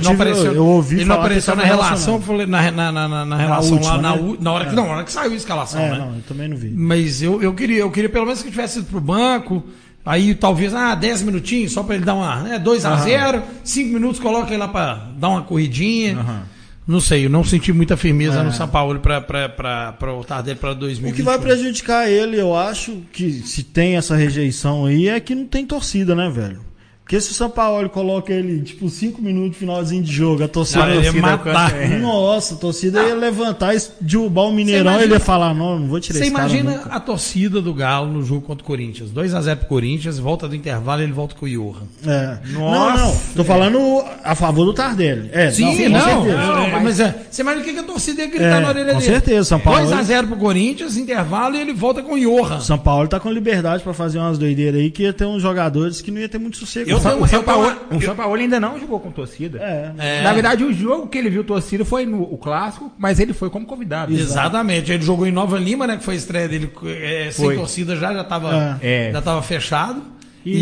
[0.00, 0.52] tive- apareceu.
[0.52, 4.02] eu ouvi ele não apareceu na relação, na, na, na, na, na relação última, lá,
[4.02, 4.36] na, né?
[4.40, 5.98] na hora que, não, na hora que saiu a escalação, É, né?
[5.98, 6.70] não, eu também não vi.
[6.70, 9.62] Mas eu, eu queria, eu queria pelo menos que tivesse ido pro banco.
[10.04, 12.36] Aí talvez, ah, 10 minutinhos, só pra ele dar uma.
[12.42, 16.46] Né, 2 a 0 5 minutos, coloca ele lá pra dar uma corridinha.
[16.91, 21.12] Não sei, eu não senti muita firmeza no São Paulo pra o Tardelli pra 2020.
[21.12, 25.32] O que vai prejudicar ele, eu acho, que se tem essa rejeição aí, é que
[25.32, 26.68] não tem torcida, né, velho?
[27.11, 30.86] Porque se o São Paulo coloca ele, tipo, cinco minutos, finalzinho de jogo, a torcida.
[30.86, 31.74] Não, ia matar.
[31.76, 31.98] é.
[31.98, 35.88] Nossa, a torcida ia levantar, e derrubar o Mineirão, imagina- ele ia falar, não, não
[35.88, 36.88] vou tirar Você esse cara imagina nunca.
[36.94, 39.11] a torcida do Galo no jogo contra o Corinthians.
[39.11, 41.82] 2x0 pro Corinthians, volta do intervalo ele volta com o Johan.
[42.06, 42.38] É.
[42.52, 43.02] Não, Nossa.
[43.02, 45.30] não, tô falando a favor do Tardelli.
[45.32, 46.00] É, Sim, com não.
[46.04, 46.32] certeza.
[46.42, 48.92] é, mas- mas, é, você imagina o que a torcida ia gritar É, na orelha
[48.92, 49.11] com dele.
[49.12, 52.61] certeza, São Paulo- 2x0 pro Corinthians, intervalo e ele volta com o Johan.
[52.61, 56.00] São Paulo tá com liberdade pra fazer umas doideiras aí, que ia ter uns jogadores
[56.00, 56.88] que não ia ter muito sossego.
[56.88, 57.11] Eu não.
[57.12, 59.59] tenho- O São Paulo, o São Paulo ainda não jogou com torcida.
[59.61, 59.92] É.
[59.98, 60.22] É.
[60.22, 63.51] Na verdade, o jogo que ele viu torcida foi no o clássico, mas ele foi
[63.51, 64.12] como convidado.
[64.12, 64.92] Exatamente.
[64.92, 65.96] Ele jogou em Nova Lima, né?
[65.96, 67.57] Que foi a estreia dele é, sem Foi.
[67.57, 69.11] torcida já, já estava É.
[69.12, 70.03] já tava fechado.
[70.44, 70.61] E, E e-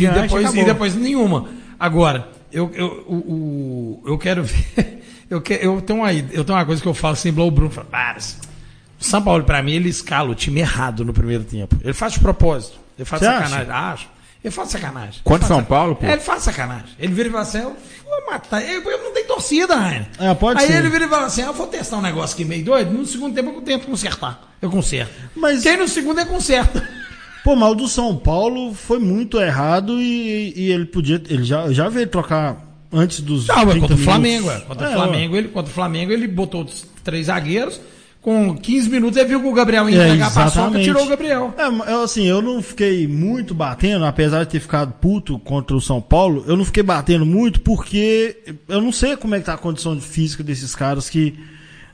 [0.00, 0.62] e- e depois, acabou.
[0.62, 1.46] e depois nenhuma.
[1.78, 5.02] Agora, eu, eu, o, o- eu quero ver.
[5.28, 7.70] Eu, que, eu, tenho uma, eu tenho uma coisa que eu falo assim, blow Bruno
[7.70, 8.18] fala, para.
[8.18, 11.76] O São Paulo, pra mim, ele escala o time errado no primeiro tempo.
[11.82, 12.78] Ele faz de propósito.
[12.98, 13.70] Ele faz Você sacanagem.
[13.70, 14.08] Acho.
[14.44, 15.20] Ele faz sacanagem.
[15.24, 16.04] Faz São sac- Paulo, pô?
[16.06, 16.88] É, ele faz sacanagem.
[16.98, 18.60] Ele vira e fala assim, eu vou matar.
[18.62, 20.08] Eu, eu não tenho torcida, Rainer.
[20.18, 20.78] É, pode Aí ser.
[20.78, 22.92] ele vira e fala assim, eu vou testar um negócio aqui meio doido.
[22.92, 24.52] No segundo tempo eu tento consertar.
[24.60, 25.12] Eu conserto.
[25.36, 26.86] Mas- Quem no segundo é conserta.
[27.44, 31.20] Pô, mas o do São Paulo foi muito errado e, e ele podia.
[31.28, 32.56] Ele já, já veio trocar
[32.92, 33.48] antes dos.
[33.48, 33.98] Não, é 30 contra o.
[33.98, 34.50] Flamengo.
[34.50, 34.60] É.
[34.60, 36.64] Contra, É, o Flamengo ele, contra o Flamengo ele botou
[37.02, 37.80] três zagueiros.
[38.22, 40.84] Com 15 minutos ele viu que o Gabriel ia É, entregar a paçoca exatamente.
[40.84, 41.52] tirou o Gabriel.
[41.58, 45.80] É, eu, assim, eu não fiquei muito batendo, apesar de ter ficado puto contra o
[45.80, 48.36] São Paulo, eu não fiquei batendo muito porque
[48.68, 51.34] eu não sei como é que tá a condição física desses caras que,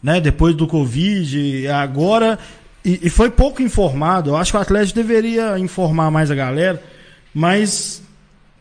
[0.03, 2.39] né, depois do Covid, agora,
[2.85, 6.83] e, e foi pouco informado, eu acho que o Atlético deveria informar mais a galera,
[7.33, 8.03] mas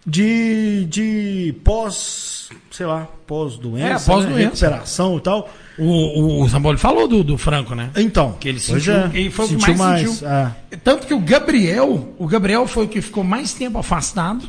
[0.05, 4.29] de, de pós, sei lá, pós-doença, É, pós-doença.
[4.37, 5.49] né, recuperação e tal.
[5.77, 7.91] O, o, o Zamboli falou do, do Franco, né?
[7.95, 10.27] Então, Que ele sentiu- ele foi o que sentiu mais sentiu.
[10.27, 10.51] é.
[10.83, 14.43] Tanto que o Gabriel, o Gabriel foi o que ficou mais tempo afastado,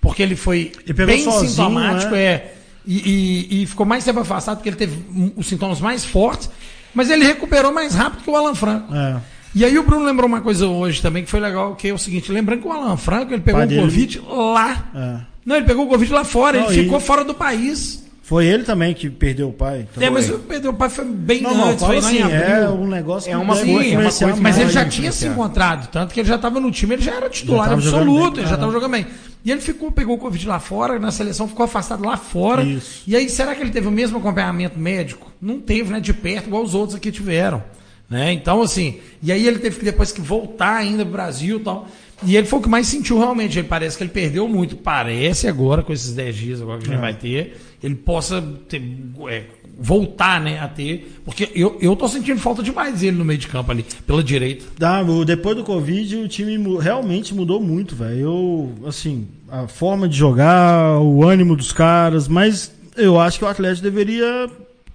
[0.00, 2.22] porque ele foi Ele bem sozinho, sintomático, né?
[2.22, 2.54] é,
[2.86, 5.04] e, e- e ficou mais tempo afastado porque ele teve
[5.36, 6.48] os sintomas mais fortes,
[6.94, 8.94] mas ele recuperou mais rápido que o Alan Franco.
[8.94, 9.16] É.
[9.54, 11.98] E aí o Bruno lembrou uma coisa hoje também que foi legal, que é o
[11.98, 14.90] seguinte, lembrando que o Alan Franco, ele pegou Pai o dele- Covid lá.
[14.94, 15.16] É.
[15.44, 18.06] Não, ele pegou o Covid lá fora, Não, ele e- ficou fora do país.
[18.28, 19.88] Foi ele também que perdeu o pai.
[19.98, 22.86] É, mas o Pedro Pai foi bem Não, não, antes, fala foi assim, é um
[22.86, 26.20] negócio É uma coisa- é uma coisa- Mas ele já tinha se encontrado, tanto que
[26.20, 28.40] ele já estava no time, ele já era titular Já absoluto, bem.
[28.40, 29.06] ele já estava jogando bem.
[29.42, 32.62] E ele ficou, pegou o Covid lá fora, na seleção ficou afastado lá fora.
[32.62, 33.02] Isso.
[33.06, 35.32] E aí, será que ele teve o mesmo acompanhamento médico?
[35.40, 35.98] Não teve, né?
[35.98, 37.62] De perto, igual os outros aqui tiveram.
[38.10, 38.32] Né?
[38.34, 41.88] Então, assim, e aí ele teve que depois que voltar ainda pro Brasil e tal.
[42.26, 43.58] E ele foi o que mais sentiu realmente.
[43.58, 44.76] Ele parece que ele perdeu muito.
[44.76, 47.00] Parece agora, com esses 10 dias agora que a gente É.
[47.00, 48.82] vai ter, ele possa ter,
[49.28, 49.44] é,
[49.78, 51.20] voltar, né, a ter.
[51.24, 54.64] Porque eu, eu tô sentindo falta demais dele no meio de campo ali, pela direita.
[54.76, 58.18] Dá, depois do Covid, o time realmente mudou muito, velho.
[58.20, 63.48] Eu, assim, a forma de jogar, o ânimo dos caras, mas eu acho que o
[63.48, 64.50] Atlético deveria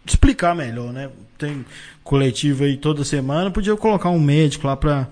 [0.06, 1.10] explicar melhor, né?
[1.38, 1.64] Tem
[2.04, 5.08] coletivo aí toda semana, podia colocar um médico lá pra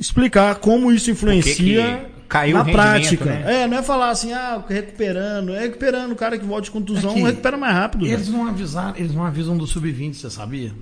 [0.00, 1.54] explicar como isso influencia
[2.10, 3.24] que caiu na prática.
[3.24, 3.62] né?
[3.62, 7.10] É, não é falar assim, ah, recuperando, é recuperando, o cara que volta de contusão
[7.12, 8.04] Aqui, recupera mais rápido.
[8.04, 8.14] velho.
[8.16, 10.72] Eles não avisaram, eles não avisam do sub-20, você sabia?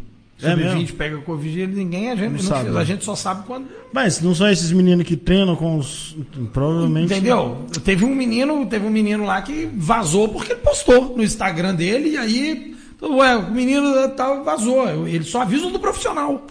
[0.43, 0.97] É Sub-20 mesmo?
[0.99, 2.81] pega Covid e ele- ninguém, a gente, Não não sabe, fez, né?
[2.81, 3.69] a gente só sabe quando.
[3.91, 6.15] Mas não são esses meninos que treinam com os.
[6.53, 7.07] Provavelmente.
[7.11, 7.65] Entendeu?
[7.83, 12.11] Teve um menino, teve um menino lá que vazou porque ele postou no Instagram dele
[12.11, 12.77] e aí.
[13.01, 15.09] Ué, o menino tal vazou.
[15.09, 16.47] Eles só avisam do profissional.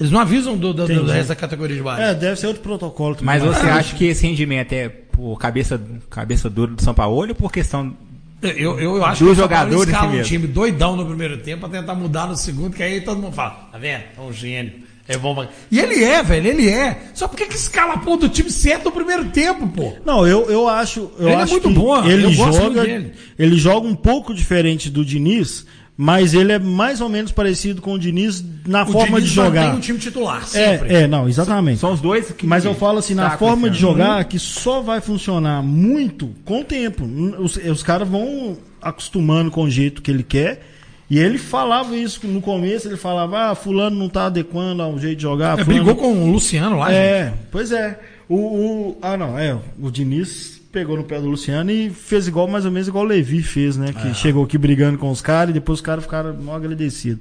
[0.00, 2.00] Eles não avisam do, do, do, dessa categoria de base.
[2.00, 3.26] É, deve ser outro protocolo também.
[3.26, 5.78] Mas você acha que esse rendimento é por cabeça,
[6.08, 7.94] cabeça dura do São Paulo ou por questão.
[8.40, 11.68] Eu, eu, eu acho Dos que o jogadores escala um time doidão no primeiro tempo
[11.68, 14.04] pra tentar mudar no segundo, que aí todo mundo fala, tá vendo?
[14.16, 14.72] É um gênio.
[15.06, 15.34] É bom.
[15.34, 17.10] pra-" E ele é, velho, ele é.
[17.12, 19.92] Só por que escala a do time certo no primeiro tempo, pô?
[20.06, 21.10] Não, eu, eu acho.
[21.18, 22.86] Eu Ele é acho muito que bom, Ele eu gosto muito joga.
[22.86, 23.12] dele.
[23.38, 25.66] Ele joga um pouco diferente do Diniz,
[26.02, 29.34] mas ele é mais ou menos parecido com o Diniz na O forma Diniz de
[29.34, 29.64] jogar.
[29.64, 30.88] mantém o time titular, sempre.
[30.94, 31.78] É, é, não, exatamente.
[31.78, 32.46] São os dois que.
[32.46, 36.62] Mas eu falo assim, na destacam forma de jogar, que só vai funcionar muito com
[36.62, 37.04] o tempo.
[37.38, 40.62] Os, os caras vão acostumando com o jeito que ele quer.
[41.10, 45.16] E ele falava isso no começo, ele falava, ah, fulano não tá adequando ao jeito
[45.16, 45.58] de jogar.
[45.58, 46.96] É, fulano brigou com o Luciano lá, gente.
[46.98, 48.00] É, pois é.
[48.26, 49.54] O, o- ah, não, é.
[49.78, 53.08] O Diniz pegou no pé do Luciano e fez igual, mais ou menos igual o
[53.08, 53.88] Levi fez, né?
[53.88, 53.92] É.
[53.92, 57.20] Que chegou aqui brigando com os caras e depois os caras ficaram mal agradecidos.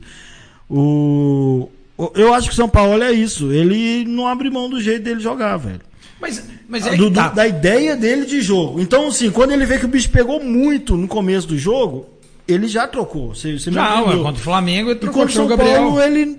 [0.70, 1.68] O,
[2.16, 3.52] eu acho que o São Paulo é isso.
[3.52, 5.82] Ele não abre mão do jeito dele jogar, velho.
[6.22, 7.30] Mas, mas é Do- que do- tá.
[7.30, 8.80] da ideia dele de jogo.
[8.80, 12.08] Então, assim, quando ele vê que o bicho pegou muito no começo do jogo,
[12.47, 13.34] ele já trocou.
[13.34, 15.82] Você, você Já, ué, contra o Flamengo, ele E trocou contra o São Gabriel.
[15.84, 16.38] Paulo, ele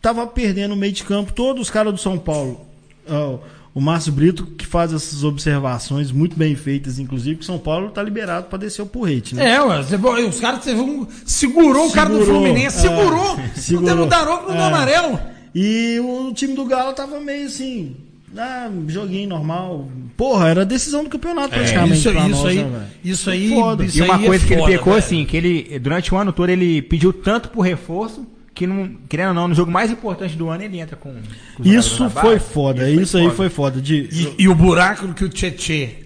[0.00, 1.32] tava perdendo o meio de campo.
[1.32, 2.60] Todos os caras do São Paulo.
[3.08, 3.38] ó,
[3.76, 7.90] o Márcio Brito, que faz essas observações muito bem feitas, inclusive, que o São Paulo
[7.90, 9.54] tá liberado para descer o porrete, né?
[9.56, 9.80] É, ué,
[10.26, 13.38] os caras um- segurou o cara do Segurou, Fluminense, é, segurou.
[13.54, 13.88] segurou.
[13.90, 14.62] Não teve daroco no É.
[14.66, 15.20] amarelo.
[15.54, 17.94] E o time do Galo tava meio assim.
[18.34, 19.88] Ah, joguinho normal.
[20.16, 21.92] Porra, era a decisão do campeonato praticamente.
[21.92, 23.84] É, isso, pra isso nós, aí, né, isso aí, Foda.
[23.84, 25.04] isso E uma aí é coisa que ele foda, pecou, velho.
[25.04, 28.26] assim, que ele, durante o ano todo, ele pediu tanto por reforço,
[28.56, 31.14] que não, querendo ou não, no jogo mais importante do ano, ele entra com.
[31.54, 33.80] com Isso foi foda, Isso isso aí foi foda.
[33.82, 36.05] De, E, e o buraco que o Tietê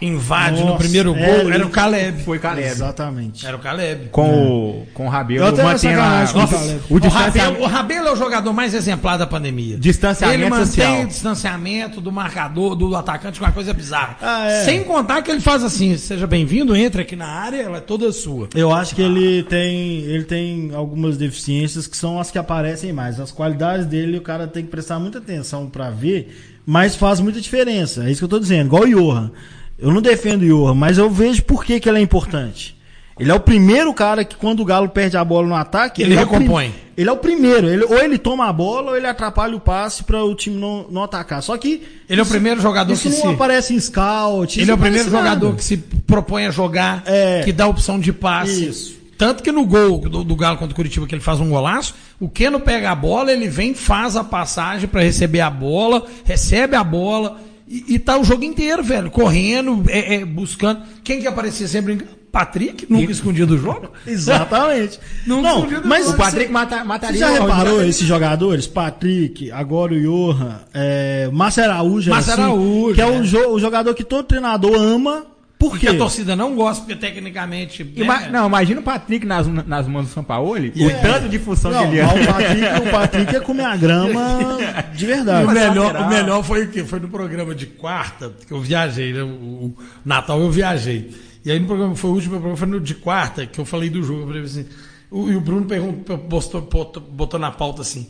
[0.00, 2.22] invade no Nossa, primeiro é, gol, era o Caleb.
[2.22, 2.68] Foi Caleb.
[2.68, 3.46] Exatamente.
[3.46, 4.08] Era o Caleb.
[4.10, 7.08] Com, o, com o Rabelo Eu até sacanagem com o o.
[7.08, 9.78] Rabelo, o Rabelo é o jogador mais exemplar da pandemia.
[9.78, 11.02] Distanciamento ele mantém social.
[11.02, 14.16] o distanciamento do marcador, do atacante, com uma coisa bizarra.
[14.20, 14.64] Ah, é.
[14.64, 18.10] Sem contar que ele faz assim: seja bem-vindo, entre aqui na área, ela é toda
[18.12, 18.48] sua.
[18.54, 23.20] Eu acho que ele tem, ele tem algumas deficiências que são as que aparecem mais.
[23.20, 27.40] As qualidades dele, o cara tem que prestar muita atenção pra ver, mas faz muita
[27.40, 28.04] diferença.
[28.04, 28.66] É isso que eu tô dizendo.
[28.66, 29.30] Igual o Johan.
[29.78, 32.74] Eu não defendo o Johan, mas eu vejo por que, que ele é importante.
[33.18, 36.14] Ele é o primeiro cara que, quando o Galo perde a bola no ataque, Ele
[36.14, 36.74] é o prim- recompõe.
[36.96, 37.68] Ele é o primeiro.
[37.68, 40.86] Ele, ou ele toma a bola ou ele atrapalha o passe para o time não,
[40.90, 41.40] não atacar.
[41.42, 41.82] Só que.
[42.08, 44.56] Ele é o isso- primeiro jogador Isso que não se- aparece em scout.
[44.58, 45.56] Ele isso é o primeiro jogador nada.
[45.56, 47.42] que se propõe a jogar, É.
[47.44, 48.66] que dá opção de passe.
[48.66, 48.94] Isso.
[49.16, 51.94] Tanto que no gol do, do Galo contra o Curitiba, que ele faz um golaço,
[52.18, 56.74] o Keno pega a bola, ele vem, faz a passagem para receber a bola, recebe
[56.74, 60.82] a bola e, e tá o jogo inteiro, velho, correndo, é, é, buscando.
[61.02, 61.98] Quem que aparecia sempre?
[62.30, 63.90] Patrick, nunca escondia do jogo.
[64.04, 64.98] Exatamente.
[65.24, 66.14] Não não, escondido mas não.
[66.14, 68.66] O Patrick mata, Você mataria já o reparou esses jogadores?
[68.66, 73.06] Patrick, agora o Johan, é, Márcio Araújo, é Márcio assim, Araújo, que é, é.
[73.20, 75.24] o, jo- o jogador que todo treinador ama.
[75.64, 75.94] Por Porque quê?
[75.94, 77.82] a torcida não gosta, porque tecnicamente.
[77.96, 80.60] Ima- né, não, imagina o Patrick nas, nas mãos do São Paulo, É.
[80.68, 82.26] o tanto de função Não, que ele mas o é.
[82.26, 84.56] Patrick, o Patrick é comer a grama
[84.94, 85.52] de O verdade.
[85.52, 86.84] melhor, o melhor foi o quê?
[86.84, 89.22] Foi no programa de quarta, que eu viajei, né?
[89.22, 91.10] O, o Natal eu viajei.
[91.44, 93.90] E aí no programa, foi o último programa, foi no de quarta, que eu falei
[93.90, 94.22] do jogo.
[94.22, 94.66] Eu falei assim,
[95.10, 96.62] o, e o Bruno perguntou, postou,
[97.10, 98.08] botou na pauta assim.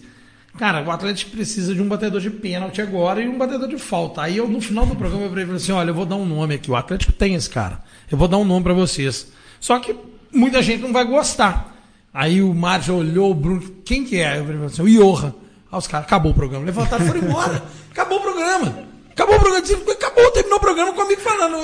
[0.57, 4.23] Cara, o Atlético precisa de um batedor de pênalti agora e um batedor de falta.
[4.23, 6.55] Aí eu, no final do programa, eu falei assim: olha, eu vou dar um nome
[6.55, 6.71] aqui.
[6.71, 7.83] O Atlético tem esse cara.
[8.11, 9.27] Eu vou dar um nome pra vocês.
[9.59, 9.97] Só que
[10.33, 11.75] muita gente não vai gostar.
[12.13, 14.39] Aí o Márcio olhou, o Bruno, quem que é?
[14.39, 15.35] Eu falei assim: o Johan.
[15.73, 16.65] Aí os caras, acabou o programa.
[16.65, 17.63] Levantaram e foram embora.
[17.91, 18.79] Acabou o programa.
[19.11, 19.65] Acabou o programa.
[19.91, 21.57] Acabou, terminou o programa comigo falando,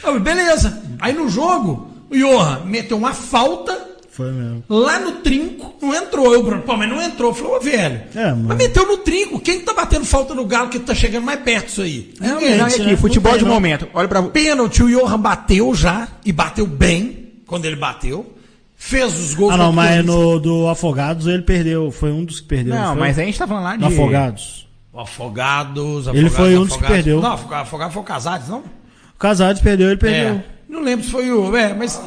[0.00, 0.82] falei, beleza.
[0.98, 4.62] Aí no jogo, o Johan meteu uma falta Foi mesmo.
[4.68, 6.34] lá no trinco, não entrou.
[6.34, 7.30] Eu, Bruno, pô, mas não entrou.
[7.32, 8.44] Ô velho, É, mano.
[8.48, 9.40] mas meteu no trinco.
[9.40, 12.12] Quem tá batendo falta no Galo que tá chegando mais perto disso aí?
[12.20, 12.58] Não, Ninguém.
[12.58, 12.96] não, é Gente, aqui, né?
[12.98, 13.88] futebol de momento.
[13.94, 14.22] Olha pra.
[14.24, 18.34] Pênalti, o Johan bateu já, e bateu bem quando ele bateu.
[18.76, 19.54] Fez os gols.
[19.54, 21.90] Ah, não, mas no do Afogados ele perdeu.
[21.90, 22.74] Foi um dos que perdeu.
[22.74, 23.84] Não, mas a gente tá falando lá de.
[23.86, 24.68] Afogados.
[24.92, 26.96] O Afogados, Ele Afogados, foi um dos que Afogados.
[26.96, 27.20] perdeu.
[27.22, 28.58] Não, Afogado foi o Casares, não?
[28.58, 30.34] O Casares perdeu, ele perdeu.
[30.34, 30.44] É.
[30.68, 31.56] Não lembro se foi o.
[31.56, 31.98] É, mas.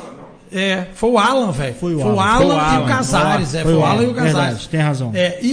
[0.56, 1.76] É, foi o Alan, velho.
[1.76, 2.56] Foi o Foi o Alan.
[2.56, 2.88] Alan, Foi o e o.
[2.88, 3.54] Casares.
[3.56, 4.14] É, Foi foi o Alan e o.
[4.14, 4.36] Casares.
[4.36, 5.12] Verdade, tem razão.
[5.14, 5.48] É, e,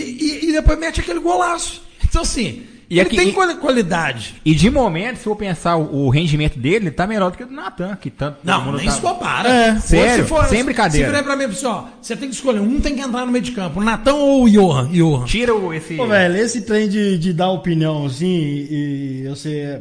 [0.44, 1.82] e, e depois mete aquele golaço.
[2.04, 4.34] Então, assim, E ele aqui- tem e- quali- qualidade.
[4.44, 7.46] E de momento, se eu pensar o, o rendimento dele, tá melhor do que o
[7.46, 8.36] do Natan, que tanto.
[8.44, 9.48] Não, nem tá- se compara.
[9.48, 11.06] É, sério, sem brincadeira.
[11.08, 13.32] Se vier pra mim assim, ó, você tem que escolher, um tem que entrar no
[13.32, 14.88] meio de campo, o Natão ou o Johan?
[14.92, 15.24] Johan.
[15.24, 15.94] Tira o, esse.
[15.94, 19.80] Pô, velho, esse trem de, de dar opinião assim e, e você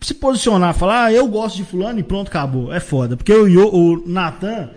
[0.00, 2.72] se posicionar, falar, ah, eu gosto de fulano e pronto, acabou.
[2.72, 3.16] É foda.
[3.16, 4.70] Porque o, Yo- o Natan,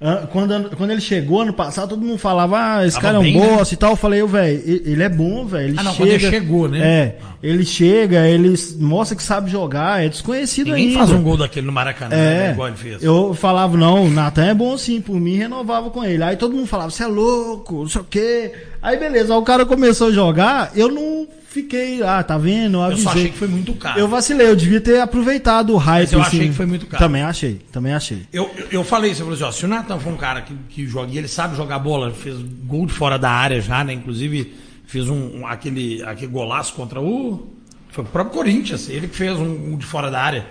[0.00, 3.20] ah, quando, quando ele chegou ano passado, todo mundo falava, ah, esse Tava cara é
[3.20, 3.62] um bem, né?
[3.72, 3.90] e tal.
[3.92, 5.68] Eu falei, velho, ele é bom, velho.
[5.68, 6.78] Ele Ah, não, chega, quando ele chegou, né?
[6.78, 10.98] É, ele chega, ele mostra que sabe jogar, é desconhecido Ninguém ainda.
[10.98, 13.02] faz um gol daquele no Maracanã, né, É, igual ele fez.
[13.02, 16.22] eu falava, não, o Natan é bom sim, por mim renovava com ele.
[16.22, 18.52] Aí todo mundo falava, você é louco, não sei o quê.
[18.82, 22.78] Aí beleza, aí o cara começou a jogar, eu não fiquei, ah, tá vendo?
[22.78, 23.98] Eu, Eu só achei que foi muito caro.
[23.98, 26.04] Eu vacilei, eu devia ter aproveitado o hype.
[26.04, 26.48] Mas eu achei assim.
[26.50, 27.02] que foi muito caro.
[27.02, 28.22] Também achei, também achei.
[28.32, 30.40] Eu, eu, eu falei isso, eu falei assim, ó, se o Natan for um cara
[30.42, 33.82] que, que joga, e ele sabe jogar bola, fez gol de fora da área já,
[33.84, 33.92] né?
[33.92, 34.54] Inclusive
[34.86, 37.52] fez um, um- aquele, aquele golaço contra o.
[37.90, 40.46] Foi o próprio Corinthians, ele que fez um, um de fora da área.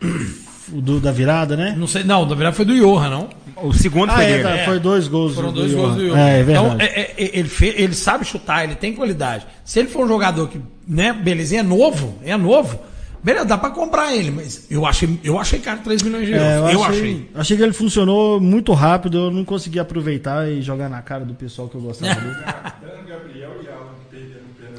[0.72, 1.74] O do, da virada, né?
[1.76, 3.28] Não sei, não, na verdade foi do Johan, não?
[3.56, 4.42] O segundo Ah, foi é, dele.
[4.42, 4.64] tá, É.
[4.64, 5.34] foi dois gols.
[5.34, 5.80] Foram do dois Johan.
[5.82, 6.18] gols do Johan.
[6.18, 6.82] É, é então, verdade.
[6.94, 9.46] é- é- ele, fe- ele sabe chutar, ele tem qualidade.
[9.64, 12.78] Se ele for um jogador que, né, beleza, é novo, é novo,
[13.24, 16.46] beleza, dá pra comprar ele, mas eu achei, eu achei caro 3 milhões de euros.
[16.46, 17.30] É, eu, achei, achei.
[17.34, 21.34] achei que ele funcionou muito rápido, eu não consegui aproveitar e jogar na cara do
[21.34, 22.36] pessoal que eu gostava dele.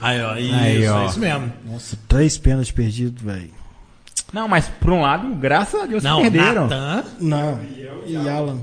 [0.02, 1.02] Aí, ó, isso, Aí, ó.
[1.04, 1.54] é isso mesmo.
[1.66, 3.50] Nossa, três pênaltis perdidos, velho.
[4.34, 6.68] Não, mas por um lado, graças a Deus, Não, perderam.
[6.68, 7.60] Natan Não.
[8.06, 8.60] E Alan.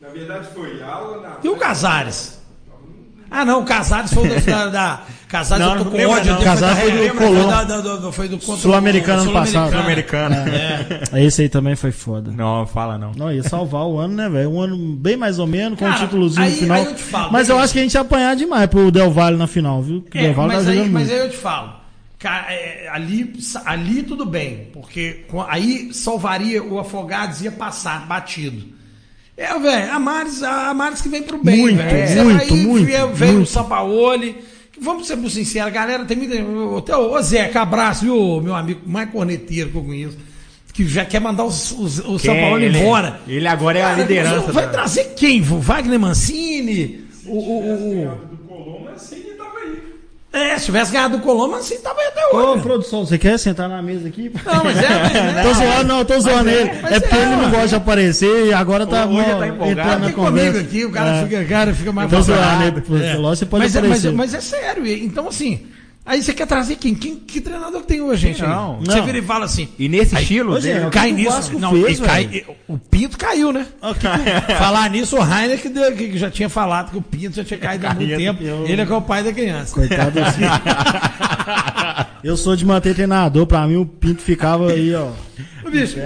[0.00, 2.40] Na verdade foi Alan na e o Casares.
[3.30, 4.66] Ah, não, o Casares foi o da.
[4.68, 6.32] da, Casares Não, eu tô não com lembra, ódio.
[6.34, 6.42] não.
[6.42, 9.70] Casares da- foi do do- Foi do Sul-Americano ano passado.
[9.70, 10.34] Sul-Americano.
[10.36, 11.00] É.
[11.24, 12.30] Esse aí também foi foda.
[12.30, 13.12] Não, fala não.
[13.16, 14.50] Não, ia salvar o ano, né, velho?
[14.50, 16.76] Um ano bem mais ou menos, com um títulozinho aí- no final.
[16.76, 19.10] aí eu te falo, mas eu acho que a gente ia apanhar demais pro Del
[19.10, 20.04] Valle na final, viu?
[20.14, 21.72] É, Del Valle mas, tá aí, mas aí eu te falo.
[22.28, 23.32] É, ali,
[23.64, 28.64] ali tudo bem, porque aí salvaria o Afogados ia passar batido.
[29.36, 32.24] É, velho, a Maris, a Maris que vem pro bem, Muito, velho.
[32.24, 33.48] Muito, vai- muito, Veio, veio o muito.
[33.50, 34.36] Sampaoli.
[34.80, 36.34] Vamos ser muito sinceros, galera, tem muita.
[36.78, 40.18] Até o Zeca, abraço, viu, meu amigo mais corneteiro que eu conheço.
[40.72, 42.34] que já quer mandar os, os, o São?
[42.34, 43.20] Paulo Ele- embora.
[43.28, 44.50] Ele agora é a liderança.
[44.52, 45.40] Vai trazer quem?
[45.42, 47.04] O Wagner Mancini?
[47.26, 49.78] O, o, o- o- Do Colombo, assim que tava aí.
[50.32, 52.62] É, se tivesse ganhado o Colombo, assim tava aí até Ô, hoje.
[52.62, 54.32] produção, você quer sentar na mesa aqui?
[54.46, 54.88] Não, mas é.
[55.32, 55.42] né?
[55.42, 56.70] Tô zoando, não, tô zoando é, ele.
[56.80, 59.46] mas É porque é, ele não gosta de aparecer e agora tá, Hoje mó- tá
[59.48, 60.04] empolgado.
[60.06, 61.24] Aqui comigo aqui, o cara, É.
[61.24, 62.40] fica, o cara fica mais Tô zoando,
[62.98, 63.14] né?
[63.16, 64.12] Lógico, você pode mas, é, mas, aparecer.
[64.12, 64.86] mas é sério.
[64.86, 65.60] Então, assim,
[66.04, 66.94] aí você quer trazer quem?
[66.94, 68.42] quem que treinador que tem hoje, gente?
[68.42, 68.48] aí?
[68.50, 68.80] Não.
[68.80, 69.04] Você Não.
[69.06, 69.68] vira e fala assim.
[69.78, 71.58] E nesse estilo, Ô, gente, dele- Cai nisso.
[71.58, 73.66] Não, fez, e cai- e- o Pinto caiu, né?
[73.80, 74.00] Ó, que-
[74.58, 77.58] Falar nisso, o Rainer que, deu- que já tinha falado que o Pinto já tinha
[77.60, 78.42] caído há muito tempo.
[78.42, 79.74] eu- Ele é que é o pai da criança.
[79.74, 80.42] Coitado assim.
[82.22, 85.10] Eu sou de manter treinador, pra mim o Pinto ficava aí, ó.
[85.66, 85.96] Ô, Bicho,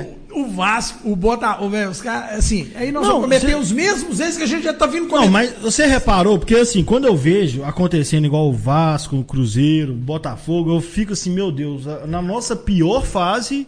[0.40, 4.20] o, Vasco, o Botafogo, os caras, assim, aí nós Não, vamos cometer você- os mesmos
[4.20, 5.32] erros que a gente já tá vindo Não, cometendo.
[5.32, 9.96] mas você reparou, porque assim, quando eu vejo acontecendo igual o Vasco, o Cruzeiro, o
[9.96, 13.66] Botafogo, eu fico assim, meu Deus, na nossa pior fase,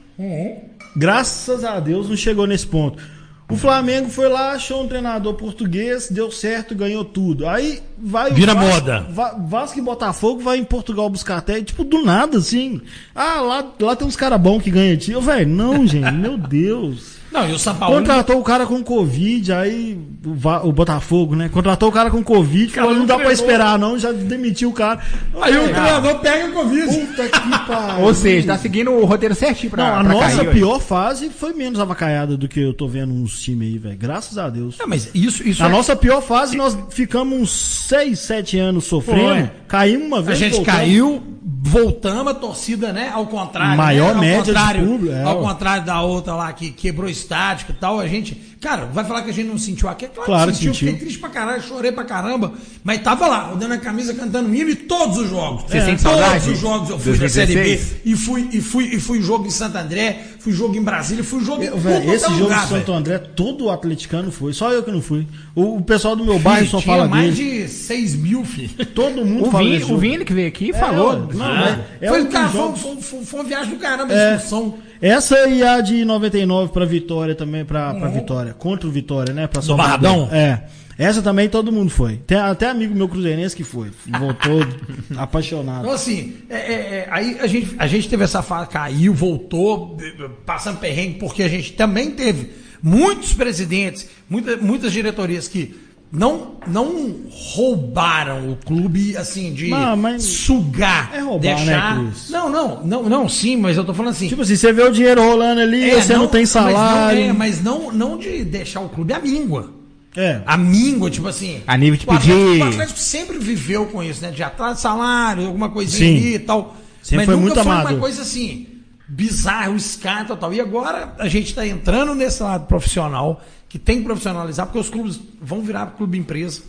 [0.97, 3.03] graças a Deus não chegou nesse ponto.
[3.51, 7.49] O Flamengo foi lá, achou um treinador português, deu certo, ganhou tudo.
[7.49, 9.07] Aí vai Vira Vasco- moda.
[9.11, 12.81] Va- Vasco e Botafogo vai em Portugal buscar até, tipo, do nada, assim.
[13.15, 15.21] Ah, lá, lá tem uns caras bons que ganham tio.
[15.23, 17.18] Velho, não, gente, meu Deus.
[17.31, 17.97] Não, e o São Paulo.
[17.97, 21.49] Contratou o cara com Covid, aí o, Va- o Botafogo, né?
[21.49, 24.73] Contratou o cara com Covid, falou, não não dá pra esperar, não, já demitiu o
[24.73, 24.99] cara.
[25.43, 26.87] Aí o Velho, treinador pega Covid.
[27.07, 28.05] Puta que pariu.
[28.05, 31.29] Ou seja, tá seguindo o roteiro certinho pra, Não, a pra nossa cair, pior fase
[31.29, 33.97] foi menos avacaiada do que eu tô vendo uns times aí, velho.
[33.99, 34.77] Graças a Deus.
[34.79, 38.85] Não, mas isso, isso Na é- nossa pior fase, nós ficamos uns 6, 7 anos
[38.85, 39.51] sofrendo.
[39.69, 40.39] Caímos uma A vez.
[40.39, 40.79] gente voltamos.
[40.81, 41.23] caiu,
[41.63, 43.11] voltamos, a torcida, né?
[43.13, 43.77] Ao contrário.
[43.77, 47.09] Maior né, ao média de contrário, público, é, ao contrário da outra lá que quebrou
[47.19, 48.35] estático e tal, a gente.
[48.61, 50.07] Cara, vai falar que a gente não sentiu aqui?
[50.07, 50.89] É Claro, Claro que sentiu, sentiu.
[50.89, 52.53] fiquei triste pra caralho, chorei pra caramba,
[52.83, 55.63] mas tava lá, rodando a camisa, cantando hino e todos os jogos.
[55.63, 56.51] Você sente todos saudade?
[56.51, 58.03] os jogos eu fui da Série 2016?
[58.03, 61.23] B e fui, e fui, e fui jogo em Santo André, fui jogo em Brasília,
[61.23, 62.93] fui jogo em Eu, velho, quanto é esse jogo lugar, de Santo.
[62.93, 64.53] André, todo o atleticano foi.
[64.53, 65.25] Só eu que não fui.
[65.55, 67.63] O, o pessoal do meu bairro Filho, só tinha fala mais dele.
[67.63, 68.71] de 6 mil, filho.
[68.87, 69.99] Todo mundo O fala Vini, o.
[69.99, 71.29] Vini que veio aqui É, falou.
[71.33, 74.13] não, Ah, é foi, um cara, foi, jogos- foi, foi- foi uma viagem do caramba
[74.13, 74.33] É.
[74.33, 74.75] a discussão.
[75.01, 78.55] Essa e a de 99 pra Vitória também, pra, pra Vitória.
[78.55, 79.47] Contra o Vitória, né?
[79.47, 80.29] Pra Do Barradão?
[80.33, 80.65] É.
[80.99, 82.17] Essa também todo mundo foi.
[82.27, 83.91] Tem até amigo meu cruzeirense que foi.
[84.19, 84.67] Voltou
[85.17, 85.83] apaixonado.
[85.83, 89.97] Então, assim, é, é, é, aí a gente, a gente teve essa fase, caiu, voltou,
[90.45, 92.51] passando perrengue, porque a gente também teve
[92.83, 100.23] muitos presidentes, muita, muitas diretorias que não, não roubaram o clube, assim, de Não, mas
[100.23, 102.03] sugar, é roubar, deixar.
[102.03, 104.29] né, não, não, não, não, sim, mas eu tô falando assim.
[104.29, 106.77] Tipo assim, você vê o dinheiro rolando ali, é, você não, tem salário.
[106.77, 109.71] Mas não, é, mas não, não de deixar o clube à míngua.
[110.17, 110.41] É.
[110.47, 111.63] A míngua, tipo assim.
[111.67, 114.31] A nível de o Atlético, pedir- o Atlético sempre viveu com isso, né?
[114.31, 116.17] De atrás de salário, alguma coisinha Sim.
[116.17, 116.77] ali e tal.
[117.03, 118.67] Sempre mas foi nunca muito foi uma coisa assim,
[119.07, 120.53] bizarra, o Sky e tal.
[120.53, 124.89] E agora a gente tá entrando nesse lado profissional, que tem que profissionalizar, porque os
[124.89, 126.63] clubes vão virar clube empresa.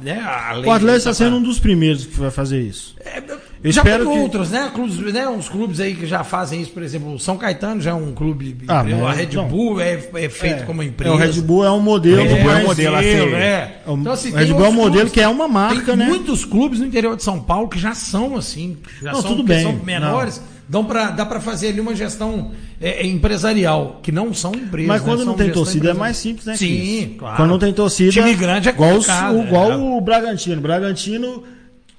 [0.00, 0.18] Né?
[0.64, 2.94] O Atlético está tá sendo um dos primeiros que vai fazer isso.
[3.04, 3.18] é,
[3.62, 4.70] Eu já espero tem que- outros, né?
[4.72, 5.28] Clubes, né?
[5.28, 8.14] Uns clubes aí que já fazem isso, por exemplo, o São Caetano já é um
[8.14, 9.46] clube, Ah, mas- a Red não.
[9.48, 10.64] Bull é, é feito É.
[10.64, 11.12] como É, empresa.
[11.14, 12.22] o Red Bull é um modelo.
[12.22, 13.36] Red Bull é um modelo a ser- é.
[13.36, 15.96] É Então, assim, o Red Bull é um modelo clubes- que é uma marca, tem
[15.96, 16.06] né?
[16.06, 19.42] muitos clubes no interior de São Paulo que já são assim, já Não, são, tudo
[19.42, 19.62] bem.
[19.64, 24.32] são menores, dão pra, dá para fazer ali uma gestão é, é, empresarial, que não
[24.34, 24.88] são empresas.
[24.88, 25.08] Mas né?
[25.08, 26.56] quando São não tem torcida é mais simples, né?
[26.56, 26.66] Sim,
[27.06, 27.18] Cris?
[27.18, 27.36] claro.
[27.36, 28.12] Quando não tem torcida.
[28.12, 29.76] Time grande é igual, o, igual é.
[29.76, 30.58] o Bragantino.
[30.58, 31.42] O Bragantino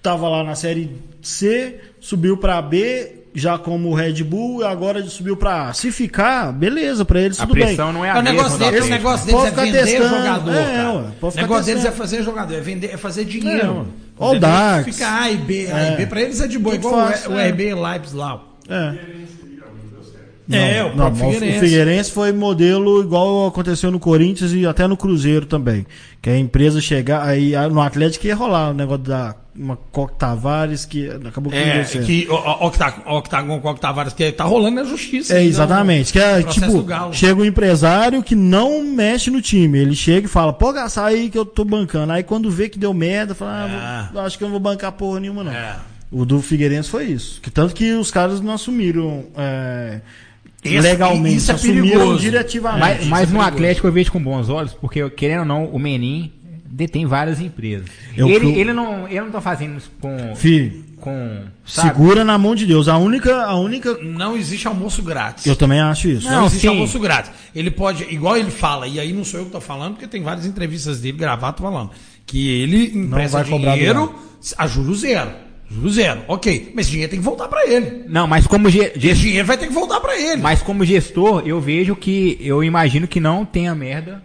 [0.02, 0.90] tava lá na série
[1.22, 5.74] C, subiu pra B, já como o Red Bull, e agora subiu pra A.
[5.74, 7.66] Se ficar, beleza, pra eles A tudo bem.
[7.66, 8.32] pressão não é a O mesma.
[8.32, 10.52] negócio, do deles, o negócio deles Pode é ficar vender testando, jogador.
[10.56, 13.88] é, ué, o negócio deles é fazer jogador, é vender, é fazer É, dinheiro.
[14.18, 14.40] Ó o?
[14.40, 14.86] Dax.
[14.86, 15.94] Fica A e B, A É.
[15.94, 16.06] e B.
[16.08, 17.50] Pra eles é de boa, igual o- fácil, o, é.
[17.50, 18.42] RB Leipzig lá.
[18.70, 19.20] É.
[20.52, 21.58] É, o Não, Figueirense.
[21.58, 25.86] O Figueirense foi modelo igual aconteceu no Corinthians e até no Cruzeiro também.
[26.20, 30.86] Que a empresa chegar, aí no Atlético ia rolar o negócio da uma Coque Tavares
[30.86, 32.06] que acabou que não É, deu certo.
[32.06, 34.78] que o, o, o, que tá, o que tá com o Tavares, que tá rolando
[34.78, 35.36] na justiça.
[35.38, 36.12] É, exatamente.
[36.14, 39.78] Que é, tipo, chega um empresário que não mexe no time.
[39.78, 42.12] Ele chega e fala, pode gastar aí que eu tô bancando.
[42.14, 44.92] Aí quando vê que deu merda, fala, ah, vou- acho que eu não vou bancar
[44.94, 45.52] porra nenhuma, não.
[45.52, 45.76] É.
[46.12, 47.40] O do Figueirense foi isso.
[47.42, 50.02] Que tanto que os caras não assumiram é,
[50.64, 52.20] Esse- legalmente, isso é assumiram perigoso.
[52.20, 52.80] diretivamente.
[52.82, 53.48] Mas, mas isso é no perigoso.
[53.48, 56.32] Atlético eu vejo com bons olhos, porque querendo ou não, o Menin
[56.66, 57.88] detém várias empresas.
[58.18, 60.36] Eu ele, que- ele, não, ele não tá fazendo isso com.
[60.36, 61.88] Fi, com sabe?
[61.90, 62.88] segura na mão de Deus.
[62.88, 63.96] A única, a única.
[64.00, 65.46] Não existe almoço grátis.
[65.46, 66.26] Eu também acho isso.
[66.28, 66.68] Não, Não, existe sim.
[66.70, 67.32] almoço grátis.
[67.56, 70.24] Ele pode, igual ele fala, e aí não sou eu que tô falando, porque tem
[70.24, 71.92] várias entrevistas dele gravadas falando,
[72.26, 74.16] que ele empresta vai cobrar do dinheiro
[74.58, 75.32] a juro zero.
[75.90, 76.24] Zero.
[76.28, 76.72] Ok.
[76.74, 78.04] Mas esse dinheiro tem que voltar para ele.
[78.08, 80.42] Não, mas como, ge- ge- Esse dinheiro vai ter que voltar para ele.
[80.42, 82.38] mas como gestor, eu vejo que.
[82.42, 84.24] Eu imagino que não tenha merda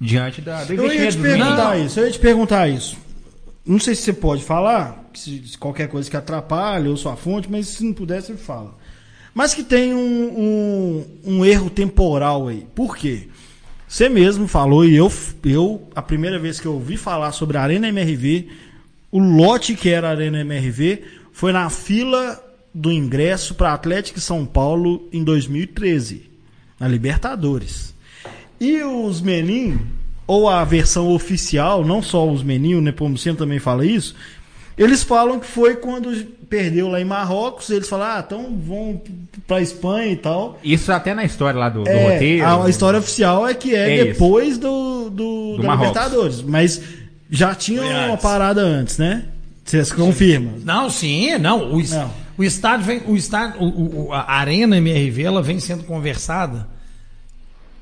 [0.00, 2.96] diante da, do Eu ia te perguntar isso, eu ia te perguntar isso.
[3.64, 7.50] Não sei se você pode falar, se, se qualquer coisa que atrapalhe ou sua fonte,
[7.50, 8.74] mas se não puder, você fala.
[9.34, 9.96] Mas que tem um,
[11.24, 12.66] um, um erro temporal aí.
[12.74, 13.28] Por quê?
[13.88, 15.10] Você mesmo falou, e eu,
[15.44, 18.48] eu, a primeira vez que eu ouvi falar sobre a Arena MRV,
[19.12, 21.02] o lote que era a Arena MRV
[21.32, 22.42] foi na fila
[22.74, 26.22] do ingresso para Atlético e São Paulo em 2013,
[26.80, 27.94] na Libertadores.
[28.58, 29.78] E os Menin,
[30.26, 34.14] ou a versão oficial, não só os Menin, o Nepomuceno também fala isso,
[34.78, 36.14] eles falam que foi quando
[36.48, 39.00] perdeu lá em Marrocos, eles falaram, ah, então vão
[39.46, 40.58] pra Espanha e tal.
[40.64, 42.44] Isso até na história lá do, do É, roteiro.
[42.46, 45.88] a, a história oficial é que é, É depois do, do, Do da Marrocos.
[45.88, 46.80] Libertadores, mas
[47.32, 48.22] já tinha uma antes.
[48.22, 49.24] parada antes, né?
[49.64, 50.54] Vocês confirmam?
[50.64, 51.72] Não, sim, não.
[51.72, 52.10] O, Não.
[52.38, 53.02] o estádio vem.
[53.06, 56.68] O estádio, o- o- a Arena MRV ela vem sendo conversada.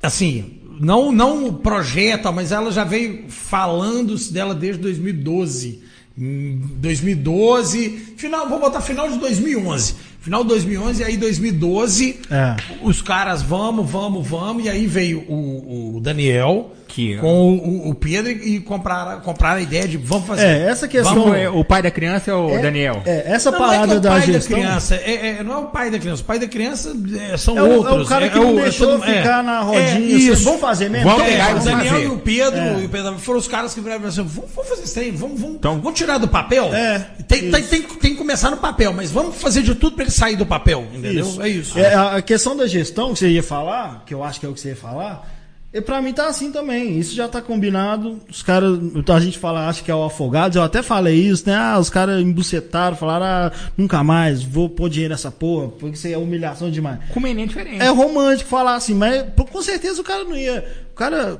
[0.02, 5.82] Assim, não, não o projeto, mas ela já veio falando dela desde 2012.
[6.18, 9.94] Em 2012, final, vou botar final de 2011.
[10.20, 12.56] Final de 2011 e aí 2012, É.
[12.82, 17.94] os caras vamos, vamos, vamos, e aí veio o, o Daniel Que- com o, o
[17.94, 20.44] Pedro e compraram, compraram a ideia de vamos fazer.
[20.46, 21.14] É, essa questão.
[21.14, 23.02] Vamos, é, o pai da criança é o É- Daniel.
[23.06, 24.58] É, essa Não, parada não é que é o da pai gestão.
[24.58, 26.22] da criança, é, é- não é o pai da criança.
[26.22, 26.92] O pai da criança
[27.32, 28.08] é, são É o- é o outros.
[28.08, 29.18] cara que não é deixou é.
[29.18, 30.44] ficar na rodinha, É, assim, isso.
[30.44, 31.08] vamos fazer mesmo?
[31.10, 32.04] Vamos É, pegar o Daniel fazer.
[32.04, 32.80] e o Pedro, É.
[32.80, 35.40] e o Pedro foram os caras que viraram assim, vamos, vamos fazer isso aí, vamos,
[35.40, 36.74] vamos, Então- vamos tirar do papel.
[36.74, 40.04] É, tem, tem, tem, tem que começar no papel, mas vamos fazer de tudo para
[40.04, 41.26] ele sair do papel, entendeu?
[41.40, 41.78] É isso.
[41.78, 44.48] É, a a questão da gestão que você ia falar, que eu acho que é
[44.48, 45.26] o que você ia falar,
[45.72, 46.98] e pra mim tá assim também.
[46.98, 48.18] Isso já tá combinado.
[48.28, 51.54] Os caras, a gente fala, acha que é o Afogados, eu até falei isso, né?
[51.56, 56.06] Ah, os caras embucetaram, falaram, ah, nunca mais, vou pôr dinheiro nessa porra, porque isso
[56.08, 56.98] aí é humilhação demais.
[57.10, 57.80] Com menino diferente.
[57.80, 60.64] É romântico falar assim, mas com certeza o cara não ia.
[60.92, 61.38] O cara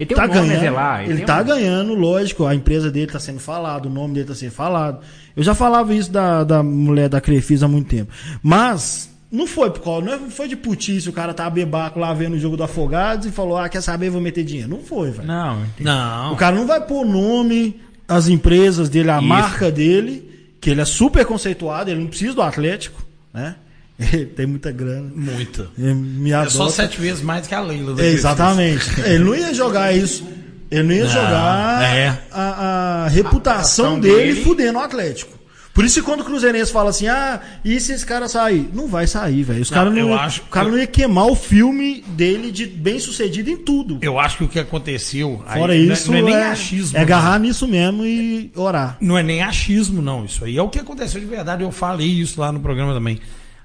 [0.00, 0.60] Ele tem tá um ganhando.
[0.60, 2.44] zelar, ele Ele, tem tá um- ganhando, lógico.
[2.46, 5.00] A empresa dele tá sendo falado, o nome dele tá sendo falado.
[5.36, 8.10] Eu já falava isso da, da mulher da Crefisa há muito tempo.
[8.42, 12.34] Mas não foi por causa, não foi de putice, o cara tá bebaco lá vendo
[12.34, 14.68] o jogo do Afogados e falou: "Ah, quer saber, vou meter dinheiro".
[14.70, 15.26] Não foi, velho.
[15.26, 16.32] Não, Não.
[16.32, 19.26] O cara não vai pôr o nome, as empresas dele, a Isso.
[19.26, 23.04] marca dele, que ele é super conceituado, ele não precisa do Atlético,
[23.34, 23.56] né?
[23.98, 25.10] Ele tem muita grana.
[25.14, 25.68] Muita.
[25.78, 26.70] Ele me É só adota.
[26.76, 27.98] sete vezes mais que a Leila.
[28.02, 28.84] É, Exatamente.
[29.00, 30.22] Ele não ia jogar isso.
[30.70, 32.18] Ele não ia Não, jogar é.
[32.30, 34.44] a, a reputação reputação dele, dele.
[34.44, 35.35] fudendo o Atlético.
[35.76, 38.70] Por isso que quando o Cruzeirense fala assim, ah, e se esse cara sair?
[38.72, 39.60] Não vai sair, velho.
[39.60, 43.50] Os caras não, acho- o cara não ia queimar o filme dele de bem sucedido
[43.50, 43.98] em tudo.
[44.00, 45.44] Eu acho que o que aconteceu.
[45.46, 46.96] aí Fora não é- isso, não é, nem é, achismo.
[46.96, 47.04] é não.
[47.04, 48.96] agarrar nisso mesmo e orar.
[49.02, 50.24] Não é nem achismo, não.
[50.24, 51.62] Isso aí é o que aconteceu de verdade.
[51.62, 53.20] Eu falei isso lá no programa também.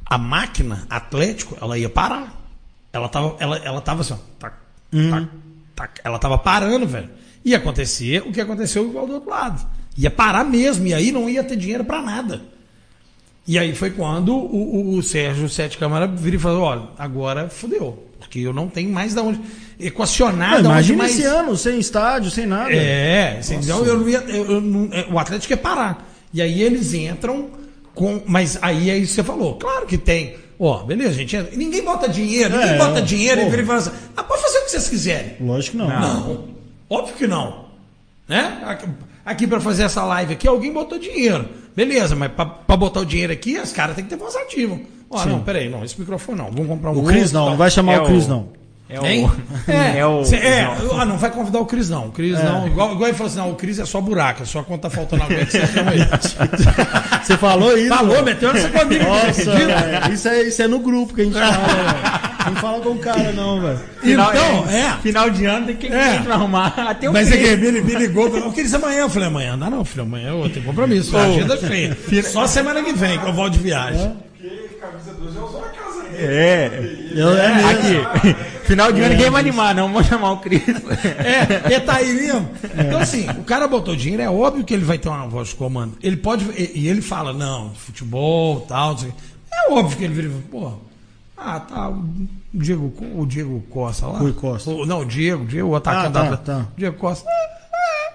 [0.06, 2.38] A máquina Atlético, ela ia parar.
[2.92, 4.18] Ela tava, ela, ela tava assim, ó.
[4.38, 4.54] Tac,
[4.92, 5.28] tac,
[5.74, 6.02] tac.
[6.04, 7.10] Ela tava parando, velho.
[7.46, 9.66] Ia acontecer o que aconteceu igual do outro lado.
[9.98, 10.88] Ia parar mesmo.
[10.88, 12.42] E aí não ia ter dinheiro pra nada.
[13.48, 17.50] E aí foi quando o, o- o Sérgio Sete Câmara vira e falou: olha, agora
[17.50, 18.08] fodeu.
[18.20, 19.42] Porque eu não tenho mais da onde
[19.80, 20.54] equacionar.
[20.54, 21.12] Ah, onde imagina mais...
[21.18, 22.72] esse ano, sem estádio, sem nada.
[22.72, 26.08] É, então eu não ia, eu- eu não- é, o Atlético ia parar.
[26.34, 27.50] E aí eles entram
[27.96, 28.22] com.
[28.28, 29.56] Mas aí é isso que você falou.
[29.56, 30.36] Claro que tem.
[30.60, 31.36] Ó, beleza, gente.
[31.36, 31.58] entra.
[31.58, 34.60] Ninguém bota dinheiro, ninguém É, bota dinheiro e vira e fala assim: ah, pode fazer
[34.60, 35.34] o que vocês quiserem.
[35.42, 35.90] Lógico que não.
[35.90, 36.48] Não,
[36.88, 37.66] óbvio que não.
[38.30, 38.62] Né?
[39.26, 41.48] Aqui, para fazer essa live aqui, alguém botou dinheiro.
[41.76, 44.78] Beleza, mas para botar o dinheiro aqui, os caras têm que ter voz ativa.
[45.10, 45.30] Ó, Sim.
[45.30, 46.46] não, peraí, não, esse microfone não.
[46.52, 48.50] Vamos comprar um O Cris não, não vai chamar É o Cris não.
[48.90, 49.06] É o.
[49.06, 49.32] Hein?
[49.68, 50.26] É, É o.
[50.26, 51.00] cê- é, não.
[51.00, 52.08] ah, não vai convidar o Cris, não.
[52.08, 52.68] O Cris não.
[52.68, 54.90] Igual, igual ele falou assim: não, o Cris é só buraco, é só quando tá
[54.90, 56.06] faltando alguém que você chama ele.
[57.24, 57.88] Você falou isso?
[57.96, 59.04] Falou, meteu essa comigo.
[59.06, 60.12] Nossa.
[60.12, 62.31] Isso é, isso é no grupo que a gente fala, velho.
[62.46, 63.80] Não fala com o cara, não, velho.
[64.02, 64.98] Final, Então, é.
[65.02, 66.10] Final de ano tem que, É.
[66.12, 66.74] tem que arrumar.
[66.78, 69.02] Até o Mas é que me, me ligou, falou, o Cris amanhã.
[69.02, 69.56] Eu falei, amanhã?
[69.58, 71.16] Não, não, filho, amanhã eu tenho compromisso.
[71.18, 71.98] A agenda é cheia.
[72.24, 74.16] Só semana que vem que eu volto de viagem.
[74.38, 76.16] Porque camisa 12 já usou a casa aí.
[76.26, 76.72] É.
[77.16, 77.70] Eu, é mesmo.
[78.10, 78.36] Aqui.
[78.72, 79.92] Final de ano ninguém vai animar, não.
[79.92, 80.62] Vamos chamar o Cris.
[80.68, 82.50] É, ele tá aí mesmo.
[82.78, 85.56] Então, assim, o cara botou dinheiro, é óbvio que ele vai ter uma voz de
[85.56, 85.98] comando.
[86.02, 86.46] Ele pode.
[86.58, 88.92] E, e ele fala, não, futebol, tal.
[88.92, 89.18] não sei o quê.
[89.54, 90.91] É óbvio que ele vira e fala, pô.
[91.44, 91.90] Ah, tá.
[91.90, 92.04] O
[92.54, 94.20] Diego, o Diego Costa lá.
[94.20, 94.70] Rui Costa.
[94.70, 96.08] O- não, o Diego, o Diego, o atacante.
[96.08, 96.68] Ah, tá, da- tá.
[96.78, 97.28] Diego Costa.
[97.30, 98.14] É,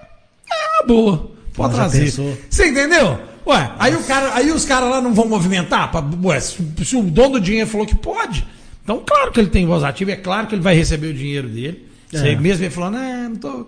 [0.79, 1.31] é, é boa.
[1.53, 2.09] Pode trazer.
[2.09, 3.19] Você entendeu?
[3.45, 5.89] Ué, aí, o cara, aí os caras lá não vão movimentar?
[5.91, 8.45] Pra, ué, se, se o dono do dinheiro falou que pode,
[8.83, 11.47] então claro que ele tem voz ativa, é claro que ele vai receber o dinheiro
[11.47, 11.87] dele.
[12.13, 12.17] É.
[12.17, 13.67] Você mesmo ele falando, é, não tô.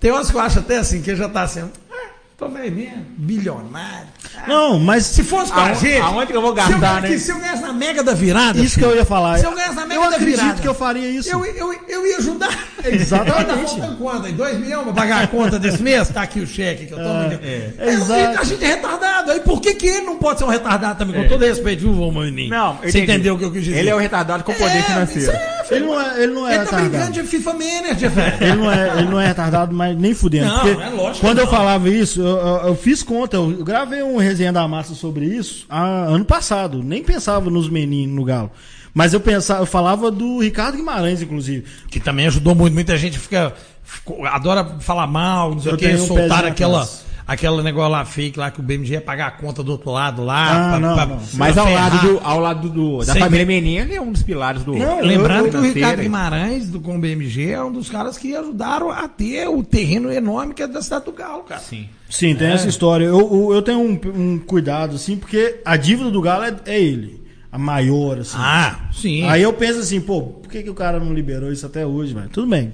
[0.00, 3.04] Tem horas que eu acho até assim, que ele já tá assim, "Ah, Tomei mesmo,
[3.16, 4.06] bilionário.
[4.46, 6.00] Não, mas Se fosse com a Aonde- gente.
[6.00, 7.18] aonde que eu vou se eu, gastar, né?
[7.18, 8.58] Se eu ganhasse na mega da virada.
[8.60, 9.38] isso que eu ia falar.
[9.38, 10.60] Se eu ganhasse na mega eu da acredito virada.
[10.62, 11.28] que eu faria isso.
[11.30, 12.56] Eu, eu, eu ia ajudar.
[12.84, 13.46] Exatamente.
[13.46, 14.26] Tá faltando quanto?
[14.26, 14.32] aí?
[14.32, 16.08] Dois milhões pra pagar a conta desse mês?
[16.08, 17.02] Tá aqui o cheque que eu tô.
[17.04, 18.40] É, Aí eu- exato.
[18.40, 19.30] A gente é retardado.
[19.32, 21.22] Aí por que, que ele não pode ser um retardado também?
[21.22, 22.50] Com todo respeito, viu, vô Maninho?
[22.50, 23.12] Não, eu Você entendi.
[23.12, 23.78] entendeu o que eu quis dizer?
[23.78, 25.20] Ele é o retardado com poder É, financeiro.
[25.20, 25.78] isso é, filho.
[25.78, 27.12] Ele não é, ele não é Ele tá brincando retardado.
[27.12, 28.36] de FIFA Manager, velho.
[28.40, 30.46] Ele não, é, ele não é retardado, mas nem fudendo.
[30.46, 34.17] Não, é lógico quando eu falava isso, eu, eu- eu fiz conta, eu gravei um
[34.18, 36.82] resenha da massa sobre isso há, ano passado.
[36.82, 38.50] Nem pensava nos meninos no Galo.
[38.94, 41.64] Mas eu pensava, eu falava do Ricardo Guimarães, inclusive.
[41.90, 42.74] Que também ajudou muito.
[42.74, 43.54] Muita gente fica.
[43.84, 46.82] ficou- adora falar mal, não sei o que, um soltar aquela.
[46.82, 47.07] atrás.
[47.28, 50.24] Aquele negócio lá fake lá que o BMG ia pagar a conta do outro lado
[50.24, 50.46] lá.
[50.46, 51.20] Ah, pra- não, pra- não.
[51.34, 54.22] Mas ao lado, do, ao lado do, da Sem família ver- ele é um dos
[54.22, 54.74] pilares do.
[54.74, 56.00] Não, Lembrando eu- que o Ricardo?
[56.00, 60.10] Guimarães, do com o BMG, é um dos caras que ajudaram a ter o terreno
[60.10, 61.60] enorme que é da cidade do Galo, cara.
[61.60, 61.86] Sim.
[62.08, 63.04] Sim, tem essa história.
[63.04, 66.80] Eu, eu, eu tenho um, um cuidado, assim, porque a dívida do Galo é, é
[66.80, 67.22] ele.
[67.52, 68.36] A maior, assim.
[68.38, 69.24] Ah, sim.
[69.24, 72.14] Aí eu penso assim, pô, por que, que o cara não liberou isso até hoje,
[72.14, 72.28] velho?
[72.30, 72.72] Tudo bem.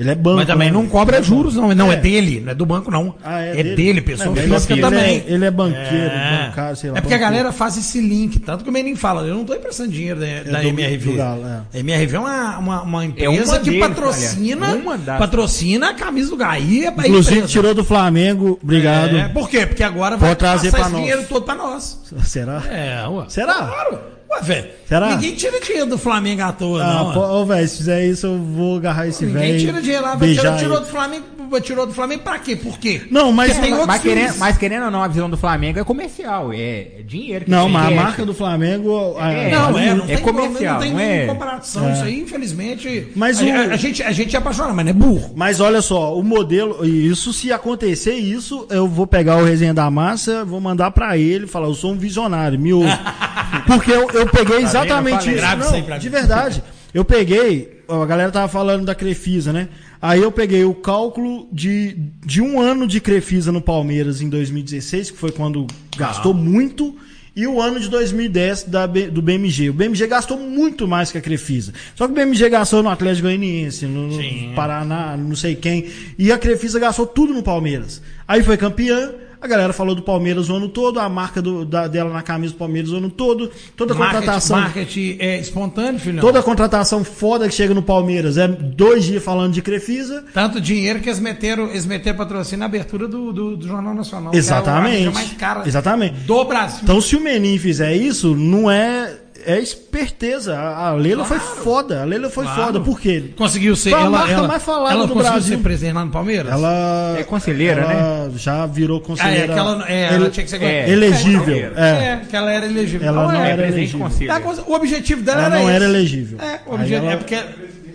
[0.00, 0.36] Ele é banco.
[0.38, 0.72] Mas também né?
[0.74, 1.74] não cobra É juros, não.
[1.74, 1.98] Não, é, É.
[1.98, 3.14] dele, não é do banco, não.
[3.22, 3.76] Ah, é, é dele?
[3.76, 5.16] dele, pessoa É, é física também.
[5.16, 6.46] ele é- ele é banqueiro, É.
[6.48, 7.34] bancário, sei lá, É porque a banqueiro.
[7.36, 10.26] galera faz esse link, tanto que o Menin fala, eu não tô emprestando dinheiro da,
[10.52, 11.12] da do- MRV.
[11.16, 11.76] Galo, é.
[11.76, 14.66] A MRV é uma, uma, uma empresa uma que patrocina,
[15.04, 16.86] das- patrocina a camisa do.
[16.86, 17.52] É pra Inclusive, empresa.
[17.52, 18.58] tirou do Flamengo.
[18.62, 19.16] Obrigado.
[19.16, 19.66] É, por quê?
[19.66, 21.00] Porque agora vai trazer passar esse nós.
[21.02, 22.00] dinheiro todo pra nós.
[22.24, 22.62] Será?
[22.70, 23.24] É, ué.
[23.28, 23.54] Será?
[23.54, 23.98] Claro.
[24.32, 24.68] Ué, velho.
[24.86, 25.10] Será?
[25.10, 27.12] Ninguém tira dinheiro do Flamengo à toa, Ah, não.
[27.12, 29.38] pô, velho, se fizer isso, eu vou agarrar esse velho.
[29.40, 30.16] Ninguém e tira dinheiro lá.
[30.16, 31.24] beijar Tirou, do Flamengo,
[31.62, 32.54] tirou do Flamengo pra quê?
[32.56, 33.02] Por quê?
[33.10, 34.14] Não, mas, Porque tem outros Mas times.
[34.20, 36.56] querendo, mas querendo ou não, a visão do Flamengo é comercial, é,
[36.98, 37.44] é dinheiro.
[37.44, 39.16] que Não, tem mas a marca do Flamengo.
[39.18, 40.04] a- É, Não, é, não.
[40.08, 41.26] É comercial, não tem não é?
[41.26, 41.92] comparação.
[41.92, 43.08] Isso aí, infelizmente.
[43.16, 45.32] Mas a, o- a- a gente, a gente é apaixonado, mas não é burro.
[45.36, 49.74] Mas olha só, o modelo, e isso se acontecer isso, eu vou pegar o resenha
[49.74, 52.90] da massa, vou mandar pra ele, falar, eu sou um visionário, me ouve.
[53.66, 55.14] Porque eu, eu peguei Tá exatamente?
[55.14, 55.34] Eu falei.
[55.34, 55.86] isso.
[55.86, 56.62] Grave Não, de verdade.
[56.92, 59.68] Eu peguei, a galera tava falando da Crefisa, né?
[60.02, 65.10] Aí eu peguei o cálculo de, de um ano de Crefisa no Palmeiras em 2016,
[65.10, 65.66] que foi quando
[65.96, 66.96] gastou muito,
[67.36, 69.70] e o ano de 2010 da, do BMG.
[69.70, 71.72] O BMG gastou muito mais que a Crefisa.
[71.94, 75.86] Só que o BMG gastou no Atlético Goianiense, no, no Paraná, não sei quem,
[76.18, 78.02] e a Crefisa gastou tudo no Palmeiras.
[78.26, 79.12] Aí foi campeã.
[79.42, 82.52] A galera falou do Palmeiras o ano todo, a marca do- da- dela na camisa
[82.52, 84.60] do Palmeiras o ano todo, toda a contratação.
[84.60, 86.20] Marketing é espontâneo, filhão.
[86.20, 90.24] Toda contratação foda que chega no Palmeiras é dois dias falando de Crefisa.
[90.34, 94.34] Tanto dinheiro que eles meteram, eles meteram patrocínio na abertura do, do, do Jornal Nacional.
[94.34, 95.02] Exatamente.
[95.04, 96.14] Que é mais cara Exatamente.
[96.20, 96.80] do Brasil.
[96.82, 99.19] Então, se o Menin fizer isso, não é.
[99.46, 100.56] É esperteza.
[100.58, 101.42] A a Leila Claro.
[101.42, 102.02] foi foda.
[102.02, 102.62] A Leila foi Claro.
[102.64, 102.80] foda.
[102.80, 103.24] Por quê?
[103.36, 103.90] Conseguiu ser.
[103.90, 105.56] Foi a ela, marca ela, mais falada ela do conseguiu Brasil.
[105.56, 106.52] ser presidente lá no Palmeiras?
[106.52, 107.16] Ela.
[107.18, 109.52] É conselheira, ela Já virou Ah, é, conselheira.
[109.52, 110.62] que ela, é, ela ele- tinha que ser.
[110.62, 111.54] é, elegível.
[111.76, 112.04] É, É.
[112.12, 113.06] É, que ela era elegível.
[113.08, 113.98] Ela não é, era presidente elegível.
[114.08, 114.32] de conselho.
[114.32, 115.76] a coisa- o objetivo dela Ela era não esse.
[115.76, 116.38] era elegível.
[116.40, 117.36] É, o objetivo, ela- é porque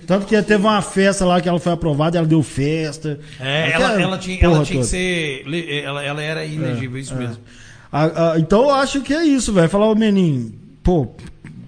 [0.08, 3.20] Tanto que teve uma festa lá que ela foi aprovada, ela deu festa.
[3.40, 5.44] é, Aquela ela, ela tinha, ela tinha que ser.
[5.84, 7.38] Ela, ela era ilegível, isso mesmo.
[7.92, 9.68] Ah, ah, então eu acho que é isso, velho.
[9.68, 10.52] Falar, ô menino,
[10.84, 11.08] pô,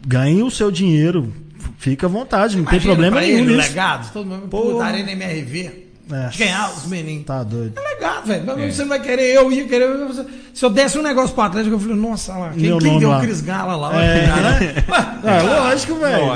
[0.07, 1.33] ganhe o seu dinheiro.
[1.77, 3.67] Fica à vontade, não tem Imagina problema pra nenhum ele, nisso.
[3.69, 4.71] legado, todo mundo Porra.
[4.71, 5.87] putaria na MRV.
[6.09, 6.29] É.
[6.29, 7.25] De ganhar os meninos.
[7.25, 7.73] Tá doido.
[7.77, 8.43] É legado, velho.
[8.45, 9.83] Mas Você não vai querer, eu ia querer.
[9.89, 12.97] eu- Se eu desse um negócio pro Atlético, eu falei, nossa, lá, quem, Meu quem
[12.97, 13.17] deu lá.
[13.17, 14.01] o Cris Gala lá?
[14.01, 14.25] É.
[14.29, 16.33] Ué, Ah, lógico, velho.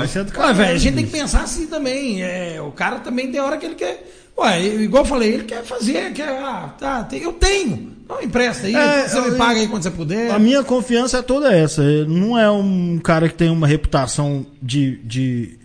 [0.60, 2.22] É a gente tem que pensar assim também.
[2.22, 4.06] É, o cara também tem hora que ele quer.
[4.38, 6.28] Ué, igual eu falei, ele quer fazer, quer.
[6.28, 7.92] Ah, tá, tem- eu tenho.
[8.04, 10.30] Então empresta aí, É, você eu- me paga aí quando você puder.
[10.32, 11.82] A minha confiança é toda essa.
[11.82, 15.58] Ele Não é um cara que tem uma reputação de, de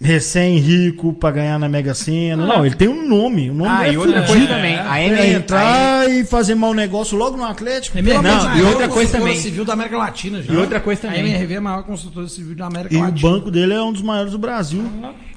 [0.00, 2.46] recém-rico pra ganhar na Mega Sena.
[2.46, 3.50] Não, ele tem um nome.
[3.50, 4.46] O nome Ah, dele e é outra fudido.
[4.46, 7.96] coisa também, a É, MR, entrar e fazer mau negócio logo no Atlético.
[7.96, 9.36] É amor Não, e outra coisa também.
[9.36, 10.52] civil da América Latina já.
[10.52, 11.20] E outra coisa A também.
[11.32, 13.20] MRV é a maior construtora civil da América E o Latina.
[13.30, 14.82] banco dele é um dos maiores do Brasil.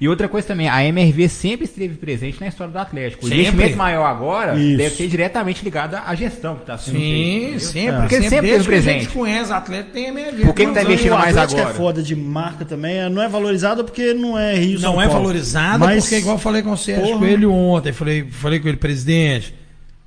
[0.02, 3.26] E outra coisa também, a MRV sempre esteve presente na história do Atlético.
[3.26, 3.44] O Sempre.
[3.48, 4.78] investimento maior agora Isso.
[4.78, 7.02] deve ser diretamente ligado à gestão que está sendo Sim,
[7.50, 7.60] feita.
[7.60, 8.00] sempre.
[8.00, 9.14] Porque sempre, sempre desde teve que a gente presente.
[9.14, 10.46] conhece Atlético, tem MRV.
[10.46, 11.26] Por que tá Quantos investindo o anos?
[11.26, 11.74] mais Atlético agora?
[11.74, 12.96] é foda de marca também.
[12.98, 15.22] é- Não é valorizada porque não é Rio São Não é Paulo.
[15.22, 17.20] valorizada, Mas- porque igual eu falei com o Sérgio Porra.
[17.20, 19.54] Coelho ontem, falei, falei com ele, presidente,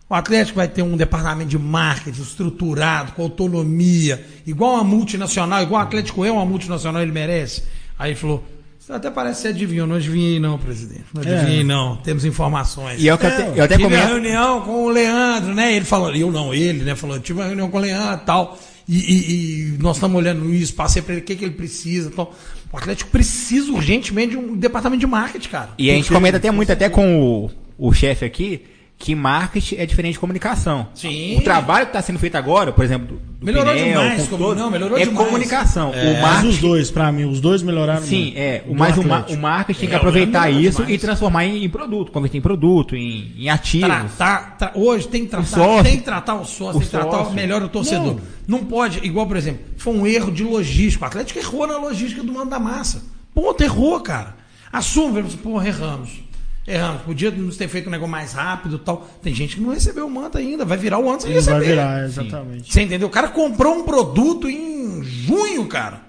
[0.08, 5.82] o Atlético vai ter um departamento de marketing estruturado, com autonomia, igual uma multinacional, igual
[5.82, 7.62] o Atlético é uma multinacional, ele merece.
[7.98, 8.42] Aí ele falou,
[8.84, 11.36] você até parece que você adivinhou, não adivinhei não, presidente, não É.
[11.36, 13.00] adivinhei não, temos informações.
[13.00, 14.06] E é eu, É, te- eu até tive comento.
[14.08, 15.74] reunião com o Leandro, né?
[15.76, 16.96] Ele falou, eu não, ele, né?
[16.96, 18.58] Falou, tive uma reunião com o Leandro e tal.
[18.88, 22.10] E, e- e nós estamos olhando isso, passei para ele o que, que ele precisa.
[22.10, 22.34] Tal.
[22.72, 25.68] O Atlético precisa urgentemente de um departamento de marketing, cara.
[25.78, 28.62] E a gente comenta até muito até com o, o chefe aqui,
[29.04, 30.86] que marketing é diferente de comunicação.
[30.94, 31.36] Sim.
[31.36, 34.44] O trabalho que está sendo feito agora, por exemplo, do Melhorou pneu, demais, com como-
[34.44, 35.26] todo, não, melhorou é demais.
[35.26, 35.90] comunicação.
[35.90, 38.38] O Mas marketing os dois, pra mim, os dois melhoraram Sim, muito.
[38.38, 38.62] é.
[38.72, 39.38] Mas o, ma- Atlético.
[39.38, 40.94] o marketing tem que É, aproveitar isso demais.
[40.94, 43.88] e transformar em, em produto, converter em produto, em, em ativos.
[43.88, 45.82] Tratar, tra- hoje tem que tratar, sócio.
[45.82, 47.34] tem que tratar o sócio, O tem que tratar sócio.
[47.34, 48.16] melhor o torcedor.
[48.46, 48.64] Não.
[48.64, 51.04] pode, igual, por exemplo, foi um erro de logística.
[51.04, 53.02] O Atlético errou na logística do mando da massa.
[53.34, 54.36] Ponto, errou, cara.
[54.72, 56.22] Assume, porra, erramos.
[56.66, 57.02] Erramos.
[57.02, 59.08] Podia nos ter feito um negócio mais rápido e tal.
[59.22, 60.64] Tem gente que não recebeu o manto ainda.
[60.64, 61.58] Vai virar o ano sem Ele receber.
[61.58, 62.72] vai virar, exatamente.
[62.72, 63.08] Você entendeu?
[63.08, 66.00] O cara comprou um produto em junho, cara.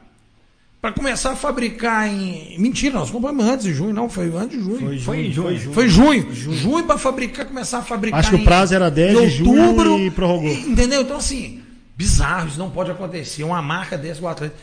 [0.80, 2.56] Pra começar a fabricar em.
[2.60, 4.10] Mentira, nós compramos antes de junho, não.
[4.10, 4.80] Foi antes de junho.
[4.80, 5.74] Foi Foi em junho, junho.
[5.74, 6.24] foi junho.
[6.26, 6.56] Foi junho.
[6.58, 8.20] Junho pra fabricar, começar a fabricar.
[8.20, 10.52] Acho que o prazo era 10 de junho outubro, e prorrogou.
[10.52, 11.02] Entendeu?
[11.04, 11.62] Então, assim,
[11.96, 13.44] bizarro, isso não pode acontecer.
[13.46, 14.60] Uma marca dessa, o Atlético.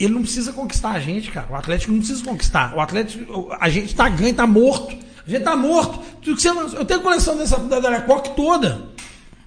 [0.00, 1.46] E ele não precisa conquistar a gente, cara.
[1.50, 2.74] O Atlético não precisa conquistar.
[2.74, 4.96] O Atlético, a gente tá ganho, tá morto.
[5.26, 6.00] A gente tá morto.
[6.74, 8.88] Eu tenho coleção dessa da Delecoque toda.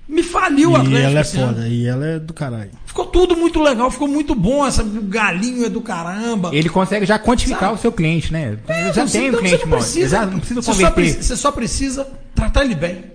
[0.07, 0.97] Me faliu o E Atlético.
[1.07, 1.47] ela é ano.
[1.55, 2.69] foda, e ela é do caralho.
[2.85, 4.63] Ficou tudo muito legal, ficou muito bom.
[4.67, 6.51] Essa, o galinho é do caramba.
[6.53, 7.73] Ele consegue já quantificar Sabe?
[7.75, 8.57] o seu cliente, né?
[8.67, 9.81] É, já você- tem o então cliente, você não mano.
[9.81, 13.05] precisa, Já não precisa você só, precisa, você só precisa tratar ele bem.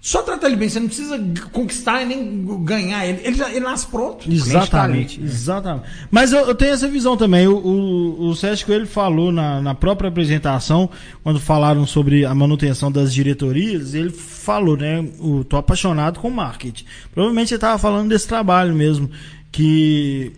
[0.00, 1.22] Só tratar ele bem, você não precisa
[1.52, 3.20] conquistar e nem ganhar ele.
[3.22, 4.32] Ele, já, ele nasce pronto.
[4.32, 5.28] Exatamente, ali.
[5.28, 5.86] exatamente.
[6.10, 7.46] Mas eu, eu tenho essa visão também.
[7.46, 10.88] O, o, o Sérgio Coelho falou na, na própria apresentação,
[11.22, 15.06] quando falaram sobre a manutenção das diretorias, ele falou, né?
[15.18, 16.86] O, tô apaixonado com marketing.
[17.12, 19.10] Provavelmente ele estava falando desse trabalho mesmo.
[19.52, 20.32] Que,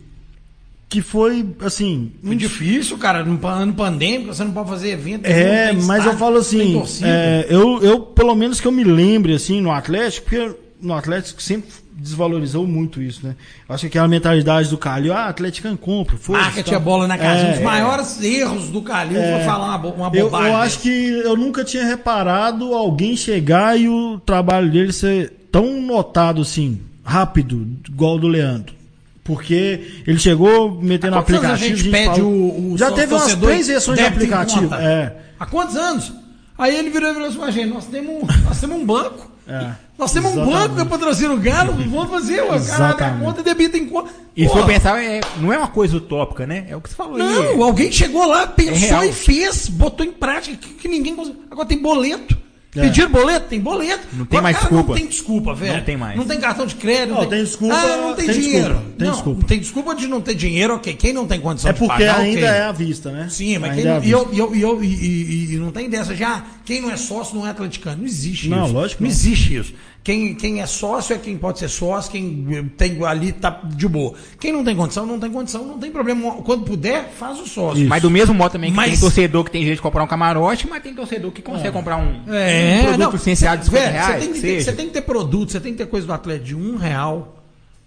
[0.93, 2.13] que foi, assim.
[2.23, 3.25] Muito difícil, cara.
[3.25, 5.25] No ano pandêmico, você não pode fazer evento.
[5.27, 8.73] É, mas eu estádio, falo não tem assim, é, eu, eu, pelo menos que eu
[8.73, 13.37] me lembre, assim, no Atlético, porque no Atlético sempre desvalorizou muito isso, né?
[13.69, 16.43] Eu acho que aquela mentalidade do Calil, ah, Atlético compra, força.
[16.43, 16.77] Marketing tal.
[16.81, 17.47] a bola na casa.
[17.47, 20.51] É, um dos maiores erros do Calil foi falar uma, bo- uma eu, bobagem.
[20.51, 25.81] eu acho que eu nunca tinha reparado alguém chegar e o trabalho dele ser tão
[25.81, 28.82] notado assim, rápido, igual o do Leandro.
[29.25, 31.53] Porque ele chegou metendo aplicativo.
[31.53, 34.75] a gente pede falou- o, o Já teve umas três versões de aplicativo.
[34.75, 35.15] É.
[35.39, 36.13] Há quantos anos?
[36.59, 39.31] Aí ele virou e virou assim, "Mas, gente, nós temos, nós temos um banco.
[39.47, 39.71] É.
[39.99, 40.69] Nós temos um Exatamente.
[40.69, 44.11] banco que patrocina o Galo, vamos fazer, o cara abre conta e debita em conta.
[44.37, 46.67] E se for pensar, é, não é uma coisa utópica, né?
[46.69, 47.23] É o que você falou aí.
[47.23, 49.05] Não, alguém chegou lá, É pensou real.
[49.05, 51.43] e fez, botou em prática, que, que ninguém conseguiu.
[51.51, 52.37] Agora tem boleto.
[52.75, 52.81] É.
[52.81, 53.49] Pediram boleto?
[53.49, 54.07] Tem boleto.
[54.15, 54.93] Não tem Agora, mais cara, desculpa.
[54.93, 55.77] Não tem desculpa, velho.
[55.77, 56.17] Não tem mais.
[56.17, 57.15] Não tem cartão de crédito.
[57.15, 58.69] Não, tem desculpa, Ah, não tem, tem dinheiro.
[58.75, 59.47] desculpa, tem não, desculpa.
[59.47, 60.95] tem desculpa de não ter dinheiro, ok.
[60.95, 62.49] Quem não tem condição É de porque pagar, ainda ok.
[62.49, 63.27] é à vista, né?
[63.29, 64.17] Sim, mas Ainda quem é e, vista.
[64.17, 66.47] eu, e, eu, e, eu, e, e- e não tem dessa já.
[66.65, 67.99] Quem não é sócio não é atleticano.
[67.99, 68.73] Não existe Não, isso.
[68.73, 69.15] lógico Não não.
[69.15, 69.75] existe isso.
[70.05, 74.15] Quem, quem é sócio é quem pode ser sócio, quem tem ali tá de boa.
[74.41, 76.33] Quem não tem condição, não tem condição, não tem problema.
[76.43, 77.87] Quando puder, faz o sócio.
[77.89, 80.07] Mas do mesmo modo também que Mas- tem torcedor que tem jeito de comprar um
[80.09, 83.85] camarote, mas tem torcedor que consegue comprar um, É, um produto não, licenciado de 50
[83.85, 84.15] velho, reais.
[84.15, 86.13] Você tem, que ter, você tem que ter produto, você tem que ter coisa do
[86.13, 87.39] atleta de um real.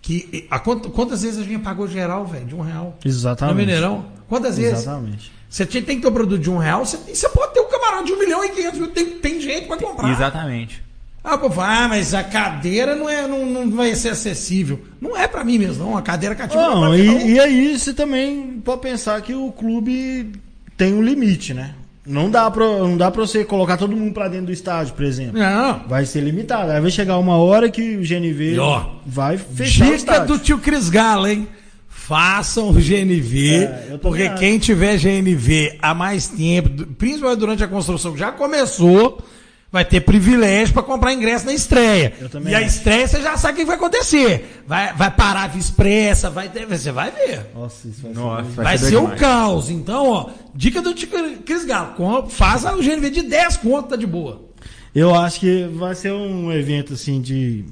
[0.01, 2.95] Que, a, quant- quantas vezes a gente pagou geral, velho, de um real?
[3.03, 3.55] Exatamente.
[3.55, 4.05] No Mineirão?
[4.29, 4.83] Quantas vezes?
[4.83, 5.31] Exatamente.
[5.49, 7.67] Você tem que ter um produto de um real, você, e você pode ter um
[7.67, 8.91] camarote de um milhão e quinhentos mil.
[8.91, 10.09] Tem, tem gente pra comprar.
[10.11, 10.84] Exatamente.
[11.25, 14.79] Ah, pô, ah, mas a cadeira não, é, não, não vai ser acessível.
[15.01, 15.97] Não é pra mim mesmo, não.
[15.97, 17.27] A cadeira cativa não, é Não, pra mim, não.
[17.27, 20.31] e, e aí você também pode pensar que o clube
[20.77, 21.73] tem um limite, né?
[22.05, 25.03] Não dá pra, não dá pra você colocar todo mundo pra dentro do estádio, por
[25.03, 25.39] exemplo.
[25.39, 25.81] Não.
[25.87, 26.71] Vai ser limitado.
[26.71, 30.27] Aí vai chegar uma hora que o GNV E, ó, vai fechar o Dica estádio.
[30.27, 31.47] do tio Cris Galo, hein?
[31.89, 38.13] Façam o GNV, É, porque quem tiver GNV há mais tempo, principalmente durante a construção
[38.13, 39.25] que já começou,
[39.71, 42.13] vai ter privilégio para comprar ingresso na estreia.
[42.19, 42.67] Eu também E a acho.
[42.67, 44.63] estreia você já sabe o que vai acontecer.
[44.65, 47.47] Vai, vai parar a via expressa, vai ter, você vai ver.
[47.53, 49.69] Nossa, isso vai ser Nossa, muito- Vai, ser ser doido o caos.
[49.69, 51.09] Então, ó, dica do tio
[51.45, 54.45] Cris Galo, faça o GNV de 10 conto, tá de boa.
[54.93, 57.65] Eu acho que vai ser um evento assim de.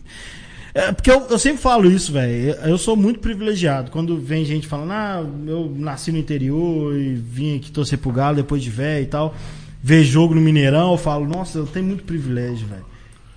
[0.76, 2.56] É, porque eu, eu sempre falo isso, velho.
[2.66, 3.92] Eu sou muito privilegiado.
[3.92, 8.36] Quando vem gente falando, ah, eu nasci no interior e vim aqui torcer pro Galo
[8.36, 9.36] depois de velho e tal.
[9.86, 12.86] Ver jogo no Mineirão, eu falo, nossa, eu tenho muito privilégio, velho.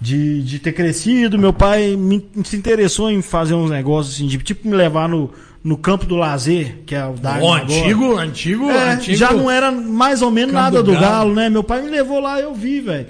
[0.00, 4.38] De, de ter crescido, meu pai me, se interessou em fazer uns negócios assim, de
[4.38, 5.30] tipo me levar no,
[5.64, 9.16] no campo do lazer, que é o da O antigo, antigo, é, antigo.
[9.16, 11.06] já não era mais ou menos Campo nada do do Galo.
[11.06, 11.48] Galo, né?
[11.50, 13.06] Meu pai me levou lá, eu vi, velho.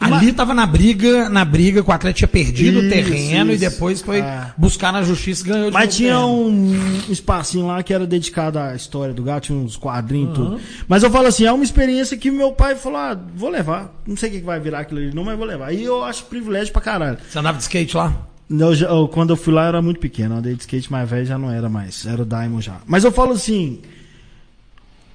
[0.00, 3.54] Ali tava na briga, na briga que o Atlético tinha perdido o Isso, terreno e
[3.54, 3.60] isso.
[3.70, 4.52] depois foi Ah.
[4.56, 6.28] buscar na justiça e ganhou de Mas tinha terreno.
[6.46, 10.60] um espacinho lá que era dedicado à história do gato, tinha uns quadrinhos e tudo.
[10.88, 13.92] Mas eu falo assim, é uma experiência que meu pai falou, ah, vou levar.
[14.06, 15.72] Não sei o que vai virar aquilo ali, não, mas vou levar.
[15.72, 17.18] E eu acho privilégio pra caralho.
[17.28, 18.12] Você andava de skate lá?
[18.50, 21.08] Eu eu- quando eu fui lá eu era muito pequeno, eu andei de skate mais
[21.08, 22.76] velho já não era mais, era o Diamond já.
[22.86, 23.80] Mas eu falo assim,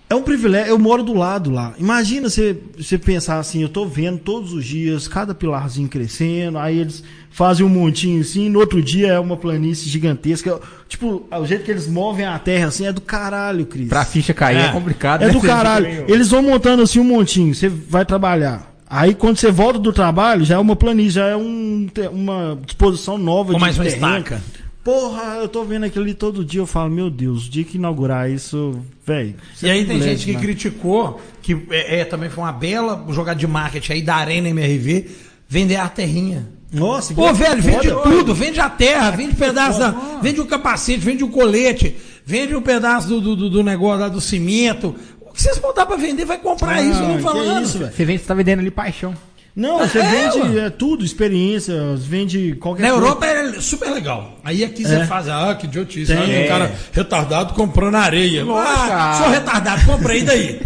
[0.10, 1.74] É um privilégio, eu moro do lado lá.
[1.78, 6.80] Imagina você, você pensar assim, eu tô vendo todos os dias cada pilarzinho crescendo, aí
[6.80, 10.60] eles fazem um montinho assim, no outro dia é uma planície gigantesca.
[10.88, 13.88] Tipo, o jeito que eles movem a terra assim é do caralho, Cris.
[13.88, 14.72] Pra ficha cair é, É.
[14.72, 15.22] complicado.
[15.22, 15.32] É né?
[15.32, 15.88] do caralho.
[16.08, 18.68] Eles vão montando assim um montinho, você vai trabalhar.
[18.90, 23.16] Aí quando você volta do trabalho, já é uma planície, já é um, uma disposição
[23.20, 24.08] nova Com de mais uma terreno.
[24.08, 24.42] estaca.
[24.90, 27.78] Porra, eu tô vendo aquilo ali todo dia, eu falo, meu Deus, o dia que
[27.78, 29.36] inaugurar isso, velho.
[29.62, 30.40] E aí tem gente que né?
[30.40, 35.06] criticou, que é, é, também foi uma bela jogada de marketing aí da Arena MRV,
[35.48, 36.48] vender a terrinha.
[36.74, 37.74] Nossa, Pô, que velho, foda.
[37.82, 39.92] vende tudo, vende a terra, vende pedaço da.
[40.24, 41.96] Vende o capacete, vende o colete,
[42.26, 44.96] vende um pedaço do, do, do- negócio lá do cimento.
[45.22, 47.64] O que vocês botar pra vender, vai comprar Ah, isso, eu não que falando.
[47.64, 47.92] isso, velho.
[47.92, 49.14] Você que você tá vendendo ali paixão.
[49.60, 53.06] Não, você É, vende é, tudo, experiência, vende qualquer Na coisa.
[53.06, 54.38] Europa é super legal.
[54.44, 55.06] Aí aqui você É.
[55.06, 56.14] faz, ah, que idiotice.
[56.14, 56.18] Tem.
[56.22, 58.46] Olha, um cara retardado comprando areia.
[58.50, 60.60] Ah, sou retardado, comprei daí.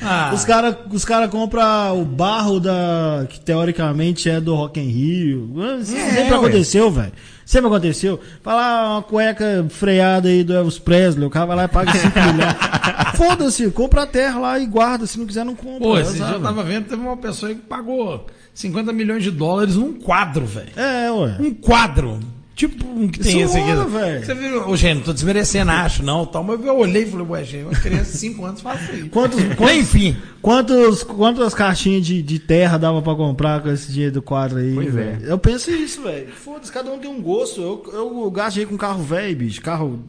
[0.00, 4.88] Ah, Os caras os cara compram o barro da que teoricamente é do Rock in
[4.90, 5.50] Rio.
[5.80, 7.12] Isso É, sempre aconteceu, velho.
[7.46, 8.18] Sempre aconteceu.
[8.42, 12.18] Fala uma cueca freada aí do Elvis Presley, o cara vai lá e paga 5
[12.18, 12.56] milhões.
[13.16, 15.06] Foda-se, compra a terra lá e guarda.
[15.06, 15.78] Se não quiser, não compra.
[15.78, 19.30] Pô, esse Azar, dia eu tava vendo, teve uma pessoa que pagou 50 milhões de
[19.30, 20.72] dólares num quadro, velho.
[20.74, 21.36] É, ué.
[21.38, 22.18] Um quadro.
[22.56, 24.24] Tipo um que tem esse aqui.
[24.24, 27.26] Você viu, ô, gente, não tô desmerecendo, acho, não, tal, mas eu olhei e falei,
[27.26, 29.10] ué, gente, uma criança de 5 anos faz isso.
[29.10, 34.14] Quantos, quantos, Enfim, quantos, quantas caixinhas de, de terra dava pra comprar com esse dinheiro
[34.14, 34.72] do quadro aí?
[34.74, 35.18] Pois é.
[35.24, 36.28] Eu penso isso, velho.
[36.32, 37.60] Foda-se, cada um tem um gosto.
[37.60, 39.60] Eu, eu gastei com carro velho, bicho.
[39.60, 40.02] Carro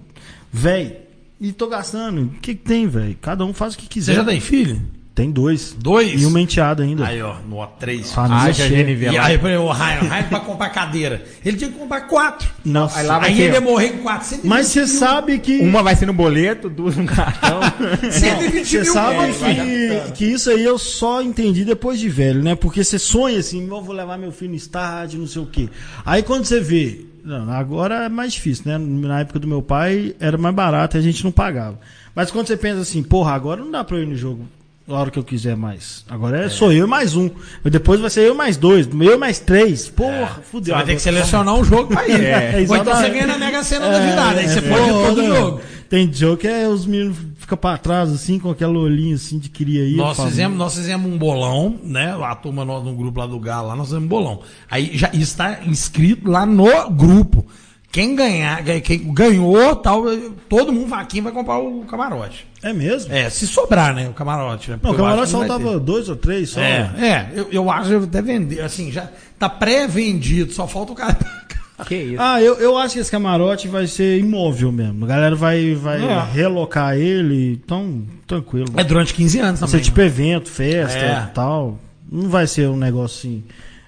[0.49, 0.95] velho.
[1.41, 2.21] E tô gastando.
[2.21, 3.17] O que, que tem, velho?
[3.21, 4.15] Cada um faz o que você quiser.
[4.15, 4.81] já tem filho?
[5.17, 5.75] Tem dois.
[5.75, 6.21] Dois?
[6.21, 7.03] E uma enteada ainda.
[7.03, 8.13] Aí, ó, no três.
[8.13, 8.83] Família Haja cheia.
[8.83, 11.25] GNV E aí, por exemplo, o Ryan, o Ryan pra comprar cadeira.
[11.43, 12.47] Ele tinha que comprar quatro.
[12.63, 12.99] Nossa.
[12.99, 15.57] Aí lá vai Aí ter, ele ia morrer com 420 Mas você sabe que.
[15.57, 17.61] Uma vai ser no boleto, duas no cartão.
[18.11, 22.53] 120 Você sabe que, que isso aí eu só entendi depois de velho, né?
[22.53, 25.67] Porque você sonha assim, eu vou levar meu filho no estádio, não sei o quê.
[26.05, 27.07] Aí quando você vê.
[27.23, 28.77] Não, agora é mais difícil, né?
[28.77, 31.79] Na época do meu pai era mais barato e a gente não pagava.
[32.13, 34.45] Mas quando você pensa assim, porra, agora não dá pra eu ir no jogo
[34.87, 36.05] a hora que eu quiser mais.
[36.09, 37.29] Agora é, sou eu e mais um.
[37.63, 39.89] Depois vai ser eu mais dois, eu e mais três.
[39.89, 40.75] Porra, Você fudeu.
[40.75, 42.17] vai ter que selecionar um jogo pra ir.
[42.27, 44.39] É, Ou então você ganha na Mega Sena da virada.
[44.39, 45.25] Aí você É, pode todo foda.
[45.27, 45.61] jogo.
[45.89, 49.47] Tem jogo que é os meninos ficam pra trás, assim, com aquele olhinho assim de
[49.49, 49.95] queria ir.
[49.95, 52.13] Nós fizemos, nós fizemos um bolão, né?
[52.21, 54.41] A turma no, no grupo lá do Galo, lá nós fizemos um bolão.
[54.69, 57.45] Aí já está inscrito lá no grupo.
[57.97, 60.03] Quem ganhar, ganha- quem ganhou, tal,
[60.47, 62.45] todo mundo vaquinha vai comprar o camarote.
[62.61, 63.11] É mesmo?
[63.11, 64.07] É, se sobrar, né?
[64.07, 64.79] O camarote, né?
[64.83, 66.61] Não, o camarote acho só que não vai tava dois ou três só.
[66.61, 69.09] É, é eu, eu acho que até vender, assim, já
[69.39, 71.17] tá pré-vendido, só falta o cara.
[71.87, 72.21] que isso.
[72.21, 75.03] Ah, eu, eu acho que esse camarote vai ser imóvel mesmo.
[75.03, 76.23] A galera vai, vai É.
[76.31, 78.67] relocar ele, então, tranquilo.
[78.77, 79.83] É durante 15 anos Vai também.
[79.83, 80.05] ser tipo né?
[80.05, 81.27] evento, festa É.
[81.31, 81.79] e tal.
[82.11, 83.43] Não vai ser um negócio assim.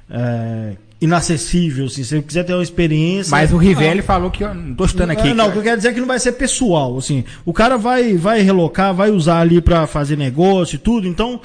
[0.09, 2.03] é, inacessível, assim.
[2.03, 3.31] Se você quiser ter uma experiência.
[3.31, 5.29] Mas o Rivelli falou que, ó, não tô chutando aqui.
[5.29, 7.23] Ah, não, o que- eu quero dizer é que não vai ser pessoal, assim.
[7.45, 11.07] O cara vai, vai relocar, vai usar ali pra fazer negócio e tudo.
[11.07, 11.39] Então,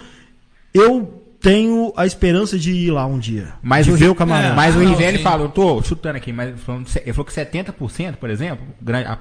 [0.72, 3.48] eu tenho a esperança de ir lá um dia.
[3.62, 4.52] Mas de o, ver o camarote.
[4.52, 4.54] É.
[4.54, 8.16] mas o Ah, Rivelli falou, eu tô chutando aqui, mas falando- ele falou que 70%,
[8.16, 9.18] por exemplo, gran- a-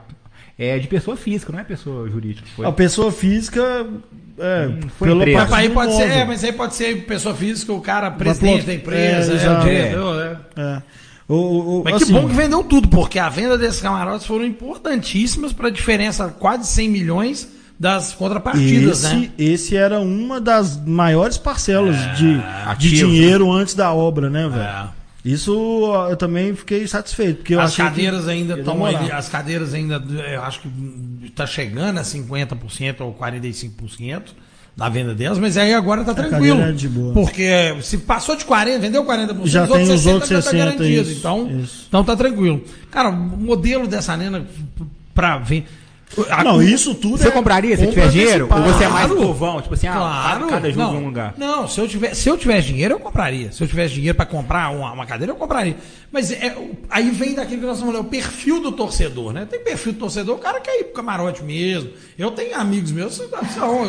[0.57, 2.47] é de pessoa física, não é pessoa jurídica.
[2.55, 2.65] Foi.
[2.65, 3.87] A pessoa física.
[4.37, 5.41] É, Hum, foi pela empresa.
[5.41, 8.73] Mas aí pode ser, é, mas aí ppode ser pessoa física, o cara presidente da
[8.73, 9.63] empresa, é, é, o exato.
[9.63, 10.37] diretor, né?
[10.57, 10.81] É.
[11.27, 11.35] O,
[11.79, 15.53] o, Mas assim, que bom que vendeu tudo, porque a venda desses camarotes foram importantíssimas
[15.53, 17.47] para a diferença quase 100 milhões
[17.79, 19.31] das contrapartidas, esse, né?
[19.37, 24.61] esse era uma das maiores parcelas de, de ativos, dinheiro antes da obra, né, velho?
[24.61, 24.87] É.
[25.23, 25.53] Isso
[26.09, 27.37] eu também fiquei satisfeito.
[27.37, 30.69] Porque As cadeiras ainda estão as cadeiras ainda eu acho que
[31.25, 34.23] está chegando a 50% ou 45%
[34.75, 36.59] da venda delas, mas aí agora tá tranquilo.
[36.61, 37.13] é de boa.
[37.13, 40.85] Porque se passou de 40, vendeu 40%, Já tem os outros tá 60, garantido.
[40.89, 41.85] isso, então, isso.
[41.87, 42.63] então tá tranquilo.
[42.89, 44.45] Cara, o modelo dessa nena
[45.13, 45.65] para ver
[46.29, 48.47] a- Não, isso tudo Você é compraria se tiver dinheiro?
[48.51, 49.21] Ou você é mais Claro.
[49.27, 49.61] povão?
[49.61, 50.47] Tipo assim, ah, Claro.
[50.47, 51.33] cada jogo não, em um lugar.
[51.37, 53.51] Não, se eu, tiver, se eu tivesse dinheiro, eu compraria.
[53.51, 55.75] Se eu tivesse dinheiro para comprar uma, uma cadeira, eu compraria.
[56.11, 56.55] Mas é,
[56.89, 59.47] aí vem daquilo que nós estamos falando, é o perfil do torcedor, né?
[59.49, 61.89] Tem perfil do torcedor, o cara quer ir pro camarote mesmo.
[62.17, 63.31] Eu tenho amigos meus, eles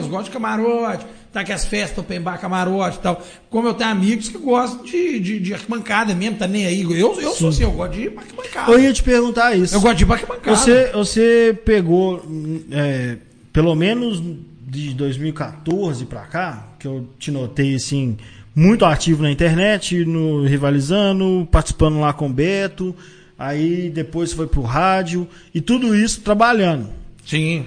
[0.07, 1.05] gostam de camarote,
[1.35, 3.21] tá que as festas, open bar, camarote e tal.
[3.51, 6.83] Como eu tenho amigos que gostam de, de, de arquibancada mesmo, tá nem aí.
[6.83, 8.71] Eu, eu sou assim, eu gosto de arquibancada.
[8.71, 9.75] Eu ia te perguntar isso.
[9.75, 10.57] Eu gosto de arquibancada.
[10.57, 12.25] Você, você pegou,
[12.71, 13.17] é,
[13.53, 14.23] pelo menos
[14.67, 18.17] de 2014 pra cá, que eu te notei assim,
[18.55, 22.95] muito ativo na internet, no Rivalizando, participando lá com o Beto,
[23.37, 26.89] aí depois foi pro rádio, e tudo isso trabalhando.
[27.27, 27.67] Sim.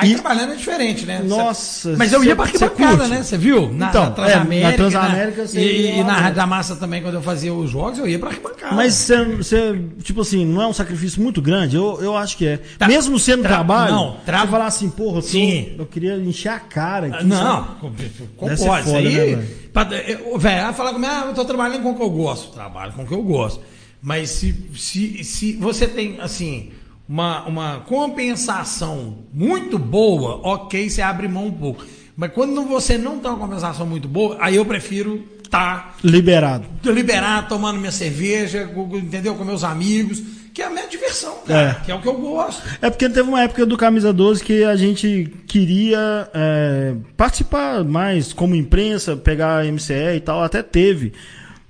[0.00, 1.20] Aí E- trabalhando é diferente, né?
[1.24, 3.20] Nossa, Mas eu ia pra arquibancada, né?
[3.24, 3.68] Você viu?
[3.72, 4.54] Na, Então, na Transamérica.
[4.68, 6.20] é, na Transamérica na- você e, e na né?
[6.20, 8.76] Rádio da Massa também, quando eu fazia os jogos, eu ia pra arquibancada.
[8.76, 11.74] Mas você, tipo assim, não é um sacrifício muito grande?
[11.74, 12.60] Eu, eu acho que é.
[12.78, 12.86] Tá.
[12.86, 15.74] Mesmo sendo Tra- trabalho, não, tra- falar assim, porra, eu, Sim.
[15.76, 17.24] eu queria encher a cara aqui.
[17.24, 17.68] Não, sabe?
[17.80, 18.56] com- Deve concordo.
[18.56, 19.04] ser Isso foda, aí.
[19.04, 20.38] né, velho?
[20.38, 22.52] Velho, ela fala comigo, ah, eu tô trabalhando com o que eu gosto.
[22.52, 23.60] Trabalho com o que eu gosto.
[24.00, 26.70] Mas se, se, se você tem, assim,
[27.08, 31.84] uma, uma compensação muito boa, ok, você abre mão um pouco.
[32.16, 36.66] Mas quando você não tem uma compensação muito boa, aí eu prefiro estar Liberado.
[36.84, 39.34] liberado, tomando minha cerveja, entendeu?
[39.36, 40.20] Com meus amigos,
[40.52, 41.84] que é a minha diversão, cara, É.
[41.84, 42.60] que é o que eu gosto.
[42.82, 48.32] É porque teve uma época do Camisa 12 que a gente queria é, participar mais
[48.32, 51.12] como imprensa, pegar a MCE e tal, até teve.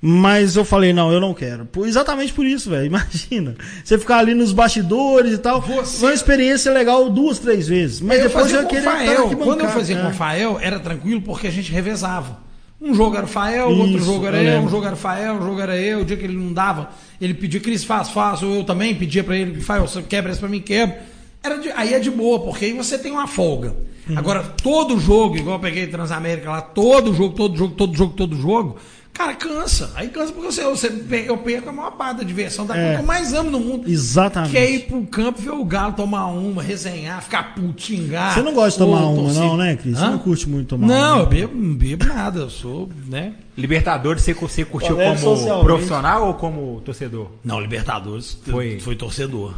[0.01, 1.65] Mas eu falei, não, eu não quero.
[1.67, 2.87] Por- exatamente por isso, velho.
[2.93, 3.57] Imagina.
[3.83, 5.61] Você ficar ali nos bastidores e tal.
[5.61, 8.01] Você- Foi uma experiência legal duas, três vezes.
[8.01, 9.31] Mas eu depois eu queria Fael.
[9.37, 10.03] Quando eu fazia é.
[10.03, 12.47] com o Fael, era tranquilo porque a gente revezava.
[12.81, 14.99] Um jogo era o Fael, outro Isso, jogo era eu eu, um jogo era o
[14.99, 15.99] Fael, um jogo era eu.
[16.01, 19.25] O dia que ele não dava, ele pedia, Cris, faz, faz, ou eu também pedia
[19.25, 20.97] pra ele, Fael, você quebra isso pra mim, quebra.
[21.43, 23.75] Era de- aí é de boa, porque aí você tem uma folga.
[24.09, 24.17] Uhum.
[24.17, 28.37] Agora, todo jogo, igual eu peguei Transamérica lá, todo jogo, todo jogo, todo jogo, todo
[28.37, 28.77] jogo,
[29.19, 29.91] cara, cansa.
[29.97, 32.79] Aí cansa porque você, você, eu perco a maior parte da diversão, da É.
[32.81, 33.89] coisa que eu mais amo no mundo.
[33.91, 34.53] Exatamente.
[34.53, 38.33] Que é ir pro campo, ver o galo tomar uma, resenhar, ficar puto, xingar.
[38.35, 39.99] Você não gosta de tomar uma, não, né, Cris?
[39.99, 41.23] Você não curte muito tomar Não, uma.
[41.23, 43.35] eu bebo, não bebo nada, eu sou, né?
[43.57, 47.29] Libertadores, você, você curtiu como profissional ou como torcedor?
[47.45, 48.79] Não, Libertadores Foi.
[48.79, 49.53] foi torcedor.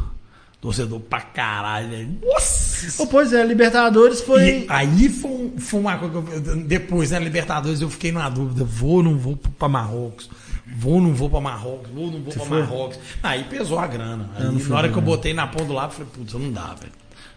[0.61, 2.07] Torcedor pra caralho.
[2.23, 3.07] Nossa!
[3.07, 4.43] Pois é, Libertadores foi.
[4.43, 8.29] E aí foi, um- foi uma coisa que eu, depois, né, Libertadores, eu fiquei na
[8.29, 10.29] dúvida, vou ou não vou pra Marrocos?
[10.77, 11.89] Vou ou não vou pra Marrocos?
[11.91, 12.59] Vou ou não vou pra foi?
[12.59, 12.99] Marrocos?
[13.23, 14.29] Aí pesou a grana.
[14.37, 15.05] Aí, na hora que eu né?
[15.07, 16.91] botei na ponta do lápis, eu falei, putz, não dá, velho.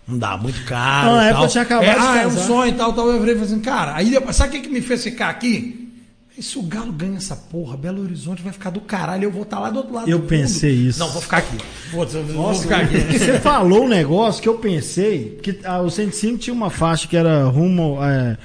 [0.06, 1.06] Não dá, muito caro.
[1.08, 1.48] Não, na época tal.
[1.48, 3.08] tinha acabado é, de Ah, é um sonho e tal, tal.
[3.10, 5.83] Eu falei assim, cara, aí depois, sabe o que, que me fez ficar aqui?
[6.36, 9.44] E se o Galo ganha essa porra, Belo Horizonte vai ficar do caralho, eu vou
[9.44, 10.28] estar lá do outro lado Eu do mundo.
[10.28, 10.98] pensei isso.
[10.98, 11.56] Não, vou ficar aqui.
[11.92, 12.96] Vou, vou Nossa, ficar aqui.
[13.16, 17.16] Você falou um negócio que eu pensei, que ah, o 105 tinha uma faixa que
[17.16, 18.36] era rumo é,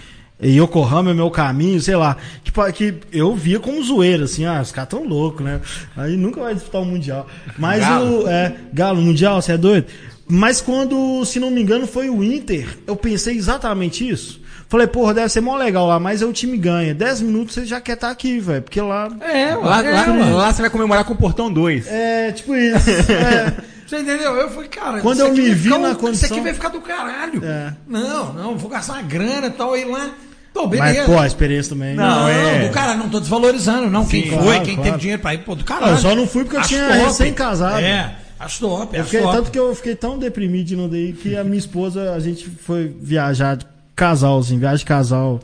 [0.48, 2.16] Yokohama é meu caminho, sei lá.
[2.44, 5.60] Tipo, que eu via como zoeira, assim, ah, os caras tão loucos, né?
[5.98, 7.28] Aí nunca vai disputar o Mundial.
[7.58, 8.24] Mas Galo?
[8.24, 8.30] o.
[8.30, 9.88] É, Galo, Mundial, você é doido?
[10.28, 14.40] Mas quando, se não me engano, foi o Inter, eu pensei exatamente isso.
[14.70, 16.94] Falei, porra, deve ser mó legal lá, mas aí o time ganha.
[16.94, 18.62] 10 minutos você já quer estar aqui, velho.
[18.62, 19.10] Porque lá.
[19.20, 20.30] É, Lá, é, lá- ué.
[20.32, 21.88] lá você vai comemorar com o Portão 2.
[21.88, 22.78] É, tipo isso.
[23.12, 23.54] É.
[23.90, 24.36] Você entendeu?
[24.36, 26.54] Eu falei, cara, Quando isso eu me vi ficar na um- Isso condição- aqui vai
[26.54, 27.44] ficar do caralho.
[27.44, 27.74] É.
[27.88, 30.12] Não, não, vou gastar uma grana e tal, aí lá.
[30.54, 31.06] Pô, Mas, beleza.
[31.12, 31.96] pô, a experiência também.
[31.96, 32.68] não, Não, é.
[32.68, 34.06] do cara, não tô desvalorizando, não.
[34.06, 34.90] quem Sim, foi, claro, quem claro.
[34.92, 35.94] teve dinheiro pra ir, pô, do caralho.
[35.94, 37.80] Eu só não fui porque eu Acho tinha recém-casado.
[37.80, 39.38] É, acho top, Eu acho fiquei, top.
[39.38, 42.48] tanto que eu fiquei tão deprimido de não ir que a minha esposa, a gente
[42.48, 43.58] foi viajar
[44.00, 45.40] casal, assim, viagem de casal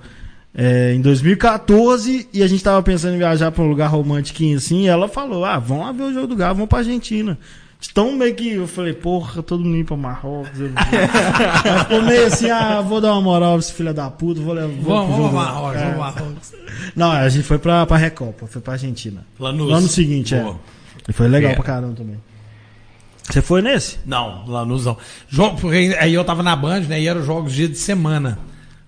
[0.57, 4.83] é, em 2014 e a gente tava pensando em viajar pra um lugar romântico assim
[4.83, 7.37] e ela falou, ah, vamos lá ver o jogo do Galo, vamos pra Argentina.
[7.91, 10.59] Então meio que eu falei, porra, todo mundo indo pra Marrocos.
[10.59, 10.69] Eu...
[11.79, 14.67] Ficou meio assim, ah, vou dar uma moral pra esse filho da puta, vou levar.
[14.69, 15.35] vou Vamos, vamos, jogo.
[15.35, 15.83] Marrocos, É.
[15.85, 16.51] vamos, Marrocos.
[16.95, 19.25] Não, a gente foi pra, pra Recopa, foi pra Argentina.
[19.39, 19.69] Lanús.
[19.69, 20.41] No ano seguinte, é.
[20.41, 20.59] Boa.
[21.07, 21.55] E foi legal É.
[21.55, 22.15] pra caramba também.
[23.29, 23.97] Você foi nesse?
[24.05, 24.97] Não, Lanús não.
[25.27, 27.01] Jogo, porque aí eu tava na Band, né?
[27.01, 28.37] E eram jogos dia de semana.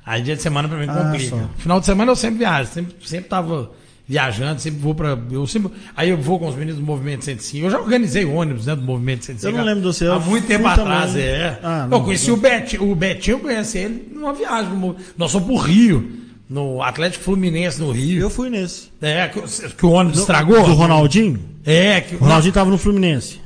[0.05, 1.29] Aí dia de semana pra mim Ah, complica.
[1.35, 1.49] só.
[1.57, 3.71] Final de semana eu sempre viajo, sempre, sempre tava
[4.07, 5.17] viajando, sempre vou pra.
[5.31, 7.65] Eu sempre, aí eu vou com os meninos do Movimento 105.
[7.65, 8.75] Eu já organizei ônibus, né?
[8.75, 9.51] Do Movimento 105.
[9.53, 10.81] Eu não lembro do seu, Há eu muito tempo também.
[10.83, 11.59] atrás, é.
[11.63, 12.35] Ah, eu não, conheci não.
[12.35, 14.71] o Betinho, o Betinho eu conheci ele numa viagem.
[14.71, 16.09] no Nós fomos pro Rio,
[16.49, 18.21] no Atlético Fluminense no Rio.
[18.21, 18.89] Eu fui nesse.
[19.01, 19.43] É, que, o-
[19.75, 20.63] que o ônibus estragou.
[20.63, 21.37] Do Ronaldinho?
[21.65, 23.41] É, que O Ronaldinho tava no Fluminense.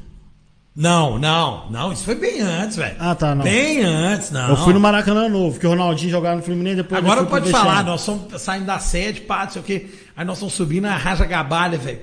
[0.73, 2.95] Não, não, não, isso foi bem antes, velho.
[2.97, 3.43] Ah, tá, não.
[3.43, 4.49] Bem antes, não.
[4.49, 7.83] Eu fui no Maracanã Novo, que o Ronaldinho jogava no Fluminense depois Agora pode falar,
[7.83, 9.89] nós estamos saindo da sede, pá, não sei o quê.
[10.15, 11.99] Aí nós estamos subindo a Raja Gabalha, velho.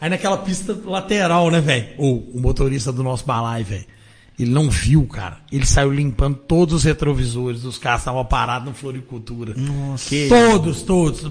[0.00, 1.88] Aí naquela pista lateral, né, velho?
[1.98, 3.84] O, o motorista do nosso balai, velho.
[4.40, 5.36] Ele não viu, cara.
[5.52, 9.52] Ele saiu limpando todos os retrovisores dos carros que estavam parados no Floricultura.
[9.54, 11.20] Nossa, Todos, todos.
[11.20, 11.28] você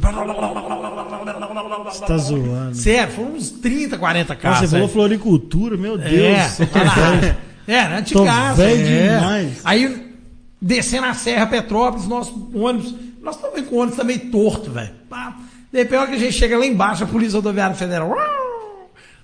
[2.05, 2.75] tá zoando.
[2.75, 4.59] Sério, foram uns 30, 40 Nossa, carros.
[4.59, 4.93] você falou velho.
[4.93, 6.13] floricultura, meu Deus.
[6.13, 7.37] É, eu tô lá na velho.
[7.67, 8.53] É, na Tô antigaça.
[8.55, 9.15] velho é.
[9.17, 9.61] demais.
[9.63, 10.13] Aí,
[10.61, 14.91] descendo a Serra Petrópolis, nosso ônibus, nós também com o ônibus também torto, velho.
[15.09, 15.35] Pá.
[15.71, 18.11] De repente, a hora que a gente chega lá embaixo, a Polícia Rodoviária Federal.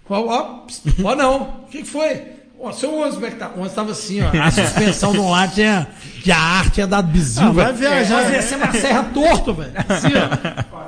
[0.09, 0.65] Ó, ó,
[1.03, 1.41] ó não.
[1.41, 2.21] O que, que foi?
[2.59, 3.49] Ó, seu é que tá?
[3.49, 4.29] O ônibus tava assim, ó.
[4.41, 5.87] A suspensão de um lado tinha.
[6.23, 7.43] Que a arte tinha dado bizil.
[7.43, 7.77] Ah, vai velho.
[7.77, 8.23] viajar.
[8.23, 9.71] Nós descendo a serra torto, velho.
[9.87, 10.85] Assim, ó.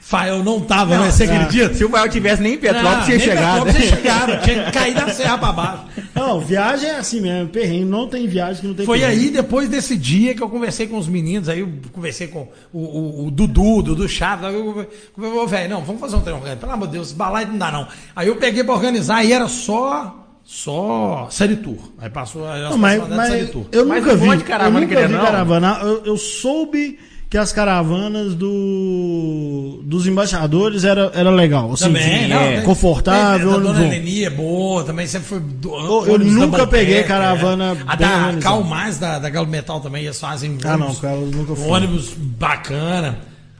[0.00, 1.10] Fael não tava, né?
[1.10, 1.74] Você acredita?
[1.74, 3.64] Se o Fael tivesse nem em Petrópolis, Ah, tinha nem chegado.
[3.64, 4.38] Petrópolis tinha chegado.
[4.44, 5.82] Tinha que cair da serra pra baixo.
[6.14, 7.86] Não, Não, viagem é assim mesmo, perrengue.
[7.86, 9.24] Não tem viagem que não tem Foi perrengue.
[9.24, 12.78] aí, depois desse dia, que eu conversei com os meninos, aí eu conversei com o,
[12.78, 16.60] o, o Dudu, Dudu Chaves, aí eu falei, velho, não, vamos fazer um treino organizado.
[16.60, 17.88] Pelo amor de Deus, balai não dá não.
[18.14, 21.76] Aí eu peguei pra organizar e era só, só série tour.
[21.98, 23.64] Aí passou a Não, mas, a série mas tour.
[23.72, 24.42] eu Mas nunca vi.
[24.44, 25.24] caravana eu nunca vi não?
[25.24, 25.78] caravana.
[25.82, 26.98] Eu, eu soube
[27.28, 31.72] que as caravanas do, dos embaixadores era, era legal.
[31.72, 33.48] Assim, Também, de- não, é, confortável.
[33.48, 33.86] tem- A dona vou.
[33.86, 35.40] Eleni é boa, também sempre foi.
[35.40, 35.68] Do,
[36.06, 37.76] eu ônibus da nunca peguei Bandeira, caravana é.
[37.88, 38.32] A da.
[38.40, 41.56] Cal Mais da, da Galo Metal também, eles fazem Ah, não, ônibus, cara, eu nunca
[41.56, 41.68] fui.
[41.68, 43.18] ônibus bacana.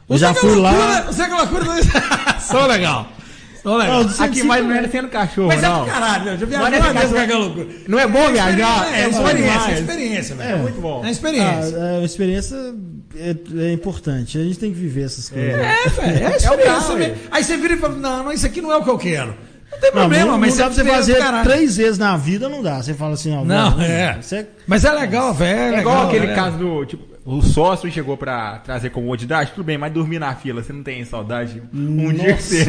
[0.08, 1.64] Eu já Zé fui lá- Galocura- Zé Galocura
[2.38, 3.08] são legal.
[3.66, 4.04] São legal.
[4.04, 5.82] Não, Aqui mais não era sendo cachorro, Mas é não.
[5.84, 6.32] pro caralho, né?
[6.34, 7.14] Eu já Não é uma vez cachorro.
[7.14, 7.66] com a Galocura.
[7.88, 8.88] Não é bom viajar?
[8.94, 10.50] É, é experiência, é experiência, velho.
[10.50, 11.04] É muito bom.
[11.04, 11.76] É experiência.
[11.78, 12.56] Ah, a experiência
[13.16, 13.36] é,
[13.68, 14.38] é importante.
[14.38, 15.50] A gente tem que viver essas coisas.
[15.52, 17.14] É, velho, é experiência mesmo.
[17.14, 17.16] é.
[17.32, 19.34] Aí você vira e fala, não, não, isso aqui não é o que eu quero.
[19.72, 21.50] Não tem Não, problema, não, mas não dá pra você do fazer caralho.
[21.50, 22.80] três vezes na vida, não dá.
[22.80, 24.16] Você fala assim, não, Não, não, é.
[24.22, 25.74] Você- Mas é legal, velho.
[25.74, 26.34] É igual legal, aquele é.
[26.34, 30.62] caso do, tipo, o sócio chegou pra trazer comodidade, tudo bem, mas dormir na fila,
[30.62, 31.60] você não tem saudade?
[31.74, 32.64] Um dia que você...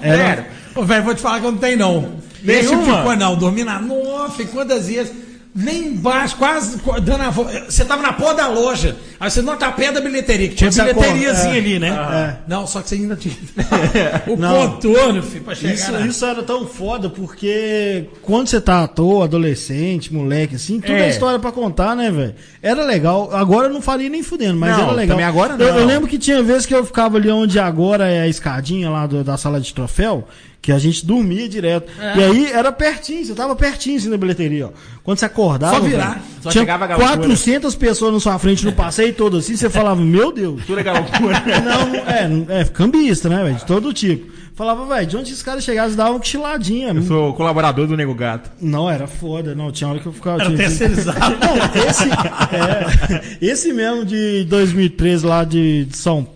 [0.00, 0.44] Sério.
[0.76, 1.98] Ô, velho, vou te falar que eu não tenho, não.
[2.46, 2.96] Esse tipo Nenhuma?
[2.98, 3.36] de coisa, não.
[3.36, 3.80] Dormir na.
[3.80, 5.12] Nossa, e quantas vezes.
[5.56, 7.64] Nem embaixo, quase dando a volta.
[7.70, 8.94] Você tava na porta da loja.
[9.18, 11.88] Aí você não tá perto da bilheteria, que tinha você bilheteriazinha é, ali, né?
[11.88, 12.36] é.
[12.46, 13.34] Não, só que você ainda tinha.
[14.28, 14.68] o Não.
[14.72, 15.72] contorno, filho, pra chegar.
[15.74, 20.80] Isso, na- isso era tão foda porque quando você tá à toa, adolescente, moleque, assim,
[20.80, 21.08] tudo é, É.
[21.08, 22.34] história pra contar, né, velho?
[22.62, 23.30] Era legal.
[23.34, 25.16] Agora eu não faria nem fudendo, mas Não, era legal.
[25.16, 25.78] também agora Eu, não.
[25.80, 29.06] eu lembro que tinha vezes que eu ficava ali onde agora é a escadinha lá
[29.06, 30.26] do- da sala de troféu,
[30.66, 31.88] que a gente dormia direto.
[32.00, 32.18] É.
[32.18, 34.70] E aí era pertinho, você tava pertinho assim na bilheteria, ó.
[35.04, 36.20] Quando você acordava, Só virar.
[36.42, 37.18] Só tinha chegava a galocura.
[37.18, 40.66] 400 pessoas na sua frente no passeio todo assim, você falava, meu Deus.
[40.66, 41.40] Tudo é loucura.
[41.64, 43.54] Não, é, é cambista, né, velho?
[43.54, 44.28] De todo tipo.
[44.56, 46.88] Falava, velho, de onde esses caras chegassem, davam uma cochiladinha.
[46.88, 48.50] Eu sou colaborador do Nego Gato.
[48.60, 49.70] Não, era foda, não.
[49.70, 50.40] Tinha hora que eu ficava.
[50.40, 51.20] Era tinha- terceirizado.
[51.38, 56.26] Não, esse, é, esse mesmo de 2013 lá de, de São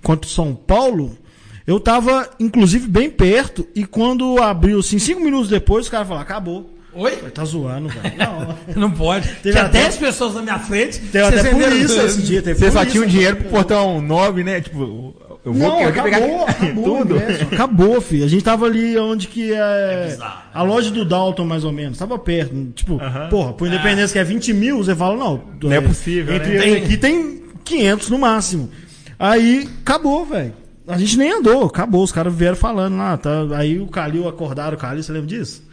[0.00, 1.18] contra São Paulo,
[1.66, 6.24] eu tava, inclusive, bem perto, e quando abriu, assim, cinco minutos depois, os caras falaram,
[6.24, 6.74] acabou.
[6.92, 7.12] Oi?
[7.12, 8.14] Falei, Tá zoando, velho.
[8.18, 8.56] Não.
[8.76, 9.28] Não pode.
[9.42, 10.98] Teve tinha até- 10 pessoas na minha frente.
[10.98, 12.42] Teve até venderam- polícia esse dia.
[12.42, 14.60] Teve Você só tinha um dinheiro pro portão 9, né?
[14.60, 15.14] Tipo,
[15.44, 17.14] eu vou, Não, eu vou acabou, acabou o tudo.
[17.16, 17.44] ingresso.
[17.44, 18.24] Acabou, filho.
[18.24, 20.06] A gente tava ali onde que é.
[20.10, 21.96] bizarro, a loja do Dalton, mais ou menos.
[21.96, 22.52] Tava perto.
[22.74, 23.00] Tipo,
[23.30, 25.40] porra, pro Independência que é 20 mil, você fala, não.
[25.62, 26.76] Não é possível, Entre né?
[26.78, 28.68] aqui tem 500 no máximo.
[29.16, 30.54] Aí, acabou, velho.
[30.90, 32.02] A gente nem andou, acabou.
[32.02, 33.16] Os caras vieram falando lá.
[33.16, 33.30] Tá?
[33.56, 35.68] Aí o Calil acordaram o Calil, você lembra disso?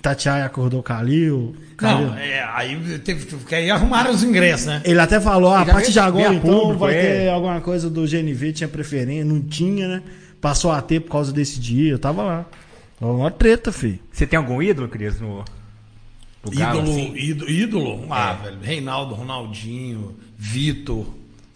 [0.00, 1.54] Tatiai acordou o Calil.
[1.76, 2.08] Calil.
[2.08, 4.82] Não, é, aí teve que aí arrumaram os ingressos, né?
[4.84, 7.02] Ele até falou, ah, a partir de agora então público, vai é.
[7.02, 10.02] ter alguma coisa do GNV, tinha preferência, não tinha, né?
[10.40, 12.46] Passou a ter por causa desse dia, eu tava lá.
[13.00, 13.98] Tava uma treta, filho.
[14.12, 15.44] Você tem algum ídolo, Cris, no,
[16.52, 17.14] ídolo, assim?
[17.16, 18.06] ídolo, ídolo?
[18.10, 18.58] Ah, velho.
[18.62, 21.06] Reinaldo, Ronaldinho, Vitor,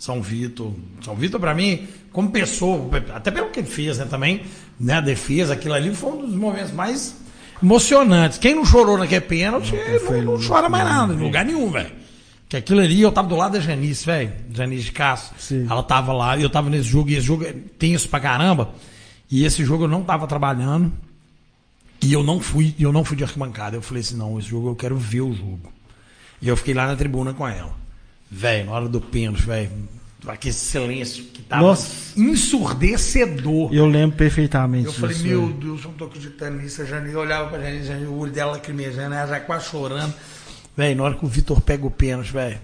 [0.05, 0.71] São Vitor.
[1.03, 4.43] São Vitor, pra mim, como pessoa, até pelo que ele fez, né, também,
[4.79, 7.17] né, a defesa, aquilo ali foi um dos momentos mais
[7.63, 8.37] emocionantes.
[8.37, 9.73] Quem não chorou naquele pênalti,
[10.11, 11.91] não, não, chora mais nada, em lugar nenhum, velho.
[12.51, 15.37] Que aquilo ali, eu tava do lado da Janice, velho, Janice de Castro.
[15.39, 15.67] Sim.
[15.71, 18.75] Ela tava lá, eu tava nesse jogo, e esse jogo é tenso pra caramba.
[19.31, 20.93] E esse jogo eu não tava trabalhando.
[22.03, 23.75] E eu não fui, eu não fui de arquibancada.
[23.75, 25.73] Eu falei assim, não, esse jogo eu quero ver o jogo.
[26.43, 27.84] E eu fiquei lá na tribuna com ela.
[28.31, 29.71] Velho, na hora do pênalti, velho,
[30.27, 32.19] aquele silêncio que tava Nossa.
[32.19, 33.73] ensurdecedor.
[33.73, 35.53] Eu lembro perfeitamente Eu falei, disso, meu velho.
[35.55, 36.83] Deus, eu não tô acreditando nisso.
[36.83, 40.15] A Janine eu olhava pra Janine, Janine, o olho dela lacrimejando, ela já quase chorando.
[40.77, 42.59] Velho, na hora que o Vitor pega o pênalti, velho.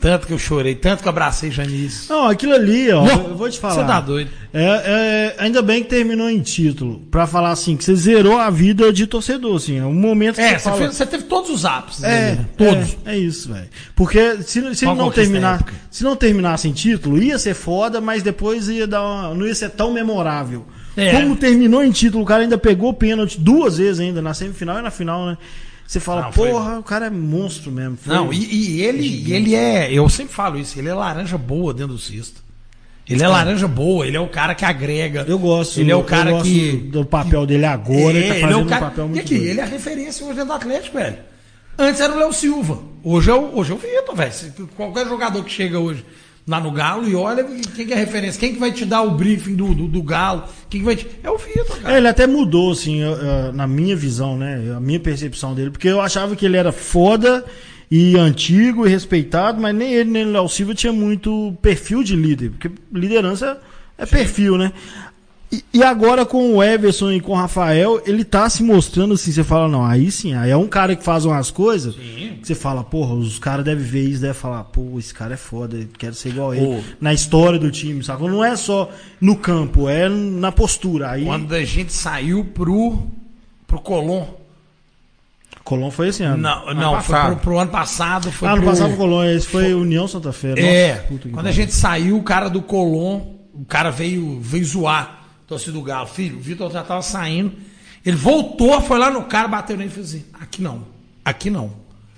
[0.00, 2.08] Tanto que eu chorei, tanto que eu abracei Janice.
[2.08, 3.74] Não, aquilo ali, ó, Não, eu vou te falar.
[3.74, 4.30] Você tá doido.
[4.54, 7.00] É, é, ainda bem que terminou em título.
[7.10, 9.76] Pra falar assim, que você zerou a vida de torcedor, assim.
[9.78, 10.76] É um momento que É, você você, fala...
[10.82, 12.04] fez- você teve todos os ápices.
[12.04, 12.46] É, né?
[12.56, 12.96] Todos.
[13.04, 13.66] É, é isso, velho.
[13.96, 18.00] Porque se, se Qual não conquista terminar, se não terminasse em título, ia ser foda,
[18.00, 20.64] mas depois ia dar uma- não ia ser tão memorável.
[20.96, 21.10] É.
[21.20, 24.82] Como terminou em título, o cara ainda pegou pênalti duas vezes ainda, na semifinal e
[24.82, 25.38] na final, né?
[25.88, 27.96] Você fala, Não, foi- porra, o cara é monstro mesmo.
[27.96, 28.36] Foi- Não, e,
[28.76, 29.90] e ele, e ele é.
[29.90, 32.42] Eu sempre falo isso, ele é laranja boa dentro do cesto.
[33.08, 35.24] Ele é laranja boa, ele é o cara que agrega.
[35.26, 35.80] Eu gosto.
[35.80, 36.72] Ele é o eu cara gosto que.
[36.76, 38.84] do papel dele agora, É, ele tá ele fazendo é o cara.
[38.84, 39.48] um papel e muito aqui, doido.
[39.50, 41.16] ele é a referência hoje dentro do Atlético, velho.
[41.78, 42.82] Antes era o Léo Silva.
[43.02, 44.32] Hoje é o, hoje é o Vitor, velho.
[44.76, 46.04] Qualquer jogador que chega hoje
[46.48, 47.44] lá no Galo e olha
[47.76, 50.02] quem que é a referência, quem que vai te dar o briefing do, do, do
[50.02, 51.06] Galo, quem que vai te.
[51.22, 51.94] É o Vitor, cara.
[51.94, 54.74] É, ele até mudou, assim, eu- eu- na minha visão, né?
[54.76, 55.70] A minha percepção dele.
[55.70, 57.44] Porque eu achava que ele era foda
[57.90, 62.16] e antigo e respeitado, mas nem ele nem o Léo Silva tinha muito perfil de
[62.16, 62.50] líder.
[62.50, 63.58] Porque liderança
[63.96, 64.72] é perfil, né?
[65.50, 69.32] E, e agora com o Everson e com o Rafael, ele tá se mostrando assim,
[69.32, 72.54] você fala, não, aí sim, aí é um cara que faz umas coisas, que você
[72.54, 76.14] fala, porra, os caras devem ver isso, devem falar, pô, esse cara é foda, quero
[76.14, 76.66] ser igual a ele.
[76.66, 76.80] Pô.
[77.00, 78.30] Na história do time, sacou?
[78.30, 81.12] Não é só no campo, é na postura.
[81.12, 83.06] Aí, Quando a gente saiu pro,
[83.66, 84.26] pro Colón.
[85.64, 86.42] Colón foi esse ano.
[86.42, 88.30] Não, não, foi pro, pro ano passado.
[88.30, 90.52] Foi ah, no pro, passado Colón, esse foi União Santa Fé.
[90.58, 93.20] É, Nossa, que quando a gente saiu, o cara do Colón,
[93.54, 95.17] o cara veio, veio zoar,
[95.48, 96.06] torcida do Galo.
[96.06, 97.52] Filho, o Vitor já tava saindo.
[98.04, 100.84] Ele voltou, foi lá no cara, bateu nele e fez assim: aqui não,
[101.24, 101.72] aqui não.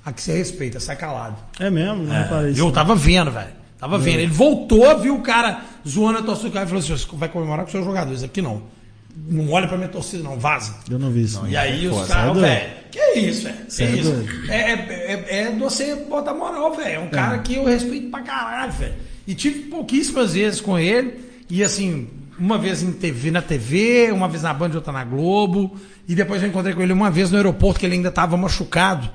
[0.04, 1.36] Aqui você respeita, sai calado.
[1.58, 2.60] É mesmo, não reparei isso.
[2.60, 3.60] Eu tava vendo, velho.
[3.78, 4.18] Tava vendo.
[4.20, 7.28] Ele voltou, viu o cara zoando a torcida do cara e falou assim: "Você vai
[7.28, 8.62] comemorar com seus jogadores, aqui não.
[9.26, 10.76] Não olha pra minha torcida, não, vaza.
[10.88, 11.44] Eu não vi isso.
[11.46, 12.08] E aí os Foda.
[12.08, 13.56] caras, Sai velho, que é isso, velho?
[13.66, 14.26] Que é isso?
[14.48, 16.94] É, é, é, é você botar moral, velho.
[16.94, 18.94] É um cara que eu respeito pra caralho, velho.
[19.26, 21.28] E tive pouquíssimas vezes com ele.
[21.48, 22.08] E assim,
[22.40, 25.76] uma vez em TV, na TV, uma vez na Band, outra na Globo.
[26.08, 29.08] E depois eu encontrei com ele uma vez no aeroporto, que ele ainda tava machucado.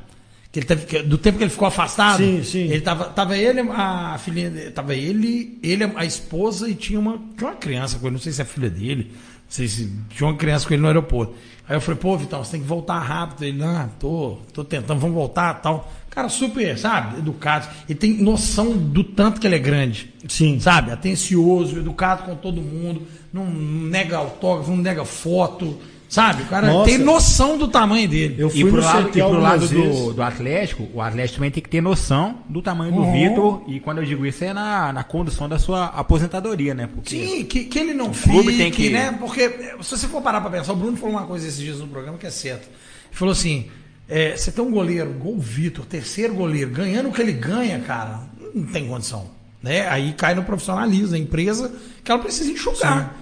[0.52, 2.18] Que ele teve, que- do tempo que ele ficou afastado.
[2.20, 2.60] Sim, sim.
[2.70, 7.50] Ele tava, tava ele, a filhinha, tava ele, ele, a esposa e tinha uma, tinha
[7.50, 9.20] uma criança com ele, não sei se é filha dele, não
[9.50, 11.34] sei se tinha uma criança com ele no aeroporto.
[11.68, 13.44] Aí eu falei, pô, Vitão, você tem que voltar rápido.
[13.44, 15.92] Ele, não, tô, tô tentando, vamos voltar tal.
[16.16, 17.68] Cara, super, sabe, educado.
[17.90, 20.14] Ele tem noção do tanto que ele é grande.
[20.30, 20.60] Sim.
[20.62, 23.02] Sabe, atencioso, educado com todo mundo,
[23.34, 25.78] não nega autógrafo, não nega foto.
[26.08, 26.86] Sabe, o cara Nossa.
[26.90, 28.36] tem noção do tamanho dele.
[28.38, 31.52] Eu E fui pro no lado, e pro lado do, do Atlético, o Atlético também
[31.52, 33.12] tem que ter noção do tamanho do Uhum.
[33.12, 33.64] Vitor.
[33.68, 36.88] E quando eu digo isso é na, na condução da sua aposentadoria, né?
[36.94, 39.12] Porque Sim, que, que ele não clube fique, tem que- né?
[39.20, 39.50] Porque
[39.82, 42.18] se você for parar pra pensar, o Bruno falou uma coisa esses dias no programa
[42.20, 42.64] que é certo.
[42.64, 42.70] Ele
[43.12, 43.66] falou assim:
[44.08, 48.22] é, você tem um goleiro, gol Vitor, terceiro goleiro, ganhando o que ele ganha, cara,
[48.54, 49.26] não tem condição.
[49.62, 49.88] Né?
[49.88, 51.72] Aí cai no profissionalismo da empresa
[52.04, 53.16] que ela precisa enxugar.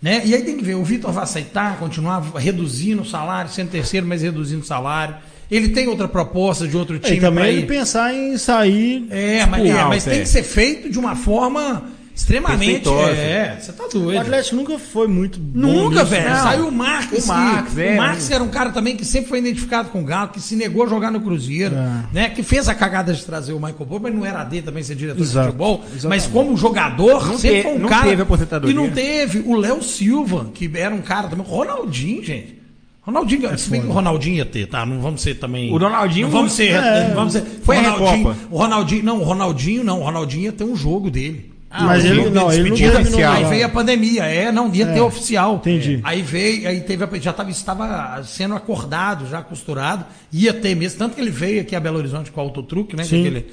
[0.00, 0.22] Né?
[0.24, 4.06] E aí tem que ver, o Vitor vai aceitar, continuar reduzindo o salário, sendo terceiro,
[4.06, 5.16] mas reduzindo o salário.
[5.50, 7.66] Ele tem outra proposta de outro É, time e também ele ir.
[7.66, 9.06] pensar em sair.
[9.10, 10.10] É, mas, é, mas é.
[10.10, 11.90] tem que ser feito de uma forma
[12.20, 12.88] extremamente.
[12.88, 14.16] É, você tá doido.
[14.16, 16.28] O Atlético nunca foi muito bom Nunca, velho.
[16.28, 16.36] né?
[16.36, 17.24] Saiu o Marques.
[17.24, 20.00] O Marques, que- é, o Marques era um cara também que sempre foi identificado com
[20.00, 22.02] o Galo, que se negou a jogar no Cruzeiro, É.
[22.12, 22.28] né?
[22.30, 24.94] Que fez a cagada de trazer o Michael Bob, mas não era dele também ser
[24.94, 25.84] diretor Exato, de futebol.
[25.92, 26.06] exatamente.
[26.08, 28.08] Mas como jogador, Não sempre foi um não cara.
[28.08, 28.72] teve aposentadoria.
[28.72, 29.42] E não teve.
[29.46, 31.46] O Léo Silva, que era um cara também.
[31.46, 32.60] Ronaldinho, gente.
[33.02, 34.84] Ronaldinho, se bem que o Ronaldinho ia ter, tá?
[34.84, 35.72] Não vamos ser também.
[35.72, 36.74] O Ronaldinho- Não vamos ser.
[36.74, 38.36] É, vamos ser foi o a Ronaldinho, Recopa.
[38.50, 39.02] o Ronaldinho.
[39.04, 40.00] Não, o Ronaldinho não.
[40.00, 41.50] O Ronaldinho ia ter um jogo dele.
[41.72, 44.86] Mas um ele- jogo não, ele não terminou Aí veio a pandemia, é, não, ia
[44.86, 45.56] ter oficial.
[45.56, 46.00] Entendi.
[46.02, 50.98] Aí veio, aí teve, a- já estava estava sendo acordado, já costurado, ia ter mesmo,
[50.98, 53.04] tanto que ele veio aqui a Belo Horizonte com o autotruque, né?
[53.04, 53.20] Sim.
[53.20, 53.46] aquele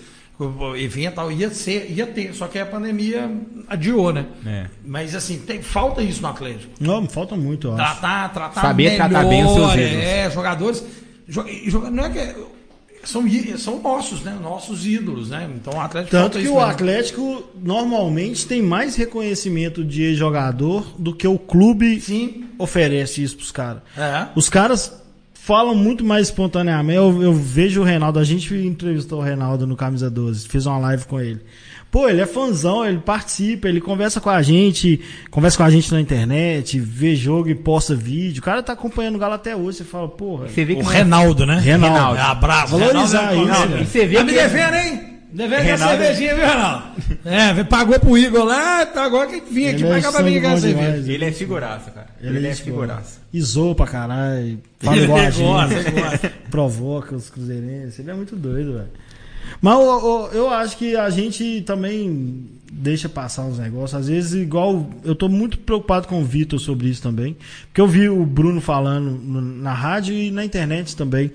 [0.79, 3.29] evento, tal, ia ser, ia ter, só que a pandemia
[3.67, 4.25] adiou, né?
[4.45, 4.65] É.
[4.85, 6.71] Mas assim, tem, falta isso no Atlético.
[6.79, 7.99] Não, falta muito, eu acho.
[7.99, 10.03] Tratar, tratar Saber melhor, tratar bem os seus ídolos.
[10.03, 10.83] É, jogadores,
[11.27, 12.35] jo- joga- não é que
[13.07, 13.23] são,
[13.57, 14.37] são nossos, né?
[14.41, 15.49] Nossos ídolos, né?
[15.55, 16.59] Então o Atlético Tanto que o mesmo.
[16.59, 22.45] Atlético normalmente tem mais reconhecimento de jogador do que o clube Sim.
[22.57, 23.81] oferece isso pros caras.
[23.97, 24.27] É.
[24.35, 24.93] Os caras
[25.33, 26.97] falam muito mais espontaneamente.
[26.97, 30.77] Eu, eu vejo o Reinaldo, a gente entrevistou o Reinaldo no Camisa 12, fez uma
[30.77, 31.39] live com ele.
[31.97, 35.01] Pô, ele é fãzão, ele participa, ele conversa com a gente,
[35.31, 38.39] conversa com a gente na internet, vê jogo e posta vídeo.
[38.39, 39.79] O cara tá acompanhando o Galo até hoje.
[39.79, 40.47] Você fala, porra.
[40.47, 41.57] você vê que O é- Reinaldo, né?
[41.59, 42.17] Reinaldo.
[42.19, 42.77] É, abraço.
[42.77, 43.75] Valorizar Reinaldo, isso, Reinaldo.
[43.77, 43.81] né?
[43.81, 45.03] E você vê Tá me que- devendo, hein?
[45.33, 46.83] Devendo a Reinaldo- cervejinha, viu, Reinaldo?
[47.25, 50.27] É, pagou pro Igor lá, tá agora que vinha aqui Ele é pagar pra mim
[50.33, 51.11] sangue aquela bom cerveja.
[51.11, 52.07] Ele é figuraça, cara.
[52.21, 53.19] Ele, é tipo, figuraça.
[53.39, 54.59] Zoa pra caralho.
[54.79, 55.87] Fala Ele igual a gosta, gente.
[55.87, 56.33] ele gosta.
[56.51, 57.97] Provoca os cruzeirenses.
[57.99, 58.87] Ele é muito doido, velho.
[59.61, 63.93] Mas o- o- eu acho que a gente também deixa passar uns negócios.
[63.99, 64.89] Às vezes, igual.
[65.03, 67.35] Eu tô muito preocupado com o Vitor sobre isso também.
[67.67, 71.31] Porque eu vi o Bruno falando no- na rádio e na internet também.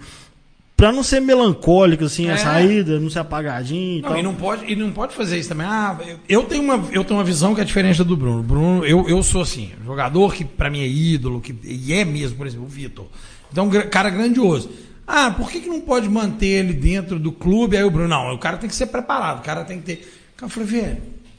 [0.76, 2.36] Pra não ser melancólico, assim, a É.
[2.36, 4.18] saída, não ser apagadinho e Não, tal.
[4.18, 5.64] e não pode, e não pode fazer isso também.
[5.66, 8.42] Ah, eu- eu tenho uma, eu tenho uma visão que é diferente da do Bruno.
[8.42, 12.36] Bruno, eu, eu sou assim, jogador que pra mim é ídolo, que e é mesmo,
[12.36, 13.06] por exemplo, o Vitor.
[13.52, 14.70] Então, cara grandioso.
[15.06, 17.76] Ah, por que, que não pode manter ele dentro do clube?
[17.76, 19.96] Aí o Bruno, não, o cara tem que ser preparado, o cara tem que ter.
[20.36, 20.98] Cara, eu falei, velho,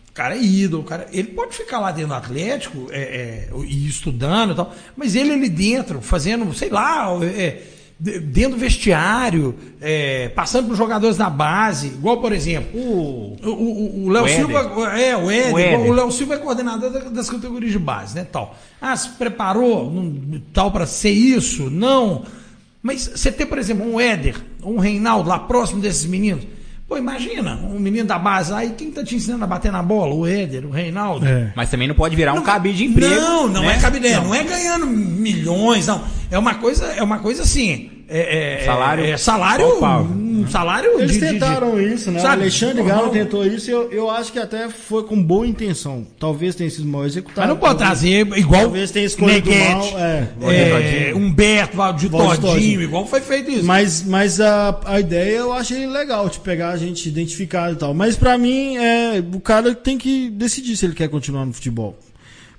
[0.09, 3.49] o cara é ídolo, o cara, ele pode ficar lá dentro do Atlético é, é,
[3.65, 7.61] e estudando e tal, mas ele ali dentro, fazendo, sei lá, é,
[7.99, 13.37] de- dentro do vestiário, é, passando para os jogadores da base, igual, por exemplo, o,
[13.43, 14.27] o, o- o Léo.
[14.27, 14.59] Silva.
[14.99, 15.79] É, o Éder.
[15.79, 18.27] O Léo Silva é coordenador da- das categorias de base, né?
[18.29, 18.55] Tal.
[18.81, 21.69] Ah, se preparou não- tal para ser isso?
[21.69, 22.23] Não.
[22.83, 26.45] Mas você ter, por exemplo, um Éder, um Reinaldo lá próximo desses meninos.
[26.85, 30.13] Pô, imagina, um menino da base aí, quem tá te ensinando a bater na bola?
[30.13, 31.25] O Éder, o Reinaldo.
[31.25, 31.53] É.
[31.55, 33.15] Mas também não pode virar um cabide de emprego.
[33.15, 33.77] Não, não né?
[33.77, 34.25] é cabide, não.
[34.25, 36.03] não é ganhando milhões, não.
[36.29, 37.89] É uma coisa, é uma coisa assim.
[38.09, 40.03] É, é- Salário- é salário, Pau, pau.
[40.43, 42.19] Um salário Eles de- de- de- tentaram isso, né?
[42.19, 42.37] sabe?
[42.37, 42.83] o Alexandre.
[42.83, 46.05] Galo tentou isso e eu, eu acho que até foi com boa intenção.
[46.19, 47.39] Talvez tenha sido mal executado.
[47.41, 50.27] Mas não pode trazer igual Talvez tenha escolhido Neguete, mal, é.
[51.09, 52.81] é, Humberto, Valdir Todinho, Todinho.
[52.81, 53.65] igual foi feito isso.
[53.65, 57.93] Mas, mas a, a ideia eu achei legal, de pegar a gente identificado e tal.
[57.93, 61.97] Mas pra mim, é, o cara tem que decidir se ele quer continuar no futebol.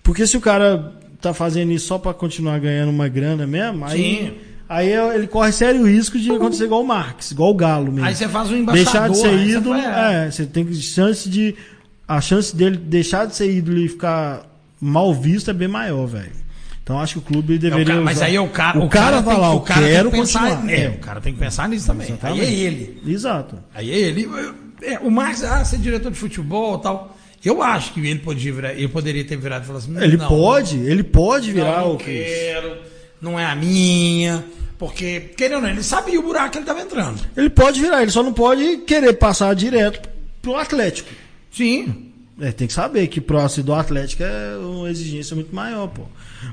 [0.02, 3.97] Porque se o cara tá fazendo isso só pra continuar ganhando uma grana mesmo, aí,
[3.97, 4.19] Sim.
[4.27, 8.06] aí é- ele corre sério risco de acontecer igual o Marques, igual o Galo mesmo.
[8.06, 8.92] Aí você faz um embaixador.
[8.92, 11.54] deixar de ser aí você ídolo, vai- é, você tem chance de.
[12.06, 14.42] A chance dele deixar de ser ídolo e ficar
[14.80, 16.32] mal visto é bem maior, velho.
[16.82, 17.86] Então acho que o clube É o deveria.
[17.86, 20.10] cara- mas aí é o cara, O cara vai tem, lá, o cara tem quero
[20.10, 20.70] que pensar, continuar.
[20.74, 20.88] é, É.
[20.90, 22.06] o cara tem que pensar nisso também.
[22.08, 22.40] Exatamente.
[22.42, 23.02] Aí é ele.
[23.06, 23.58] Exato.
[23.74, 24.28] Aí é ele.
[24.82, 27.16] É, o Marcos, ah, ser diretor de futebol e tal.
[27.42, 30.28] Eu acho que ele poderia, virar, ele poderia ter virado e falar assim: Ele não,
[30.28, 32.76] pode, ele pode virar não, não o quero,
[33.24, 34.44] não é a minha.
[34.78, 37.20] Porque, querendo ou não, ele sabia o buraco que ele estava entrando.
[37.36, 40.09] Ele pode virar, ele só não pode querer passar direto
[40.42, 41.09] pro Atlético.
[41.51, 42.10] Sim.
[42.40, 46.02] É, tem que saber que próximo do Atlético é uma exigência muito maior, pô.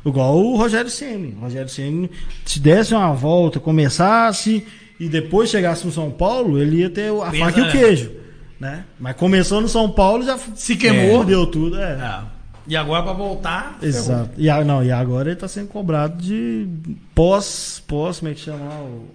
[0.05, 1.35] Igual o Rogério Ceni.
[1.37, 2.09] O Rogério Ceni,
[2.45, 4.65] se desse uma volta, começasse
[4.99, 7.71] e depois chegasse no São Paulo, ele ia ter a Pensa, faca e o né?
[7.71, 8.11] queijo,
[8.59, 8.83] né?
[8.99, 11.25] Mas começou no São Paulo já Se queimou.
[11.25, 11.93] deu tudo, é.
[11.93, 12.21] É.
[12.67, 13.77] E agora para voltar.
[13.81, 14.31] Exato.
[14.37, 16.67] E, a- não, e agora ele tá sendo cobrado de
[17.15, 18.81] pós, pós, como é que chama lá?
[18.81, 19.07] O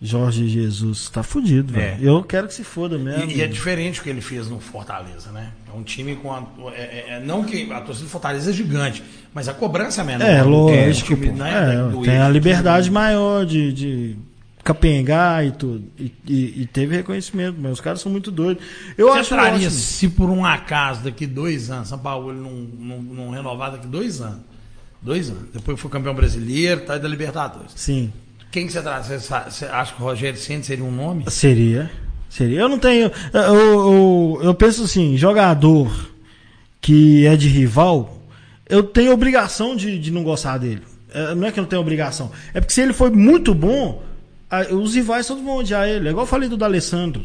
[0.00, 1.08] Jorge Jesus.
[1.10, 1.92] Tá fudido, É.
[1.96, 2.04] velho.
[2.08, 3.30] Eu quero que se foda mesmo.
[3.30, 5.52] E, e é diferente o que ele fez no Fortaleza, né?
[5.72, 6.42] É um time com a.
[6.74, 9.02] É, é- é- não que a torcida do Fortaleza é gigante,
[9.32, 10.26] mas a cobrança é menor.
[10.28, 11.14] É, lógico.
[11.14, 11.36] time, pô.
[11.36, 11.52] né,
[12.00, 14.16] É, tem a liberdade maior de, de
[14.64, 15.84] capengar e tudo.
[15.98, 18.62] E, e- e teve reconhecimento, mas os caras são muito doidos.
[18.96, 19.70] Eu Você acho traria, ótimo.
[19.70, 24.20] se por um acaso daqui dois anos, São Paulo não, não, não renovar daqui dois
[24.20, 24.40] anos.
[25.00, 25.44] Dois anos.
[25.52, 27.72] Depois foi campeão brasileiro, tá aí da Libertadores.
[27.74, 28.12] Sim,
[28.52, 29.06] Quem que você traz?
[29.06, 31.24] Você, você acha que o Rogério Ceni seria um nome?
[31.28, 31.90] seria.
[32.30, 32.60] Seria.
[32.60, 33.10] Eu não tenho.
[33.32, 36.10] Eu, eu, eu penso assim, jogador
[36.80, 38.18] que é de rival,
[38.68, 40.82] eu tenho obrigação de, de não gostar dele.
[41.12, 42.30] É, não é que eu não tenho obrigação.
[42.54, 44.02] É porque se ele foi muito bom,
[44.72, 46.08] os rivais todos vão odiar ele.
[46.08, 47.22] É igual eu falei do D'Alessandro.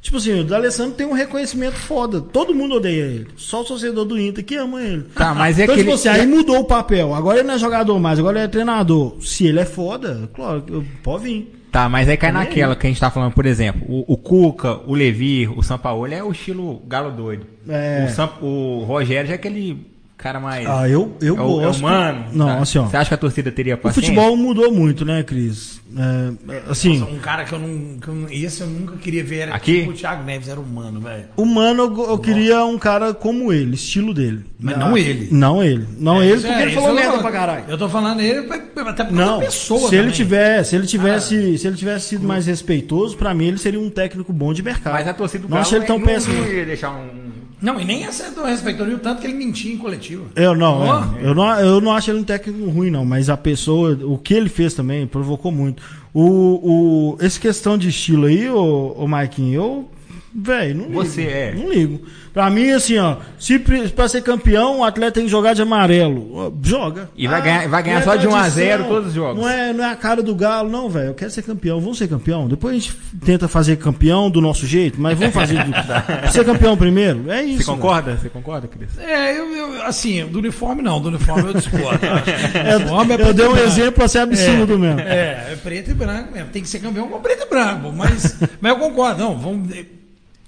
[0.00, 2.20] Tipo assim, o D'Alessandro tem um reconhecimento foda.
[2.20, 3.28] Todo mundo odeia ele.
[3.36, 5.04] Só o torcedor do Inter que ama ele.
[5.14, 7.14] Tá, mas é então, aquele- tipo assim, aí mudou o papel.
[7.14, 9.16] Agora ele não é jogador mais, agora ele é treinador.
[9.22, 10.62] Se ele é foda, claro,
[11.02, 11.60] pode vir.
[11.72, 12.46] Tá, mas aí cai Também.
[12.48, 16.14] naquela que a gente tá falando, por exemplo, o, o Cuca, o Levi, o Sampaoli
[16.14, 17.46] é o estilo galo doido.
[17.68, 18.06] É.
[18.42, 19.86] O, o Rogério já é aquele
[20.16, 20.64] cara mais.
[20.68, 21.82] Ah, eu, eu é o, é o gosto.
[21.82, 22.26] mano.
[22.32, 22.58] Não, tá?
[22.58, 22.84] assim, ó.
[22.84, 24.12] Você acha que a torcida teria O paciência?
[24.12, 25.80] futebol mudou muito, né, Cris?
[25.96, 27.98] É, assim, Nossa, um cara que eu não.
[27.98, 29.38] Que eu, não- esse eu nunca queria ver.
[29.40, 29.78] Era Aqui?
[29.80, 31.24] tipo o Thiago Neves, era humano, velho.
[31.36, 34.44] humano, eu, eu queria um cara como ele, estilo dele.
[34.60, 35.28] Mas Ah, não ele.
[35.30, 35.86] Não ele.
[35.98, 37.64] Não ele, Isso porque é- ele falou eu merda tô- pra caralho.
[37.68, 40.10] Eu tô falando ele até porque Não, é pessoa se ele também.
[40.16, 43.90] tivesse, se ele tivesse, se ele tivesse sido mais respeitoso, pra mim ele seria um
[43.90, 44.92] técnico bom de mercado.
[44.92, 46.34] Mas a torcida do não Galo achei ele tão não péssimo.
[46.46, 47.24] ia deixar um.
[47.62, 50.26] Não, e nem acertou respeitou o tanto que ele mentia em coletivo.
[50.36, 53.38] Eu não, é, eu não, eu não acho ele um técnico ruim não, mas a
[53.38, 55.82] pessoa, o que ele fez também provocou muito.
[56.12, 59.88] O, o esse questão de estilo aí, o, Maikinho, eu,
[60.34, 60.94] velho, não ligo.
[61.04, 61.54] Você é.
[61.56, 62.00] Não ligo.
[62.32, 63.60] Pra mim assim, ó, se
[63.94, 67.08] pra ser campeão, o atleta tem que jogar de amarelo, joga.
[67.16, 69.40] E vai ganhar- vai ganhar não só de 1 a tradição, 0 todos os jogos.
[69.40, 71.06] Não é, não é a cara do galo, não, velho.
[71.10, 72.48] Eu quero ser campeão, vamos ser campeão.
[72.48, 75.72] Depois a gente tenta fazer campeão do nosso jeito, mas vamos fazer do-
[76.32, 77.30] ser campeão primeiro.
[77.30, 77.58] É isso.
[77.58, 78.16] Você concorda?
[78.16, 78.98] Você concorda, Cris?
[78.98, 82.00] É, eu, eu- assim, do uniforme não, do uniforme eu discordo.
[82.76, 83.66] Uniforme é Eu, dei um branco.
[83.68, 84.98] exemplo assim absurdo mesmo.
[85.00, 86.48] É, é preto e branco mesmo.
[86.50, 87.92] Tem que ser campeão com preto e branco.
[87.92, 89.20] Mas, mas eu concordo.
[89.22, 89.68] Não, vamos.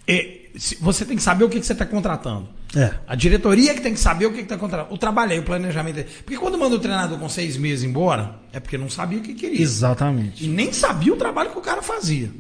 [0.07, 2.49] É, se- você tem que saber o que, que você está contratando.
[2.75, 2.93] É.
[3.07, 4.93] A diretoria que tem que saber o que está contratando.
[4.95, 5.99] O trabalho aí, o planejamento.
[5.99, 6.05] aí.
[6.05, 9.35] Porque quando manda o treinador com seis meses embora, é porque não sabia o que
[9.35, 9.63] queria.
[9.63, 10.45] Exatamente.
[10.45, 12.31] E nem sabia o trabalho que o cara fazia.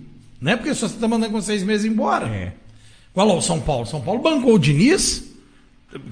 [0.41, 2.27] Não é porque se você está mandando com seis meses embora.
[2.27, 2.53] É.
[3.15, 3.87] Qual é o São Paulo?
[3.87, 5.25] São Paulo bancou o Diniz,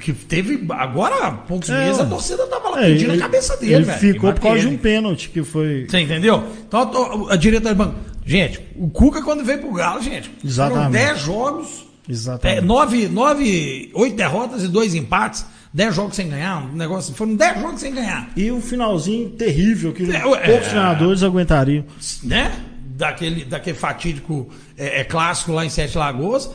[0.00, 0.64] que teve.
[0.70, 3.74] Agora, há poucos É, meses, a torcida tava lá É, pedindo ele- a cabeça dele,
[3.74, 3.98] Ele velho.
[3.98, 5.86] ficou E por causa de um pênalti que foi.
[5.86, 6.42] Você entendeu?
[6.66, 7.98] Então a, a diretoria do banco.
[8.26, 10.92] Gente, o Cuca, quando veio pro Galo, gente, foram Exatamente.
[10.92, 12.60] 10 jogos, é, Exatamente.
[12.62, 17.14] 9, 9, 8 derrotas e 2 empates, 10 jogos sem ganhar, um negócio.
[17.14, 18.30] Foram 10 jogos sem ganhar.
[18.36, 20.58] E o finalzinho terrível que É, poucos é.
[20.60, 21.84] treinadores aguentariam.
[22.22, 22.52] né?
[22.96, 24.48] Daquele, daquele fatídico
[24.78, 26.46] é, é, clássico lá em Sete Lagoas.
[26.46, 26.52] O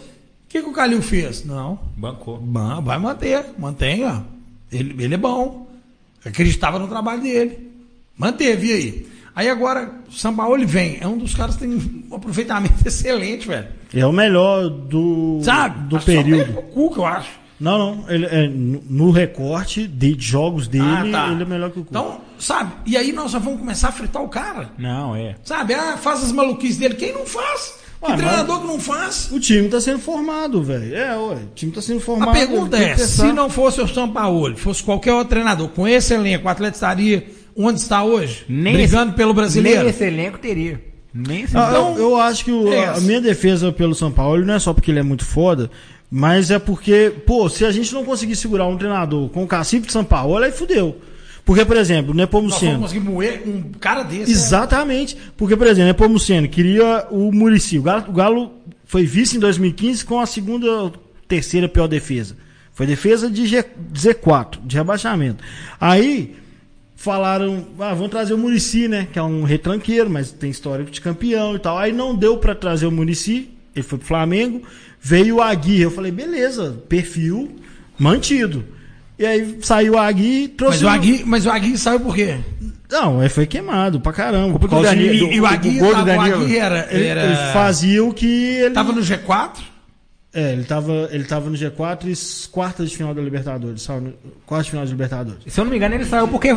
[0.47, 1.43] que, que o Calil fez?
[1.43, 1.77] Não.
[1.97, 2.39] Bancou.
[2.81, 4.25] Vai manter, mantenha.
[4.71, 5.67] Ele, ele é bom.
[6.25, 7.69] Acreditava no trabalho dele.
[8.17, 9.07] Manteve e aí.
[9.35, 10.97] Aí agora, o São Paulo vem.
[10.99, 13.67] É um dos caras que tem um aproveitamento excelente, velho.
[13.93, 15.87] É o melhor do, Sabe?
[15.87, 16.53] do Acho só período.
[16.53, 17.29] pro Cuca, eu acho.
[17.59, 18.05] Não, não.
[18.09, 21.27] Ele, é, no recorte de jogos dele, Ah, tá.
[21.31, 21.99] ele é melhor que o Cuca.
[21.99, 22.71] Então, sabe?
[22.85, 24.69] E aí nós já vamos começar a fritar o cara.
[24.77, 25.35] Não, é.
[25.43, 25.73] Sabe?
[25.73, 26.95] Ah, faz as maluquices dele.
[26.95, 27.79] Quem não faz?
[28.01, 29.29] Que treinador que não faz?
[29.29, 30.95] O time tá sendo formado, velho.
[30.95, 31.35] É, ué.
[31.35, 32.29] O time tá sendo formado.
[32.29, 36.13] A pergunta é: se não fosse o São Paulo, fosse qualquer outro treinador, com esse
[36.13, 37.27] elenco, o Atlético estaria
[37.65, 38.45] onde está hoje?
[38.47, 39.81] Brigando esse- pelo brasileiro?
[39.81, 40.81] Nem esse elenco teria.
[41.13, 44.11] Nem esse Ah, Então, eu, eu acho que o- é a minha defesa pelo São
[44.11, 45.69] Paulo não é só porque ele é muito foda,
[46.09, 49.87] mas é porque, pô, se a gente não conseguir segurar um treinador com o cacife
[49.87, 50.97] de São Paulo, aí fudeu.
[51.45, 52.79] Porque, por exemplo, o Nós Nepomuceno.
[52.79, 54.31] conseguir moer um cara desse.
[54.31, 55.17] Exatamente.
[55.35, 57.79] Porque, por exemplo, o Nepomuceno queria o Murici.
[57.79, 58.51] O Galo, o Galo
[58.85, 60.91] foi vice em 2015 com a segunda,
[61.27, 62.37] terceira pior defesa.
[62.71, 63.65] Foi defesa de G-
[63.95, 65.43] Z4, de rebaixamento.
[65.81, 66.35] Aí
[67.01, 69.07] falaram, ah, vamos trazer o Murici, né?
[69.11, 71.77] Que é um retranqueiro, mas tem histórico de campeão e tal.
[71.77, 74.61] Aí não deu pra trazer o Murici, ele foi pro Flamengo.
[75.01, 75.83] Veio o Aguirre.
[75.83, 77.55] Eu falei, beleza, perfil
[77.97, 78.65] mantido.
[79.17, 82.35] E aí saiu o Aguirre, trouxe Mas o Agui, mas o Agui saiu por quê?
[82.91, 84.59] Não, ele foi queimado pra caramba.
[84.59, 85.13] Do de- Danilo.
[85.31, 86.43] E, e o o Agui, gol do tava, o Danilo.
[86.43, 88.73] Agui era, Ele, era- ele fazia o que ele.
[88.73, 89.51] Tava no G4?
[90.31, 92.05] É, ele tava, ele tava no G4
[92.45, 93.81] e quartas de final da Libertadores.
[93.81, 94.13] Saiu no,
[94.45, 95.39] quartas de final da Libertadores.
[95.47, 96.55] Se eu não me engano, ele saiu porque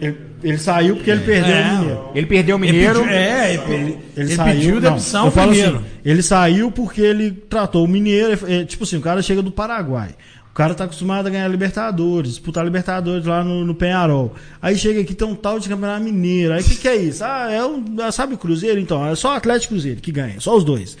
[0.00, 1.62] Ele, ele saiu porque ele perdeu É.
[1.72, 2.10] o Mineiro.
[2.14, 3.00] ele perdeu o Ele Mineiro.
[3.00, 5.76] pediu, é, ele, Ele, ele saiu, pediu não, demissão eu falo primeiro.
[5.78, 8.38] assim, ele saiu porque ele tratou o Mineiro.
[8.46, 10.10] é, tipo assim, o cara chega do Paraguai.
[10.48, 14.34] O cara tá acostumado a ganhar Libertadores, disputar Libertadores lá no, no Penharol.
[14.62, 16.52] Aí chega aqui, tem um tal de Campeonato Mineiro.
[16.54, 17.24] Aí o que, que é isso?
[17.24, 18.78] Ah, é um, sabe o Cruzeiro?
[18.80, 20.96] Então, é só o Atlético e Cruzeiro que ganha, só os dois.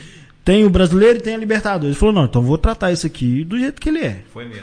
[0.48, 1.88] Tem o brasileiro e tem a Libertadores.
[1.90, 4.22] Ele falou, não, então vou tratar isso aqui do jeito que ele é.
[4.32, 4.62] Foi mesmo.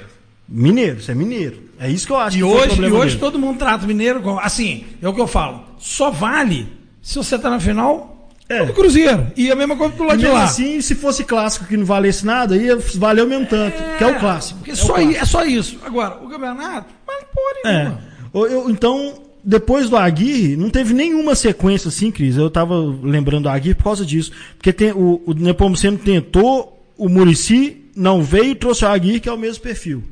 [0.50, 1.62] Mineiro, isso é mineiro.
[1.80, 3.20] É isso que eu acho E que foi o hoje, e hoje dele.
[3.20, 4.40] todo mundo trata o Mineiro como.
[4.40, 5.64] Assim, é o que eu falo.
[5.78, 6.68] Só vale
[7.04, 8.66] se você tá na final É.
[8.66, 9.28] do Cruzeiro.
[9.38, 10.44] E a mesma coisa do lado E de lá.
[10.46, 14.08] assim, se fosse clássico que não valesse nada, ia valer o mesmo tanto, que é
[14.08, 14.58] o clássico.
[14.60, 15.12] Porque É o só, clássico.
[15.12, 15.80] i- é só isso.
[15.86, 17.78] Agora, o campeonato, vale porra É.
[17.84, 18.02] nenhuma.
[18.34, 19.14] Eu- eu- então,
[19.46, 22.36] depois do Aguirre, não teve nenhuma sequência assim, Cris.
[22.36, 24.32] Eu tava lembrando do Aguirre por causa disso.
[24.58, 29.30] Porque tem, o, o Nepomuceno tentou, o Murici não veio e trouxe o Aguirre, que
[29.30, 30.04] é o mesmo perfil.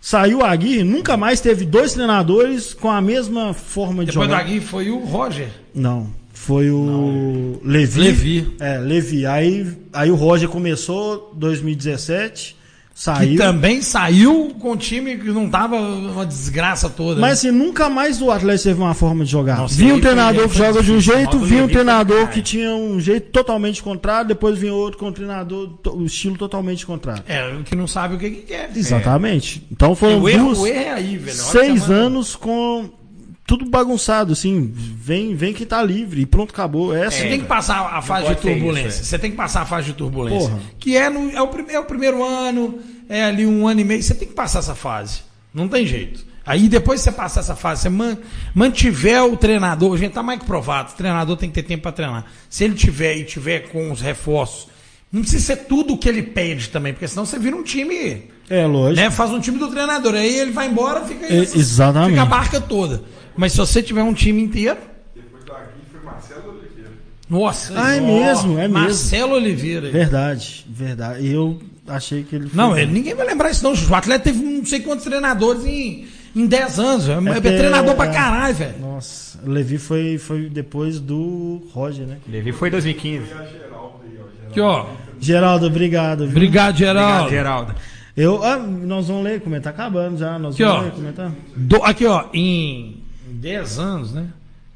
[0.00, 4.32] Saiu o Aguirre, nunca mais teve dois treinadores com a mesma forma de Depois do
[4.32, 4.44] jogar.
[4.44, 5.48] Agui foi o Roger.
[5.74, 8.00] Não, foi o Levi.
[8.00, 8.56] Levi.
[8.60, 9.26] É, Levi.
[9.26, 12.56] Aí, aí o Roger começou 2017,
[12.98, 13.36] Que saiu.
[13.38, 17.20] também saiu com um time que não tava uma desgraça toda.
[17.20, 19.58] Mas assim, nunca mais o Atlético teve uma forma de jogar.
[19.58, 22.98] Nossa, vinha um treinador que joga de um jeito, vinha um treinador que tinha um
[22.98, 27.22] jeito totalmente contrário, depois vinha outro com um treinador, o estilo totalmente contrário.
[27.28, 28.68] É, que não sabe o que, que quer.
[28.74, 29.64] Exatamente.
[29.70, 29.94] Então É.
[29.94, 31.36] foram O erro, duas, o erro é aí, velho.
[31.36, 32.90] Seis que anos com
[33.48, 34.70] tudo bagunçado, assim.
[34.74, 36.94] Vem, vem que tá livre e pronto, acabou.
[36.94, 37.28] É Você assim.
[37.30, 38.88] tem que passar a fase de turbulência.
[38.88, 39.04] isso, é.
[39.04, 40.50] Você tem que passar a fase de turbulência.
[40.50, 40.60] Porra.
[40.78, 44.02] Que é, no, é, o, é o primeiro ano, é ali um ano e meio.
[44.02, 45.20] Você tem que passar essa fase.
[45.52, 46.26] Não tem jeito.
[46.44, 48.18] Aí depois que você passar essa fase, você man-
[48.54, 51.82] mantiver o treinador, a gente tá mais que provado, o treinador tem que ter tempo
[51.82, 52.24] para treinar.
[52.50, 54.68] Se ele tiver e tiver com os reforços,
[55.12, 58.24] não precisa ser tudo o que ele pede também, porque senão você vira um time,
[58.48, 58.96] É lógico.
[59.00, 59.10] né?
[59.10, 62.10] Faz um time do treinador, aí ele vai embora, fica É, exatamente.
[62.10, 63.02] fica a barca toda.
[63.38, 64.76] Mas se você tiver um time inteiro,
[65.14, 66.90] Depois do Agui foi Marcelo Oliveira.
[67.30, 67.72] nossa.
[67.76, 68.74] Ah, é mesmo, é mesmo.
[68.74, 69.90] Marcelo Oliveira.
[69.90, 71.26] Verdade, verdade.
[71.26, 73.72] Eu achei que ele foi- Não, ele- ninguém vai lembrar isso não.
[73.72, 77.08] O Atlético teve não sei quantos treinadores em, em 10 anos.
[77.08, 78.12] É, é porque- treinador pra é.
[78.12, 78.78] caralho, velho.
[78.80, 82.16] Nossa, o Levi foi, foi depois do Roger, né?
[82.28, 83.24] Levi foi em 2015.
[84.50, 84.86] Aqui, ó.
[85.20, 86.18] Geraldo, obrigado.
[86.20, 86.28] viu?
[86.30, 87.24] Obrigado, Geraldo.
[87.26, 87.74] Obrigado, Geraldo.
[88.16, 90.38] Eu, ah, nós vamos ler, como é, tá acabando já.
[90.40, 90.82] Nós Aqui, vamos ó.
[90.82, 91.32] ler, comentar.
[91.56, 92.24] Do- aqui, ó.
[92.34, 93.02] Em
[93.38, 94.26] 10 anos, né?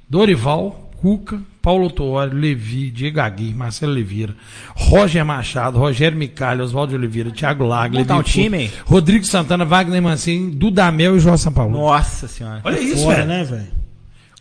[0.08, 4.34] Dorival, Cuca, Paulo Tuori, Levi, Diego Agui, Marcelo Oliveira,
[4.76, 8.70] Roger Machado, Rogério Micalha, Oswaldo Oliveira, Thiago Lago, Levi um time, hein?
[8.84, 11.72] Rodrigo Santana, Wagner Mancini, Dudamel e João São Paulo.
[11.72, 12.60] Nossa senhora.
[12.64, 13.28] Olha isso, Fora, velho.
[13.28, 13.82] né, velho?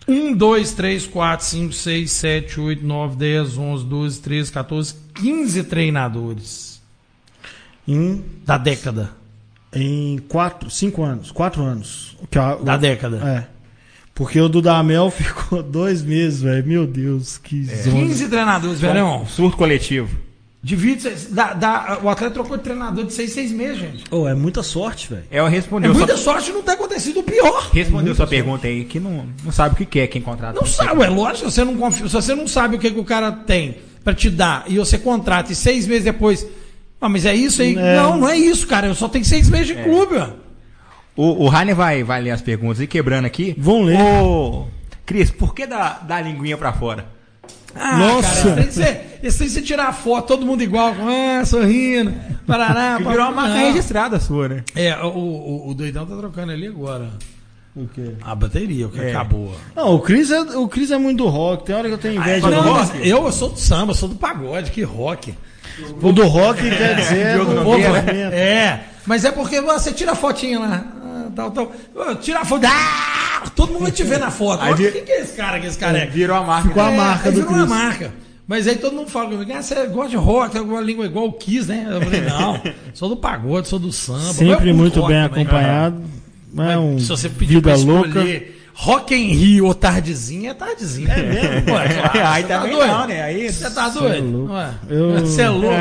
[0.08, 5.64] 1, 2, 3, 4, 5, 6, 7, 8, 9, 10, 11, 12, 13, 14, 15
[5.64, 6.82] treinadores
[7.88, 9.12] Em, da década.
[9.74, 11.32] em quatro, cinco anos.
[11.32, 12.18] Quatro anos.
[12.30, 13.18] Que a- Da o- década.
[13.48, 13.61] É.
[14.22, 16.64] Porque o Dudamel ficou dois meses, velho.
[16.64, 18.06] Meu Deus, que zona.
[18.06, 19.26] 15 treinadores, velhão.
[19.26, 20.16] Surto coletivo.
[20.62, 21.10] Divide.
[21.32, 24.04] Dá, dá, o atleta trocou de treinador de 6, 6 meses, gente.
[24.12, 25.24] Oh, é muita sorte, velho.
[25.32, 27.72] É, eu É respondeu muita sua, sorte não ter acontecido o pior.
[27.74, 30.54] respondeu sua pergunta aí, que não, não sabe o que que é quem contrata.
[30.60, 33.00] Não sabe, é lógico, se você não, confia, se você não sabe o que, que
[33.00, 36.46] o cara tem pra te dar e você contrata e seis meses depois.
[37.02, 37.76] Ah, mas é isso aí?
[37.76, 37.96] É.
[37.96, 38.86] Não, não é isso, cara.
[38.86, 40.41] Eu só tenho seis meses de clube, ó.
[41.16, 43.54] O, o Rainer vai, vai ler as perguntas e quebrando aqui.
[43.58, 44.00] Vão ler.
[44.00, 44.68] O-
[45.06, 47.06] Cris, por que da, da linguinha pra fora?
[47.76, 48.50] Ah, Nossa.
[48.50, 52.14] cara, esse você- esse aí você tirar a foto, todo mundo igual, ah, sorrindo,
[52.48, 53.66] parará, Que virou uma marca não.
[53.68, 54.64] registrada sua, né?
[54.76, 57.10] É, o, o, o doidão tá trocando ali agora.
[57.76, 58.12] O quê?
[58.22, 59.12] A bateria, o que É.
[59.12, 59.56] acabou.
[59.76, 61.66] Não, o Chris, é, o Chris é muito do rock.
[61.66, 63.08] Tem hora que eu tenho inveja Não, do rock.
[63.08, 65.34] eu, sou do samba, sou do pagode, que rock.
[66.02, 67.76] O do rock quer dizer Diogo do.
[68.36, 70.84] É, mas é porque você tira a fotinha lá.
[71.36, 71.72] Tal, tal.
[71.96, 72.66] Ô, Tira a foto.
[72.66, 74.62] Ah, todo mundo vai te ver na foto.
[74.64, 76.12] Aí Olha, vi- Quem que é esse cara, que esse careca?
[76.12, 76.68] Virou a marca.
[76.70, 77.70] Ficou a marca aí do virou uma Chris.
[77.70, 78.14] marca.
[78.48, 81.26] Mas aí todo mundo fala comigo, ah, você gosta de rock, tem alguma língua igual
[81.28, 81.88] o Kiss, né?
[81.90, 82.62] Eu falei, não,
[82.94, 84.20] sou do pagode, sou do samba.
[84.34, 85.44] Sempre Eu curto muito rock bem também.
[85.44, 86.02] acompanhado.
[86.54, 88.10] Mas É um se você pedir vida pra louca.
[88.74, 91.14] Rock em Rio ou Tardezinha, é Tardezinha.
[91.14, 91.62] É mesmo?
[91.68, 92.28] Pô, é claro.
[92.28, 92.88] Aí Você tá doido?
[92.88, 93.22] não, né?
[93.22, 94.32] Aí- Você tá é doido?
[94.38, 94.54] louco.
[94.54, 95.76] Ué, Eu- Você é louco,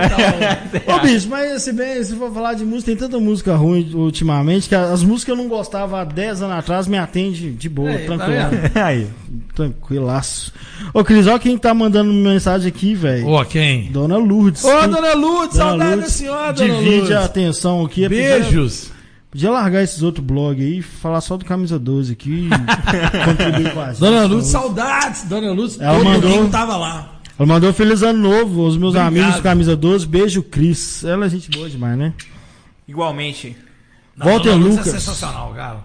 [0.86, 3.90] tá Ô, bicho, mas se, bem, se for falar de música, tem tanta música ruim
[3.94, 7.68] ultimamente que as músicas que eu não gostava há 10 anos atrás me atende de
[7.68, 8.48] boa, Aí, tá tranquilo.
[8.50, 8.76] vendo?
[8.84, 9.06] Aí.
[9.54, 10.52] tranquilaço.
[10.92, 13.28] Ô, Cris, ó quem tá mandando mensagem aqui, velho.
[13.28, 13.90] Ô, quem?
[13.90, 14.64] Dona Lourdes.
[14.64, 17.10] Ô, dona Dona saudade da Lourdes, senhora, dona Divide Lutz.
[17.12, 18.08] a atenção aqui.
[18.08, 18.90] Beijos.
[19.31, 22.51] Podia largar esses outros blogs aí e falar só do Camisa 12 aqui e
[23.24, 24.01] contribuir com a gente.
[24.01, 25.24] Dona Lutz, saudades.
[25.24, 27.12] Dona Lutz, Ela todo mandou- domingo tava lá.
[27.39, 29.07] Ela mandou feliz ano novo aos meus Obrigado.
[29.09, 30.07] amigos do Camisa 12.
[30.07, 31.05] Beijo, Cris.
[31.05, 32.12] Ela é gente boa demais, né?
[32.89, 33.57] Igualmente.
[34.16, 34.94] Não, Walter Dona Lutz Lucas.
[34.94, 35.78] É sensacional, cara.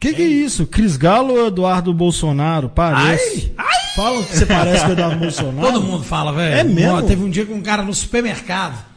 [0.00, 0.66] Que que é isso?
[0.66, 2.68] Cris Galo ou Eduardo Bolsonaro?
[2.68, 3.52] Parece.
[3.56, 3.78] Ai, ai.
[3.96, 5.72] Falam que você parece com o Eduardo Bolsonaro.
[5.72, 6.54] Todo mundo fala, velho.
[6.56, 6.92] É mesmo?
[6.98, 8.87] Ó, Teve um dia com um cara no supermercado.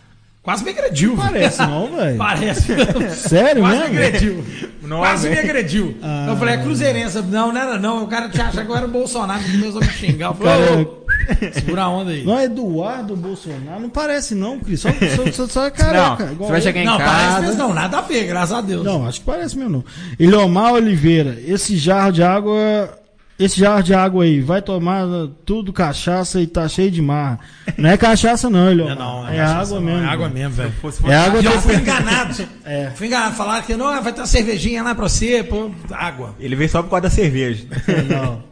[0.44, 1.16] Quase me agrediu.
[1.16, 2.18] Parece não, velho.
[2.18, 2.74] Parece.
[3.16, 4.00] Sério Quase me mesmo?
[4.08, 4.46] agrediu.
[4.82, 5.50] Não, Quase me velho.
[5.50, 5.98] agrediu.
[6.02, 6.26] Ah.
[6.30, 7.22] Eu falei, é cruzeirense.
[7.22, 8.04] Não, não era não.
[8.04, 9.40] O cara tinha achado que eu era o Bolsonaro.
[9.44, 10.28] Começou a me xingar.
[10.30, 12.24] Eu Cara, falei, ô, segura a onda aí.
[12.26, 13.80] Não é Eduardo Bolsonaro?
[13.82, 14.82] Não parece não, Cris.
[14.82, 16.26] Só, só, só, só é careca.
[16.26, 16.64] Não, igual você vai eu.
[16.64, 17.12] chegar em Não, casa.
[17.12, 17.74] parece mesmo não.
[17.76, 18.84] Nada a ver, graças a Deus.
[18.84, 19.86] Não, acho que parece mesmo não.
[20.20, 22.98] Eliomar Oliveira, esse jarro de água...
[23.44, 25.04] Esse jarro de água aí, vai tomar
[25.46, 27.40] tudo cachaça e tá cheio de marra.
[27.78, 28.96] Não é cachaça não, Eliomar.
[28.96, 30.04] Não, não, é cachaça água não, mesmo.
[30.06, 30.74] É água mesmo, velho.
[31.06, 32.48] É água eu fui enganado.
[32.66, 32.92] É.
[32.96, 33.36] Fui enganado.
[33.36, 36.36] Falaram que não, vai ter uma cervejinha lá pra você, pô, água.
[36.40, 37.66] Ele veio só por causa da cerveja.
[38.10, 38.44] Não.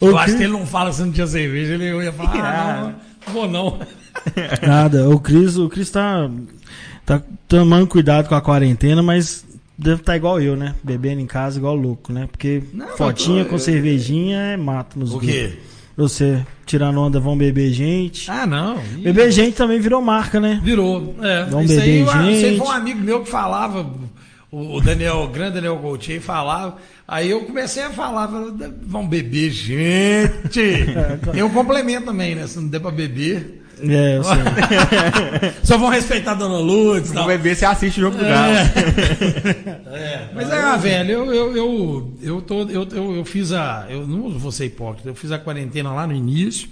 [0.00, 2.12] Eu O acho Cris- que ele não fala que você não tinha cerveja, ele ia
[2.12, 2.94] falar, ah, não,
[3.26, 3.78] não vou não.
[4.66, 6.28] Nada, o Cris, o Cris tá,
[7.06, 9.44] tá tomando cuidado com a quarentena, mas
[9.76, 10.74] deve estar igual eu, né?
[10.82, 12.28] Bebendo em casa igual louco, né?
[12.30, 15.34] Porque Não, fotinha eu tô- com cervejinha é mato nos O grupos.
[15.34, 15.58] quê?
[15.96, 18.28] Você tirando onda, vão beber gente.
[18.30, 18.78] Ah, não.
[18.98, 20.60] Beber gente também virou marca, né?
[20.62, 21.14] Virou.
[21.22, 22.58] É, Vamos isso aí, beber, ah, isso aí gente.
[22.58, 23.88] foi um amigo meu que falava,
[24.50, 26.76] o Daniel, o grande Daniel Gauthier falava.
[27.06, 28.26] Aí eu comecei a falar,
[28.82, 30.60] vamos beber, gente.
[31.36, 32.46] Eu complemento também, né?
[32.46, 33.62] Se não der pra beber.
[33.82, 35.52] É, eu sei.
[35.64, 37.26] Só vão respeitar a Dona Lutz e Não tal.
[37.26, 38.54] vai ver se assiste o jogo do Galo.
[39.94, 43.86] É, mas é, ah, velho, eu, eu, eu, eu, tô, eu, eu, eu fiz a.
[43.88, 46.68] Eu não vou ser hipócrita, eu fiz a quarentena lá no início,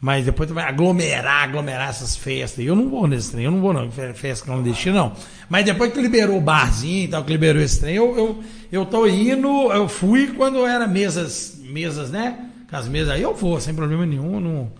[0.00, 2.64] mas depois vai aglomerar, aglomerar essas festas.
[2.64, 5.12] Eu não vou nesse trem, eu não vou não, fe- festa clandestina, não.
[5.48, 8.84] Mas depois que liberou o barzinho e tal, que liberou esse trem, eu, eu, eu
[8.86, 12.36] tô indo, eu fui quando era mesas, mesas, né?
[12.68, 14.70] Com as mesas aí eu vou, sem problema nenhum, não.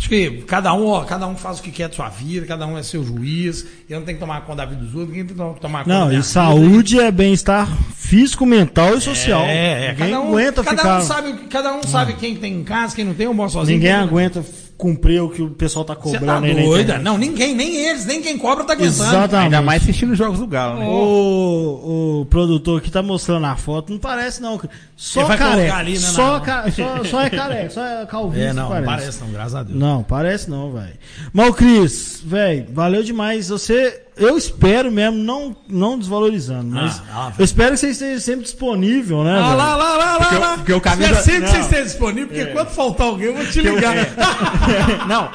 [0.00, 2.66] Acho que cada um, ó, cada um faz o que quer de sua vida, cada
[2.66, 3.66] um é seu juiz.
[3.86, 5.90] Eu não tenho que tomar conta da vida dos outros, ninguém tem que tomar conta
[5.90, 6.22] da Não, e vida.
[6.22, 9.42] saúde é bem-estar físico, mental e social.
[9.42, 9.92] É, é.
[9.92, 10.98] Ninguém Cada um, aguenta cada ficar.
[11.00, 13.76] um sabe, cada um sabe quem tem em casa, quem não tem, eu moro sozinho.
[13.76, 14.42] Ninguém aguenta
[14.80, 16.98] cumprir o que o pessoal tá Você cobrando tá aí na doida?
[16.98, 19.02] Não, ninguém, nem eles, nem quem cobra tá aguentando.
[19.10, 19.34] Exatamente.
[19.44, 20.86] Ainda mais assistindo os jogos do Galo, né?
[20.88, 24.60] O, o produtor que tá mostrando a foto, não parece não.
[24.96, 25.76] Só careca.
[25.76, 28.44] ali, né, só, na- ca- só, só é careca, só é calvície.
[28.44, 28.86] É, não, não parece.
[28.86, 29.78] parece não, graças a Deus.
[29.78, 30.92] Não, parece não, velho.
[31.32, 33.48] Mas, ô, Cris, velho, valeu demais.
[33.48, 38.20] Você, eu espero mesmo, não, não desvalorizando, mas Ah, ah, eu espero que você esteja
[38.20, 39.56] sempre disponível, né, Ah, velho?
[39.56, 40.54] lá, lá, lá, lá, Porque o- lá.
[40.56, 41.52] porque o camisa- Espero sempre que não.
[41.52, 43.94] você esteja disponível, porque quando faltar alguém, eu vou te ligar.
[45.08, 45.30] não,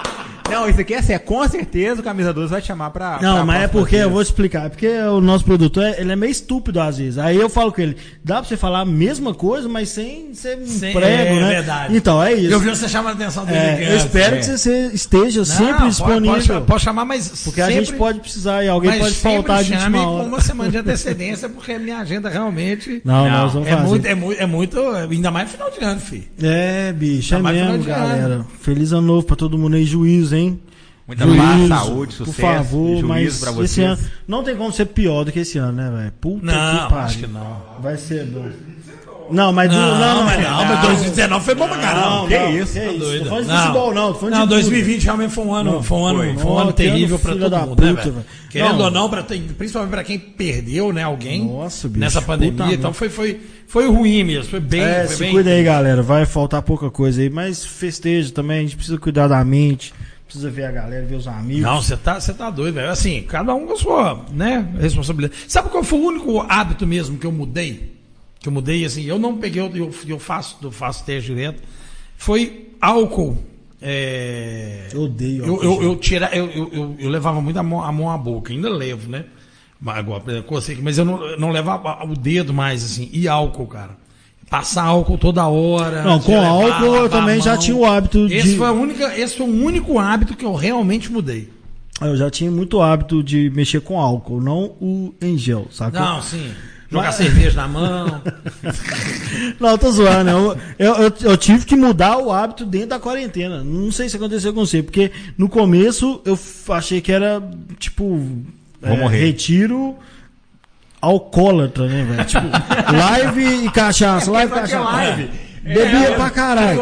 [0.50, 1.26] não, isso aqui é sério.
[1.26, 3.20] Com certeza o Camisa 12 vai te chamar pra.
[3.22, 4.04] Não, pra mas é porque, vez.
[4.04, 7.18] eu vou explicar, é porque o nosso produtor, é- ele é meio estúpido às vezes.
[7.18, 10.58] Aí eu falo com ele, dá pra você falar a mesma coisa, mas sem ser
[10.58, 11.48] um Sem- prego, é né?
[11.50, 11.96] verdade.
[11.98, 12.54] Então, é isso.
[12.54, 13.58] Eu vi você chamando a atenção dele.
[13.58, 14.40] É, eu espero é.
[14.40, 16.48] que você esteja Não, sempre pode- disponível.
[16.56, 19.64] Pode, pode chamar, mas porque a sempre- gente pode precisar e alguém mas pode faltar
[19.64, 20.28] de chame última com hora.
[20.28, 23.02] uma semana de antecedência, porque a minha agenda realmente...
[23.04, 23.88] Não, Não, nós vamos É fazer.
[23.88, 24.80] muito, é, muito, é muito,
[25.12, 26.24] ainda mais final de ano, filho.
[26.42, 28.20] É, bicho, é Ainda mais mesmo, final de ano.
[28.20, 28.46] galera.
[28.62, 30.60] Feliz ano novo pra todo mundo aí, juízo, hein?
[31.08, 33.98] Muita Juízo, paz, saúde, Por sucesso, favor, juízo mas pra esse ano
[34.28, 36.12] não tem como ser pior do que esse ano, né, velho?
[36.20, 36.54] Puta Não,
[36.84, 36.98] que pariu.
[37.06, 37.58] acho que não.
[37.80, 38.46] Vai ser bom.
[39.32, 42.10] Não, mas do- Não, não, mas não, mas 2019 foi bom pra caramba.
[42.10, 43.00] Não, Que não, isso, que tá isso.
[43.00, 43.24] doido.
[43.24, 44.22] Tô falando de futebol, não.
[44.30, 46.38] Não, de 2020 realmente foi um ano, foi um ano, Foi.
[46.38, 48.14] foi um ano terrível pra todo mundo, né, puta, velho?
[48.14, 48.26] velho.
[48.52, 48.86] Querendo Não.
[48.86, 52.74] ou não, pra, principalmente pra quem perdeu, né, alguém Nossa, bicho, nessa pandemia.
[52.76, 55.32] Então foi, foi, foi ruim mesmo, foi bem, É, foi se bem.
[55.34, 56.04] cuida aí, galera.
[56.04, 58.60] Vai faltar pouca coisa aí, mas festeja também.
[58.60, 59.92] A gente precisa cuidar da mente,
[60.26, 61.62] precisa ver a galera, ver os amigos.
[61.64, 62.90] Não, você tá, tá doido, velho.
[62.90, 65.42] Assim, cada um com a sua, né, responsabilidade.
[65.48, 67.96] Sabe qual foi o único hábito mesmo que eu mudei?
[68.40, 71.62] Que eu mudei, assim, eu não peguei, eu, eu faço, eu faço teste direto.
[72.18, 73.38] Foi álcool.
[73.82, 74.88] É...
[74.92, 75.84] Eu odeio Eu, álcool eu, gel.
[75.84, 78.70] eu, tira, eu, eu, eu, eu levava muito a mão, a mão à boca, ainda
[78.70, 79.26] levo, né?
[79.80, 80.24] Mas, agora,
[80.82, 83.10] mas eu não, eu não levava o dedo mais, assim.
[83.12, 84.05] E álcool, cara.
[84.50, 86.04] Passar álcool toda hora.
[86.04, 88.58] Não, com levar, álcool eu também já tinha o hábito Esse de.
[88.58, 91.50] foi, a única, esse foi o único hábito que eu realmente mudei.
[92.02, 96.00] Eu já tinha muito hábito de mexer com álcool, não o em gel, saca?
[96.00, 96.52] Não, sim.
[96.90, 98.22] Jogar Mas- cerveja na mão.
[99.60, 100.30] Não, eu tô zoando.
[100.30, 103.64] Eu, eu, eu, eu tive que mudar o hábito dentro da quarentena.
[103.64, 106.38] Não sei se aconteceu com você, porque no começo eu
[106.70, 107.42] achei que era
[107.80, 108.06] tipo.
[108.82, 109.26] Vou morrer.
[109.26, 109.96] Retiro
[111.06, 112.26] alcoólatra, né, velho?
[112.26, 112.48] Tipo,
[112.98, 115.46] live e cachaça, live e cachaça.
[115.66, 116.80] Bebia pra caralho.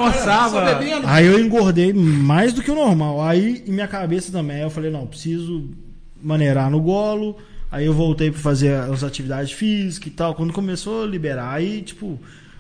[1.06, 3.22] Aí eu engordei mais do que o normal.
[3.22, 5.70] Aí, em minha cabeça também, eu falei, não, preciso
[6.22, 7.38] maneirar no golo.
[7.72, 10.36] Aí eu voltei pra fazer as atividades físicas e tal.
[10.36, 12.20] Quando começou a liberar, aí, tipo,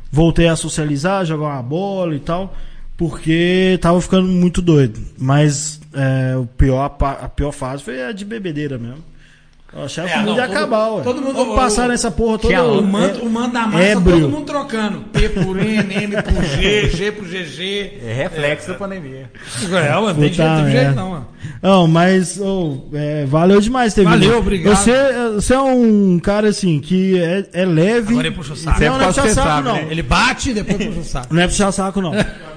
[0.10, 2.56] voltei a socializar, jogar uma bola e tal.
[2.96, 5.00] Porque tava ficando muito doido.
[5.18, 9.04] Mas é, o pior, a pior fase foi a de bebedeira mesmo.
[9.76, 11.02] Eu achava que É, o mundo não, ia todo- acabar, ué.
[11.04, 12.48] todo mundo- Vamos passar o- nessa porra toda.
[12.54, 14.20] Tinha O manto, é- o manto da massa, ébrio.
[14.22, 15.00] todo mundo trocando.
[15.12, 17.94] P por N, M por G, G por GG.
[18.06, 19.32] É reflexo da pandemia.
[19.64, 21.28] É, mano, tem jeito, tem jeito não, mano.
[21.62, 24.38] Não, mas ô, é, valeu demais ter Valeu, vindo.
[24.38, 24.76] obrigado.
[24.76, 24.92] Você,
[25.36, 28.12] você é um cara assim que é, é leve.
[28.14, 28.80] Agora ele puxa o saco.
[28.80, 29.74] Não, não é puxar saco, sabe, não.
[29.76, 29.88] né?
[29.90, 31.34] Ele bate e depois puxa o saco.
[31.34, 32.12] Não é puxar saco, não.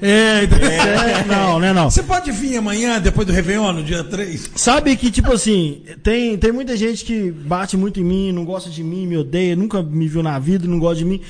[0.00, 1.90] É, É, não, não é não.
[1.90, 4.50] Você pode vir amanhã, depois do Réveillon, no dia 3?
[4.54, 8.70] Sabe que, tipo assim, tem, tem muita gente que bate muito em mim, não gosta
[8.70, 11.20] de mim, me odeia, nunca me viu na vida, não gosta de mim.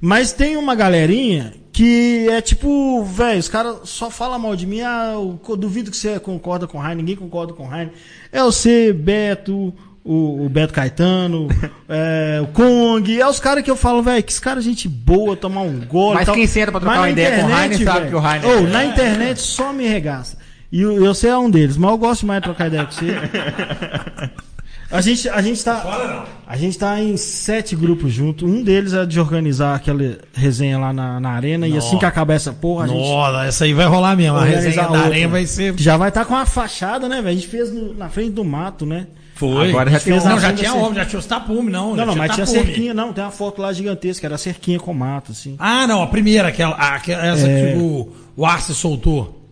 [0.00, 4.80] Mas tem uma galerinha que é tipo, velho, os caras só falam mal de mim.
[4.80, 7.92] Ah, eu duvido que você concorda com o Raine, ninguém concorda com o Raine.
[8.32, 9.74] É você, Beto,
[10.06, 11.48] o, o Beto Caetano,
[11.88, 13.20] é, o Kong.
[13.20, 15.80] É os caras que eu falo, velho, que esse cara é gente boa, tomar um
[15.80, 16.14] gole.
[16.14, 16.34] Mas tal.
[16.34, 18.46] quem senta pra trocar uma na ideia com o internet, Raine sabe que o Raine
[18.46, 20.38] ô, é- na internet só me regaça.
[20.70, 22.92] E eu, eu sei é um deles, mas eu gosto mais de trocar ideia com
[22.92, 23.06] você.
[24.90, 26.24] A gente, a gente tá.
[26.46, 28.48] A gente tá em sete grupos juntos.
[28.48, 31.66] Um deles é de organizar aquela resenha lá na, na arena.
[31.66, 33.00] E assim que acabar essa porra, a gente.
[33.00, 34.36] Nossa, essa aí vai rolar mesmo.
[34.36, 35.00] A resenha da.
[35.00, 35.74] Arena vai ser.
[35.76, 37.28] Já vai estar com uma fachada, né, velho?
[37.30, 39.08] A gente fez no- na frente do mato, né?
[39.36, 39.68] Foi.
[39.68, 41.94] Agora já tem fez na Não, já tinha da obra, já tinha os tapumes, não.
[41.94, 42.64] Não, não, mas tinha tapume.
[42.64, 43.12] cerquinha, não.
[43.12, 45.54] Tem uma foto lá gigantesca, era cerquinha com mato, assim.
[45.58, 47.72] Ah, não, a primeira, aquela, aquela essa É.
[47.72, 49.42] que o, o Arce soltou.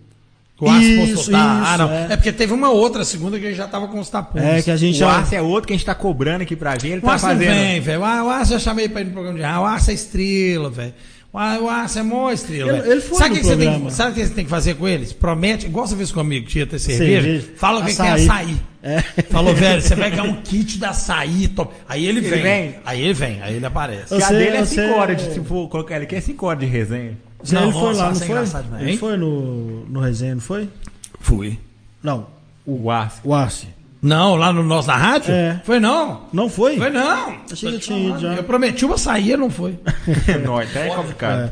[0.60, 1.30] O Arce Isso?
[1.34, 1.90] Ah, isso, não.
[1.92, 2.06] é.
[2.12, 2.16] É.
[2.16, 4.46] porque teve uma outra, segunda, que ele já tava com os tapumes.
[4.46, 5.10] É que a gente O já.
[5.10, 6.92] Arce é outro que a gente tá cobrando aqui pra vir.
[6.92, 7.48] Ele O tá Arce fazendo.
[7.50, 8.04] vem, velho.
[8.04, 9.60] Ah, O Arce eu chamei pra ir no programa de rádio.
[9.60, 10.94] O Arce é estrela, velho.
[11.34, 13.46] O Ar- O Arce é mó estrela, Ele- ele foi Sabe no o que, que
[13.48, 15.12] você tem, sabe o que você tem que fazer com eles?
[15.12, 17.22] Promete, igual você fez comigo, tinha ter cerveja.
[17.22, 17.48] Cerveja.
[17.56, 18.24] Fala que tem Açaí.
[18.28, 18.56] açaí.
[18.82, 19.00] É.
[19.30, 21.48] Falou, velho, você vai ganhar um kit da açaí.
[21.48, 21.74] Top.
[21.88, 22.42] Aí ele Ele vem.
[22.42, 22.74] vem?
[22.84, 24.12] Aí ele vem, aí ele aparece.
[24.14, 24.90] Eu Que a dele é eu 5 sei.
[24.92, 27.18] horas de, se for colocar ele é 5 horas de resenha.
[27.50, 28.26] Não, ele foi nossa, lá, não é foi?
[28.28, 30.68] engraçado demais, Ele foi no, no resenha, não foi?
[31.20, 31.58] Fui.
[32.02, 32.26] Não,
[32.64, 33.18] O Arce.
[33.24, 33.66] o Arce.
[34.06, 35.32] Não, lá no nosso na rádio?
[35.32, 35.60] É.
[35.64, 36.20] Foi não.
[36.30, 36.76] Não foi?
[36.76, 37.34] Foi não.
[37.50, 38.34] Achei que tinha ido já.
[38.34, 39.78] Eu prometi uma saída, não foi.
[40.44, 41.50] Não, até é complicado.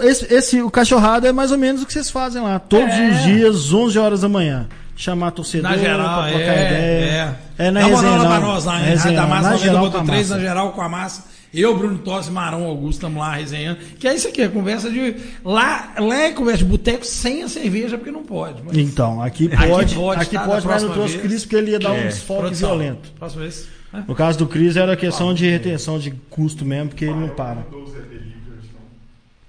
[0.00, 0.06] É.
[0.08, 2.58] Esse, esse- o cachorrado é mais ou menos o que vocês fazem lá.
[2.58, 3.08] Todos É.
[3.10, 4.66] os dias, 11 horas da manhã.
[4.96, 6.34] Chamar torcedor Na geral, pra é.
[6.34, 7.38] ideia.
[7.58, 8.48] É, É na Dá uma resenha, aula pra não.
[8.48, 9.28] nós lá, Na em Rádio resenha, da não.
[9.28, 10.40] Massa, Na geral, 90.3, com a na massa.
[10.40, 11.24] geral com a massa.
[11.54, 13.78] Eu, Bruno Tossi, Marão Augusto, estamos lá resenhando.
[13.98, 15.16] Que é isso aqui, é conversa de.
[15.44, 18.62] Lá, lá é conversa de boteco sem a cerveja, porque não pode.
[18.64, 18.76] Mas...
[18.78, 21.26] Então, aqui Aqui pode, pode, aqui tá, pode, mas não trouxe vez.
[21.26, 22.06] Cris porque ele ia dar um É.
[22.06, 23.12] desfoque Produção, violento.
[23.18, 23.68] Próxima vez.
[23.92, 24.04] né?
[24.08, 27.60] No caso do Cris era questão de retenção de custo mesmo, porque ele não para.
[27.60, 27.90] A culpa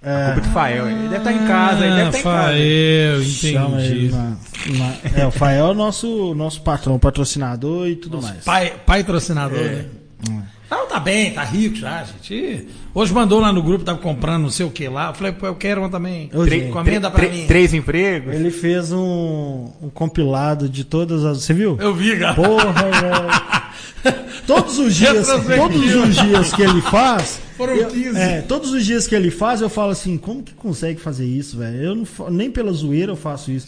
[0.05, 0.89] é do Fael.
[0.89, 2.47] Ele deve estar em casa, ele deve estar em casa.
[2.47, 4.11] Fael, Chama ele entendi.
[4.13, 4.37] na-
[4.77, 8.43] na- é, o Fael é o nosso, nosso patrão, patrocinador e tudo mais.
[8.43, 9.85] Pai, patrocinador, né?
[10.29, 10.43] Não,
[10.87, 12.67] tá bem, tá rico já, gente.
[12.93, 15.09] Hoje mandou lá no grupo, tava comprando não sei o que lá.
[15.09, 16.29] Eu falei, pô, eu quero uma também.
[16.67, 17.45] Encomenda pra mim.
[17.47, 18.33] Três empregos?
[18.33, 21.43] Ele fez um, um compilado de todas as.
[21.43, 21.77] Você viu?
[21.79, 22.35] Eu vi, cara.
[22.35, 23.73] Porra, velho.
[24.45, 27.39] Todos os dias, todos os dias que ele faz.
[27.65, 28.19] Foram eu- 15.
[28.19, 31.57] é, todos os dias que ele faz, eu falo assim, como que consegue fazer isso,
[31.57, 31.77] velho?
[31.81, 33.67] Eu não nem pela zoeira eu faço isso.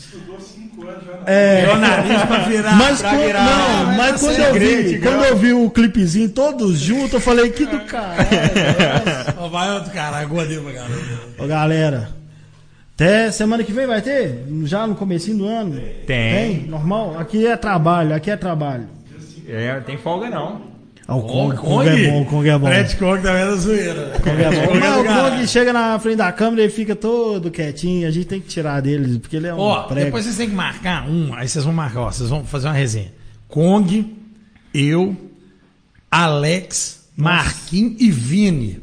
[1.25, 2.75] É, Meu nariz pra virar.
[2.75, 3.45] mas, pra quando, virar.
[3.45, 7.49] não, mas quando eu vi, grande, quando eu vi o clipezinho todos juntos, eu falei
[7.49, 8.27] que do caralho.
[9.51, 11.19] Vai outro caralho, pra caralho.
[11.39, 12.09] Ô, galera.
[12.95, 14.45] Até semana que vem vai ter?
[14.63, 15.81] Já no comecinho do ano?
[16.07, 16.65] Tem.
[16.67, 17.17] Normal?
[17.19, 18.87] Aqui é trabalho, aqui é trabalho.
[19.47, 20.61] É, tem folga não.
[21.07, 22.65] Ah, o Kong, Kong é bom, o Kong é bom.
[22.65, 24.19] Fred Kong também é da zoeira.
[24.23, 24.75] Kong é bom.
[24.75, 25.05] É Mas do o.
[25.31, 28.07] Kong chega na frente da câmera e fica todo quietinho.
[28.07, 30.05] A gente tem que tirar dele, porque ele é um Ó, prego.
[30.05, 32.73] depois vocês têm que marcar um, aí vocês vão marcar, ó, vocês vão fazer uma
[32.73, 33.13] resenha.
[33.47, 34.15] Kong,
[34.73, 35.15] eu,
[36.09, 38.79] Alex, Marquinhos e Vini.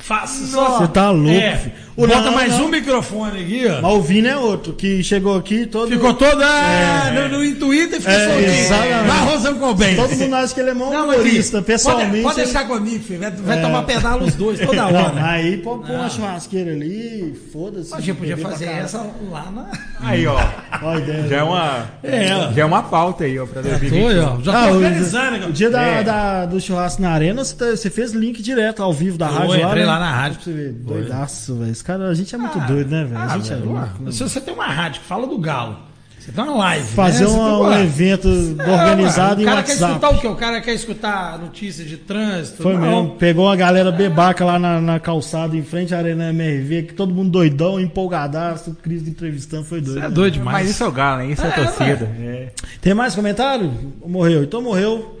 [0.00, 0.78] Faça só.
[0.78, 1.72] Você tá louco, É,
[2.06, 2.16] filho.
[2.18, 2.66] bota Não, mais não.
[2.66, 3.82] um microfone aqui, ó.
[3.82, 5.88] Mas o Vini é outro, que chegou aqui todo...
[5.90, 8.50] Ficou todo ah, no, no Twitter e ficou É, soltinho.
[8.60, 9.06] exatamente.
[9.08, 9.96] Vai Rosão Coben.
[9.96, 11.62] Todo mundo acha que ele é mó Não, mas humorista.
[11.62, 12.10] Pessoalmente...
[12.10, 13.20] Pode, pode ele- deixar comigo, filho.
[13.20, 13.62] Vai, vai É.
[13.62, 15.24] tomar pedala os dois toda Não, hora.
[15.24, 17.94] aí pode pôr uma churrasqueira ali, foda-se.
[17.94, 18.98] A gente podia fazer essa
[19.30, 19.66] lá na.
[20.00, 20.38] Aí, ó.
[20.82, 21.28] Ó a ideia.
[21.28, 21.84] Já é uma.
[22.02, 22.28] É.
[22.54, 24.44] Já é uma pauta aí, ó, pra 2020.
[24.44, 25.52] Já Ah, tô o- organizando, O cara.
[25.52, 26.02] dia da, É.
[26.02, 29.36] da- do churrasco na arena, você, tá- você fez link direto ao vivo da Foi,
[29.38, 29.68] rádio lá.
[29.68, 29.88] entrei né?
[29.90, 30.36] lá na rádio.
[30.36, 30.72] Pra você ver.
[30.72, 31.70] Doidaço, velho.
[31.90, 33.20] Cara, a gente é muito Ah, doido, né, velho?
[33.20, 34.02] ah, a gente é louco.
[34.02, 34.12] né?
[34.12, 35.76] Se você tem uma rádio que fala do Galo,
[36.18, 36.86] você tem uma live.
[36.88, 37.30] Fazer né?
[37.30, 39.92] Uma- um evento É, organizado ué, em O cara quer WhatsApp.
[39.94, 40.26] escutar o quê?
[40.28, 42.62] O cara quer escutar notícias de trânsito?
[42.62, 42.80] Foi Não.
[42.80, 43.16] mesmo.
[43.16, 47.12] Pegou uma galera bebaca lá na, na calçada, em frente à Arena MRV, que todo
[47.12, 49.94] mundo doidão, empolgadaço, o Cris entrevistando, foi doido.
[49.98, 50.14] Você é né?
[50.14, 50.58] doido demais.
[50.58, 51.26] Mas isso é o Galo, né?
[51.32, 52.04] Isso é, É, torcida.
[52.20, 52.48] É.
[52.80, 53.72] Tem mais comentário?
[54.06, 54.44] Morreu.
[54.44, 55.16] Então morreu.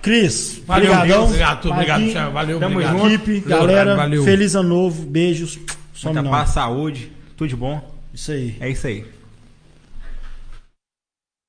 [0.00, 1.24] Cris, Valeu, obrigadão.
[1.26, 2.98] obrigado, obrigado, Marquinhos, valeu, Tamo obrigado.
[3.00, 3.06] junto.
[3.14, 4.24] Equipe, Valeu, galera, valeu.
[4.24, 5.58] feliz ano novo, beijos.
[6.00, 7.78] Some Muita paz, saúde, tudo de bom.
[8.14, 8.56] Isso aí.
[8.58, 9.04] É isso aí.